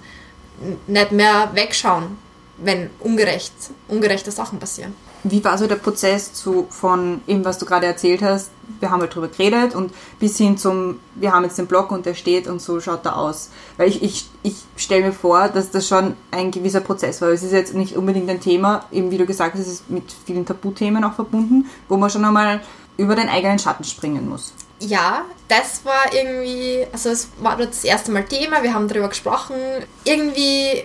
nicht 0.89 1.13
mehr 1.13 1.51
wegschauen, 1.55 2.19
wenn 2.59 2.91
ungerecht, 3.01 3.53
ungerechte 3.89 4.31
Sachen 4.31 4.59
passieren. 4.59 4.95
Wie 5.25 5.43
war 5.43 5.57
so 5.57 5.67
der 5.67 5.77
Prozess 5.77 6.35
zu, 6.35 6.67
von 6.69 7.23
eben, 7.27 7.45
was 7.45 7.59
du 7.59 7.65
gerade 7.65 7.87
erzählt 7.87 8.23
hast, 8.23 8.51
wir 8.81 8.91
haben 8.91 9.01
halt 9.01 9.15
drüber 9.15 9.29
geredet 9.29 9.75
und 9.75 9.93
bis 10.19 10.37
hin 10.37 10.59
zum, 10.59 11.01
wir 11.15 11.33
haben 11.33 11.45
jetzt 11.45 11.59
den 11.59 11.67
Blog 11.67 11.91
und 11.91 12.05
der 12.05 12.15
steht 12.15 12.47
und 12.47 12.61
so 12.61 12.81
schaut 12.81 13.07
er 13.07 13.17
aus. 13.17 13.51
Weil 13.77 13.89
ich, 13.89 14.03
ich, 14.03 14.27
ich 14.43 14.57
stelle 14.77 15.07
mir 15.07 15.13
vor, 15.13 15.49
dass 15.49 15.71
das 15.71 15.89
schon 15.89 16.15
ein 16.31 16.51
gewisser 16.51 16.81
Prozess 16.81 17.23
war. 17.23 17.31
Es 17.31 17.43
ist 17.43 17.53
jetzt 17.53 17.75
nicht 17.75 17.97
unbedingt 17.97 18.29
ein 18.29 18.41
Thema, 18.41 18.85
eben 18.93 19.11
wie 19.11 19.19
du 19.19 19.27
gesagt 19.27 19.55
hast, 19.55 19.63
es 19.63 19.69
ist 19.69 19.91
mit 19.91 20.05
vielen 20.27 20.45
Tabuthemen 20.45 21.03
auch 21.05 21.15
verbunden, 21.15 21.67
wo 21.89 21.97
man 21.97 22.11
schon 22.11 22.25
einmal 22.25 22.61
über 22.97 23.17
den 23.17 23.29
eigenen 23.29 23.59
Schatten 23.59 23.85
springen 23.85 24.29
muss. 24.29 24.53
Ja, 24.81 25.25
das 25.49 25.85
war 25.85 26.13
irgendwie, 26.13 26.87
also 26.93 27.09
es 27.09 27.29
war 27.41 27.57
dort 27.57 27.71
das 27.71 27.85
erste 27.85 28.13
Mal 28.13 28.25
Thema, 28.25 28.63
wir 28.63 28.75
haben 28.75 28.89
darüber 28.89 29.09
gesprochen. 29.09 29.57
Irgendwie 30.05 30.85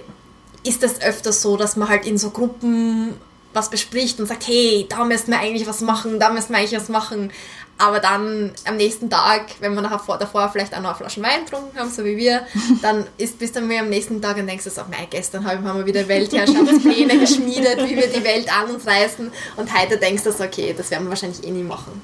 ist 0.63 0.84
es 0.84 1.02
öfters 1.02 1.41
so, 1.41 1.58
dass 1.58 1.76
man 1.76 1.89
halt 1.89 2.06
in 2.06 2.17
so 2.17 2.30
Gruppen 2.32 3.15
was 3.54 3.69
bespricht 3.69 4.19
und 4.19 4.28
sagt, 4.28 4.48
hey, 4.48 4.86
da 4.89 5.06
müssen 5.06 5.32
wir 5.32 5.39
eigentlich 5.39 5.67
was 5.67 5.82
machen, 5.82 6.19
da 6.19 6.30
müssen 6.30 6.50
wir 6.50 6.58
eigentlich 6.58 6.80
was 6.80 6.89
machen. 6.89 7.32
Aber 7.80 8.02
dann 8.02 8.52
am 8.65 8.76
nächsten 8.76 9.10
Tag, 9.10 9.45
wenn 9.62 9.74
wir 9.74 9.82
nachher 9.82 10.00
vor, 10.00 10.17
davor 10.17 10.50
vielleicht 10.52 10.76
auch 10.76 10.82
noch 10.82 10.89
eine 10.89 10.98
Flasche 10.98 11.24
Wein 11.24 11.45
getrunken 11.45 11.80
haben, 11.80 11.89
so 11.89 12.04
wie 12.04 12.17
wir, 12.17 12.45
dann 12.82 13.08
ist 13.17 13.39
bis 13.39 13.54
dann 13.54 13.69
wir 13.69 13.80
am 13.80 13.89
nächsten 13.89 14.22
Tag 14.22 14.38
und 14.38 14.48
denkst 14.48 14.65
du 14.65 14.69
so, 14.69 14.82
mei, 14.89 15.08
gestern 15.10 15.45
haben 15.45 15.63
wir 15.63 15.86
wieder 15.86 16.06
Weltherrschaftspläne 16.08 17.17
geschmiedet, 17.19 17.78
wie 17.89 17.95
wir 17.95 18.08
die 18.08 18.24
Welt 18.24 18.54
an 18.54 18.76
uns 18.76 18.86
reißen 18.86 19.32
und 19.56 19.80
heute 19.80 19.98
denkst 19.98 20.24
du 20.24 20.32
so, 20.34 20.43
okay, 20.43 20.76
das 20.78 20.91
werden 20.91 21.06
wir 21.06 21.12
wahrscheinlich 21.12 21.43
eh 21.48 21.52
nie 21.52 21.63
machen. 21.63 22.02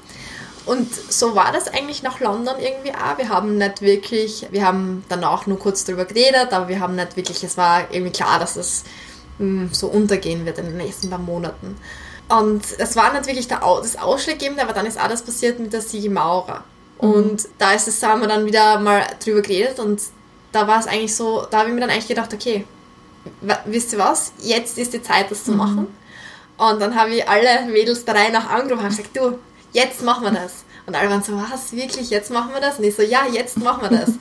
Und 0.66 0.92
so 0.92 1.36
war 1.36 1.52
das 1.52 1.68
eigentlich 1.68 2.02
nach 2.02 2.18
London 2.18 2.56
irgendwie 2.58 2.92
auch. 2.92 3.16
Wir 3.18 3.28
haben 3.28 3.56
nicht 3.56 3.82
wirklich, 3.82 4.46
wir 4.50 4.66
haben 4.66 5.04
danach 5.08 5.46
nur 5.46 5.58
kurz 5.58 5.84
darüber 5.84 6.04
geredet, 6.04 6.52
aber 6.52 6.68
wir 6.68 6.80
haben 6.80 6.96
nicht 6.96 7.16
wirklich, 7.16 7.42
es 7.44 7.56
war 7.56 7.84
irgendwie 7.92 8.12
klar, 8.12 8.40
dass 8.40 8.56
es 8.56 8.82
mh, 9.38 9.68
so 9.72 9.86
untergehen 9.86 10.44
wird 10.44 10.58
in 10.58 10.66
den 10.66 10.76
nächsten 10.76 11.08
paar 11.08 11.20
Monaten. 11.20 11.76
Und 12.28 12.64
es 12.78 12.96
war 12.96 13.12
nicht 13.12 13.26
wirklich 13.26 13.46
der, 13.46 13.60
das 13.60 13.96
Ausschlaggebende, 13.96 14.62
aber 14.62 14.72
dann 14.72 14.86
ist 14.86 15.00
auch 15.00 15.08
das 15.08 15.22
passiert 15.22 15.60
mit 15.60 15.72
der 15.72 15.80
Sigi 15.80 16.08
Maurer. 16.08 16.64
Und 16.98 17.48
da 17.58 17.72
ist 17.72 17.86
es, 17.86 18.02
haben 18.02 18.22
wir 18.22 18.28
dann 18.28 18.46
wieder 18.46 18.80
mal 18.80 19.06
drüber 19.22 19.42
geredet 19.42 19.78
und 19.78 20.00
da 20.50 20.66
war 20.66 20.80
es 20.80 20.86
eigentlich 20.86 21.14
so, 21.14 21.46
da 21.50 21.58
habe 21.58 21.68
ich 21.68 21.74
mir 21.74 21.82
dann 21.82 21.90
eigentlich 21.90 22.08
gedacht, 22.08 22.32
okay, 22.32 22.64
wisst 23.66 23.92
ihr 23.92 23.98
was, 23.98 24.32
jetzt 24.40 24.78
ist 24.78 24.94
die 24.94 25.02
Zeit, 25.02 25.30
das 25.30 25.44
zu 25.44 25.52
machen. 25.52 25.86
Und 26.56 26.80
dann 26.80 26.94
habe 26.98 27.10
ich 27.10 27.28
alle 27.28 27.66
Mädels 27.70 28.04
der 28.04 28.14
Reihe 28.14 28.32
nach 28.32 28.48
angerufen 28.48 28.84
und 28.84 28.88
gesagt, 28.88 29.14
du, 29.16 29.38
jetzt 29.72 30.02
machen 30.02 30.24
wir 30.24 30.32
das. 30.32 30.64
Und 30.86 30.94
alle 30.94 31.10
waren 31.10 31.22
so, 31.22 31.32
was, 31.36 31.72
wirklich, 31.72 32.10
jetzt 32.10 32.30
machen 32.30 32.52
wir 32.52 32.60
das? 32.60 32.78
Und 32.78 32.84
ich 32.84 32.94
so, 32.94 33.02
ja, 33.02 33.26
jetzt 33.30 33.58
machen 33.58 33.90
wir 33.90 33.98
das. 33.98 34.10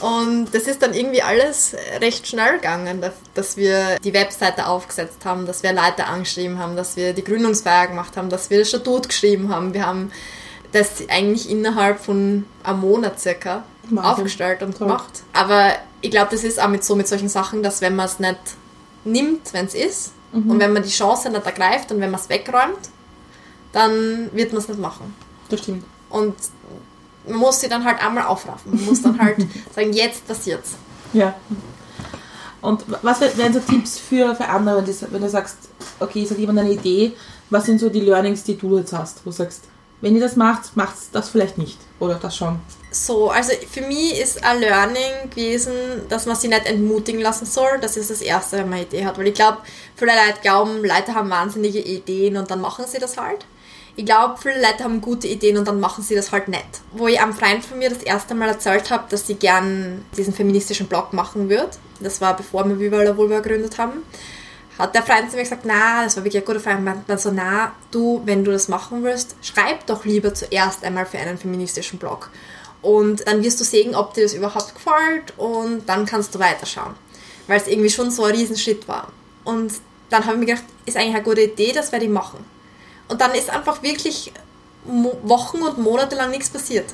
Und 0.00 0.54
das 0.54 0.62
ist 0.62 0.80
dann 0.82 0.94
irgendwie 0.94 1.20
alles 1.22 1.76
recht 2.00 2.26
schnell 2.26 2.54
gegangen, 2.54 3.04
dass 3.34 3.56
wir 3.58 3.98
die 4.02 4.14
Webseite 4.14 4.66
aufgesetzt 4.66 5.26
haben, 5.26 5.46
dass 5.46 5.62
wir 5.62 5.74
Leute 5.74 6.06
angeschrieben 6.06 6.58
haben, 6.58 6.74
dass 6.74 6.96
wir 6.96 7.12
die 7.12 7.22
Gründungsfeier 7.22 7.88
gemacht 7.88 8.16
haben, 8.16 8.30
dass 8.30 8.48
wir 8.48 8.60
das 8.60 8.70
Statut 8.70 9.08
geschrieben 9.08 9.54
haben. 9.54 9.74
Wir 9.74 9.84
haben 9.86 10.10
das 10.72 11.06
eigentlich 11.08 11.50
innerhalb 11.50 12.00
von 12.00 12.46
einem 12.62 12.80
Monat 12.80 13.20
circa 13.20 13.64
Wahnsinn. 13.84 13.98
aufgestellt 13.98 14.62
und 14.62 14.78
Toll. 14.78 14.88
gemacht. 14.88 15.22
Aber 15.34 15.72
ich 16.00 16.10
glaube, 16.10 16.28
das 16.30 16.44
ist 16.44 16.60
auch 16.60 16.68
mit 16.68 16.82
so 16.82 16.96
mit 16.96 17.06
solchen 17.06 17.28
Sachen, 17.28 17.62
dass 17.62 17.80
wenn 17.80 17.94
man 17.94 18.06
es 18.06 18.18
nicht 18.18 18.38
nimmt, 19.04 19.52
wenn 19.52 19.66
es 19.66 19.74
ist, 19.74 20.12
mhm. 20.32 20.50
und 20.50 20.60
wenn 20.60 20.72
man 20.72 20.82
die 20.82 20.90
Chance 20.90 21.28
nicht 21.28 21.44
ergreift 21.44 21.92
und 21.92 22.00
wenn 22.00 22.10
man 22.10 22.20
es 22.20 22.28
wegräumt, 22.28 22.78
dann 23.72 24.30
wird 24.32 24.52
man 24.52 24.62
es 24.62 24.68
nicht 24.68 24.80
machen. 24.80 25.14
Das 25.48 25.60
stimmt. 25.60 25.84
Und 26.08 26.34
man 27.26 27.36
muss 27.36 27.60
sie 27.60 27.68
dann 27.68 27.84
halt 27.84 28.04
einmal 28.04 28.24
aufraffen. 28.24 28.74
Man 28.74 28.84
muss 28.84 29.02
dann 29.02 29.20
halt 29.20 29.36
sagen, 29.74 29.92
jetzt 29.92 30.26
passiert's. 30.26 30.74
Ja. 31.12 31.34
Und 32.60 32.84
was 33.02 33.20
wären 33.20 33.52
so 33.52 33.60
Tipps 33.60 33.98
für, 33.98 34.34
für 34.34 34.46
andere, 34.46 34.84
wenn 35.10 35.22
du 35.22 35.28
sagst, 35.28 35.56
okay, 35.98 36.24
es 36.24 36.30
hat 36.30 36.38
jemand 36.38 36.58
eine 36.58 36.72
Idee, 36.72 37.12
was 37.48 37.66
sind 37.66 37.80
so 37.80 37.88
die 37.88 38.00
Learnings, 38.00 38.44
die 38.44 38.56
du 38.56 38.78
jetzt 38.78 38.92
hast, 38.92 39.24
wo 39.24 39.30
du 39.30 39.36
sagst, 39.36 39.62
wenn 40.02 40.14
ihr 40.14 40.20
das 40.20 40.36
macht, 40.36 40.76
macht 40.76 40.94
das 41.12 41.28
vielleicht 41.28 41.58
nicht 41.58 41.78
oder 41.98 42.14
das 42.14 42.36
schon? 42.36 42.58
So, 42.90 43.30
also 43.30 43.52
für 43.70 43.82
mich 43.82 44.18
ist 44.18 44.42
ein 44.42 44.60
Learning 44.60 45.30
gewesen, 45.30 45.72
dass 46.08 46.26
man 46.26 46.36
sich 46.36 46.50
nicht 46.50 46.66
entmutigen 46.66 47.20
lassen 47.20 47.46
soll. 47.46 47.78
Das 47.80 47.96
ist 47.96 48.10
das 48.10 48.20
Erste, 48.20 48.56
wenn 48.58 48.68
man 48.68 48.78
eine 48.78 48.86
Idee 48.86 49.04
hat. 49.04 49.18
Weil 49.18 49.28
ich 49.28 49.34
glaube, 49.34 49.58
viele 49.94 50.12
Leute 50.12 50.40
glauben, 50.42 50.82
Leute 50.82 51.14
haben 51.14 51.30
wahnsinnige 51.30 51.80
Ideen 51.80 52.36
und 52.36 52.50
dann 52.50 52.60
machen 52.60 52.84
sie 52.88 52.98
das 52.98 53.16
halt 53.16 53.44
ich 54.00 54.06
glaube, 54.06 54.36
viele 54.40 54.62
Leute 54.62 54.82
haben 54.82 55.02
gute 55.02 55.28
Ideen 55.28 55.58
und 55.58 55.68
dann 55.68 55.78
machen 55.78 56.02
sie 56.02 56.14
das 56.14 56.32
halt 56.32 56.48
nicht. 56.48 56.80
Wo 56.92 57.06
ich 57.06 57.20
einem 57.20 57.34
Freund 57.34 57.62
von 57.62 57.78
mir 57.78 57.90
das 57.90 58.02
erste 58.02 58.34
Mal 58.34 58.48
erzählt 58.48 58.90
habe, 58.90 59.04
dass 59.10 59.26
sie 59.26 59.34
gern 59.34 60.06
diesen 60.16 60.32
feministischen 60.32 60.86
Blog 60.86 61.12
machen 61.12 61.50
würde, 61.50 61.68
das 62.00 62.22
war 62.22 62.34
bevor 62.34 62.66
wir 62.66 62.80
Viva 62.80 63.02
la 63.02 63.14
Vulva 63.14 63.40
gegründet 63.40 63.76
haben, 63.76 64.02
hat 64.78 64.94
der 64.94 65.02
Freund 65.02 65.30
zu 65.30 65.36
mir 65.36 65.42
gesagt, 65.42 65.66
na, 65.66 66.02
das 66.02 66.16
war 66.16 66.24
wirklich 66.24 66.42
ein 66.42 66.46
guter 66.46 66.60
Freund, 66.60 66.82
meint 66.82 67.10
dann 67.10 67.18
so, 67.18 67.30
na, 67.30 67.72
du, 67.90 68.22
wenn 68.24 68.42
du 68.42 68.50
das 68.52 68.68
machen 68.68 69.04
willst, 69.04 69.36
schreib 69.42 69.84
doch 69.84 70.06
lieber 70.06 70.32
zuerst 70.32 70.82
einmal 70.82 71.04
für 71.04 71.18
einen 71.18 71.36
feministischen 71.36 71.98
Blog. 71.98 72.30
Und 72.80 73.28
dann 73.28 73.44
wirst 73.44 73.60
du 73.60 73.64
sehen, 73.64 73.94
ob 73.94 74.14
dir 74.14 74.22
das 74.22 74.32
überhaupt 74.32 74.74
gefällt 74.74 75.34
und 75.36 75.86
dann 75.86 76.06
kannst 76.06 76.34
du 76.34 76.38
weiterschauen. 76.38 76.94
Weil 77.48 77.60
es 77.60 77.66
irgendwie 77.66 77.90
schon 77.90 78.10
so 78.10 78.24
ein 78.24 78.34
Riesenschritt 78.34 78.88
war. 78.88 79.08
Und 79.44 79.74
dann 80.08 80.24
habe 80.24 80.36
ich 80.36 80.40
mir 80.40 80.46
gedacht, 80.46 80.64
ist 80.86 80.96
eigentlich 80.96 81.16
eine 81.16 81.22
gute 81.22 81.42
Idee, 81.42 81.72
das 81.72 81.92
werde 81.92 82.06
ich 82.06 82.10
machen. 82.10 82.42
Und 83.10 83.20
dann 83.20 83.34
ist 83.34 83.50
einfach 83.50 83.82
wirklich 83.82 84.32
Wochen 84.84 85.58
und 85.62 85.78
Monate 85.78 86.16
lang 86.16 86.30
nichts 86.30 86.48
passiert. 86.48 86.86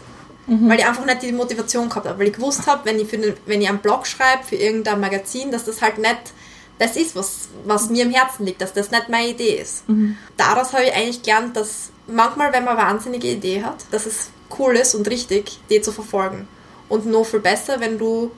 Mhm. 0.47 0.69
Weil 0.69 0.79
ich 0.79 0.87
einfach 0.87 1.05
nicht 1.05 1.23
die 1.23 1.33
Motivation 1.33 1.89
gehabt 1.89 2.07
habe. 2.07 2.19
Weil 2.19 2.29
ich 2.29 2.35
gewusst 2.35 2.67
habe, 2.67 2.85
wenn 2.85 2.99
ich, 2.99 3.09
für 3.09 3.19
den, 3.19 3.35
wenn 3.47 3.61
ich 3.61 3.69
einen 3.69 3.79
Blog 3.79 4.07
schreibe 4.07 4.45
für 4.45 4.57
irgendein 4.57 5.01
Magazin, 5.01 5.51
dass 5.51 5.65
das 5.65 5.83
halt 5.83 5.99
nicht 5.99 6.33
das 6.79 6.97
ist, 6.97 7.17
was, 7.17 7.49
was 7.65 7.89
mir 7.89 8.05
im 8.05 8.11
Herzen 8.11 8.45
liegt, 8.45 8.61
dass 8.61 8.75
das 8.75 8.91
nicht 8.91 9.09
meine 9.09 9.29
Idee 9.29 9.57
ist. 9.61 9.89
Mhm. 9.89 10.17
Daraus 10.37 10.73
habe 10.73 10.85
ich 10.85 10.95
eigentlich 10.95 11.23
gelernt, 11.23 11.57
dass 11.57 11.91
manchmal, 12.07 12.53
wenn 12.53 12.65
man 12.65 12.77
eine 12.77 12.89
wahnsinnige 12.89 13.29
Idee 13.29 13.65
hat, 13.65 13.85
dass 13.91 14.05
es 14.05 14.31
cool 14.59 14.77
ist 14.77 14.95
und 14.95 15.09
richtig, 15.09 15.59
die 15.71 15.81
zu 15.81 15.93
verfolgen. 15.93 16.47
Und 16.89 17.07
noch 17.07 17.25
viel 17.25 17.41
besser, 17.41 17.81
wenn 17.81 17.99
du 17.99 18.31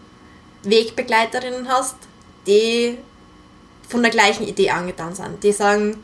Wegbegleiterinnen 0.62 1.68
hast, 1.68 1.96
die 2.46 2.98
von 3.88 4.02
der 4.02 4.10
gleichen 4.10 4.46
Idee 4.46 4.70
angetan 4.70 5.14
sind. 5.14 5.42
Die 5.42 5.52
sagen, 5.52 6.02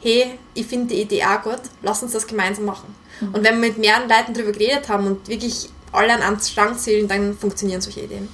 hey, 0.00 0.38
ich 0.54 0.66
finde 0.66 0.94
die 0.94 1.02
Idee 1.02 1.24
auch 1.24 1.42
gut, 1.42 1.60
lass 1.82 2.02
uns 2.02 2.12
das 2.12 2.26
gemeinsam 2.26 2.64
machen. 2.64 2.94
Mhm. 3.20 3.34
Und 3.34 3.44
wenn 3.44 3.60
wir 3.60 3.68
mit 3.68 3.78
mehreren 3.78 4.08
Leuten 4.08 4.34
darüber 4.34 4.52
geredet 4.52 4.88
haben 4.88 5.06
und 5.06 5.28
wirklich 5.28 5.68
alle 5.92 6.12
an 6.12 6.22
einen 6.22 6.40
Strang 6.40 6.78
zählen, 6.78 7.08
dann 7.08 7.36
funktionieren 7.36 7.80
solche 7.80 8.00
Ideen. 8.00 8.28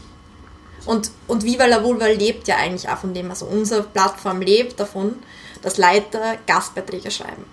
Und, 0.85 1.11
und 1.26 1.42
Viva 1.44 1.66
la 1.66 1.83
Vulva 1.83 2.07
lebt 2.07 2.46
ja 2.46 2.57
eigentlich 2.57 2.88
auch 2.88 2.98
von 2.98 3.12
dem. 3.12 3.29
Also 3.31 3.46
unsere 3.46 3.83
Plattform 3.83 4.40
lebt 4.40 4.79
davon, 4.79 5.16
dass 5.62 5.79
Leiter 5.79 6.37
Gastbeiträge 6.46 7.11
schreiben. 7.11 7.44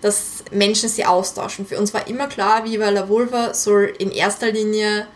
Dass 0.00 0.42
Menschen 0.50 0.88
sie 0.88 1.04
austauschen. 1.04 1.64
Für 1.64 1.78
uns 1.78 1.94
war 1.94 2.08
immer 2.08 2.26
klar, 2.26 2.64
Viva 2.64 2.88
la 2.88 3.08
Vulva 3.08 3.54
soll 3.54 3.94
in 3.98 4.10
erster 4.10 4.50
Linie 4.50 5.06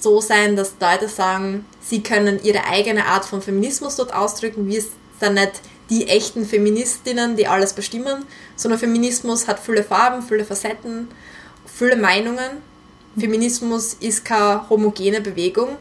so 0.00 0.20
sein, 0.20 0.56
dass 0.56 0.74
Leute 0.80 1.08
sagen, 1.08 1.66
sie 1.80 2.02
können 2.02 2.42
ihre 2.42 2.64
eigene 2.64 3.06
Art 3.06 3.26
von 3.26 3.42
Feminismus 3.42 3.96
dort 3.96 4.14
ausdrücken, 4.14 4.66
wie 4.66 4.78
es 4.78 4.88
dann 5.20 5.34
nicht 5.34 5.60
die 5.90 6.08
echten 6.08 6.44
Feministinnen, 6.44 7.36
die 7.36 7.46
alles 7.46 7.72
bestimmen, 7.72 8.24
sondern 8.56 8.80
Feminismus 8.80 9.46
hat 9.46 9.60
viele 9.60 9.84
Farben, 9.84 10.22
viele 10.22 10.44
Facetten, 10.44 11.08
viele 11.64 11.96
Meinungen. 11.96 12.62
Feminismus 13.18 13.94
ist 13.94 14.24
keine 14.24 14.68
homogene 14.68 15.20
Bewegung 15.20 15.76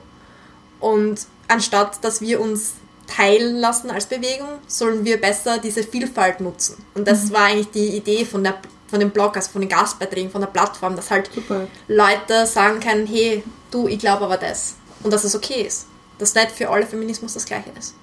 und 0.79 1.25
anstatt 1.47 2.03
dass 2.03 2.21
wir 2.21 2.39
uns 2.39 2.75
teilen 3.07 3.57
lassen 3.57 3.91
als 3.91 4.05
Bewegung, 4.05 4.59
sollen 4.67 5.05
wir 5.05 5.19
besser 5.19 5.57
diese 5.59 5.83
Vielfalt 5.83 6.41
nutzen. 6.41 6.83
Und 6.93 7.07
das 7.07 7.25
mhm. 7.25 7.33
war 7.33 7.45
eigentlich 7.45 7.71
die 7.71 7.97
Idee 7.97 8.25
von, 8.25 8.43
der, 8.43 8.55
von 8.87 8.99
dem 8.99 9.11
Blog, 9.11 9.35
also 9.35 9.51
von 9.51 9.61
den 9.61 9.69
Gastbeiträgen, 9.69 10.31
von 10.31 10.41
der 10.41 10.47
Plattform, 10.47 10.95
dass 10.95 11.11
halt 11.11 11.29
Super. 11.33 11.67
Leute 11.87 12.45
sagen 12.45 12.79
können, 12.79 13.05
hey, 13.07 13.43
du, 13.71 13.87
ich 13.87 13.99
glaube 13.99 14.25
aber 14.25 14.37
das. 14.37 14.75
Und 15.03 15.11
dass 15.13 15.23
es 15.23 15.35
okay 15.35 15.61
ist. 15.61 15.87
Dass 16.17 16.33
nicht 16.33 16.51
für 16.51 16.69
alle 16.69 16.85
Feminismus 16.85 17.33
das 17.33 17.45
gleiche 17.45 17.71
ist. 17.77 17.93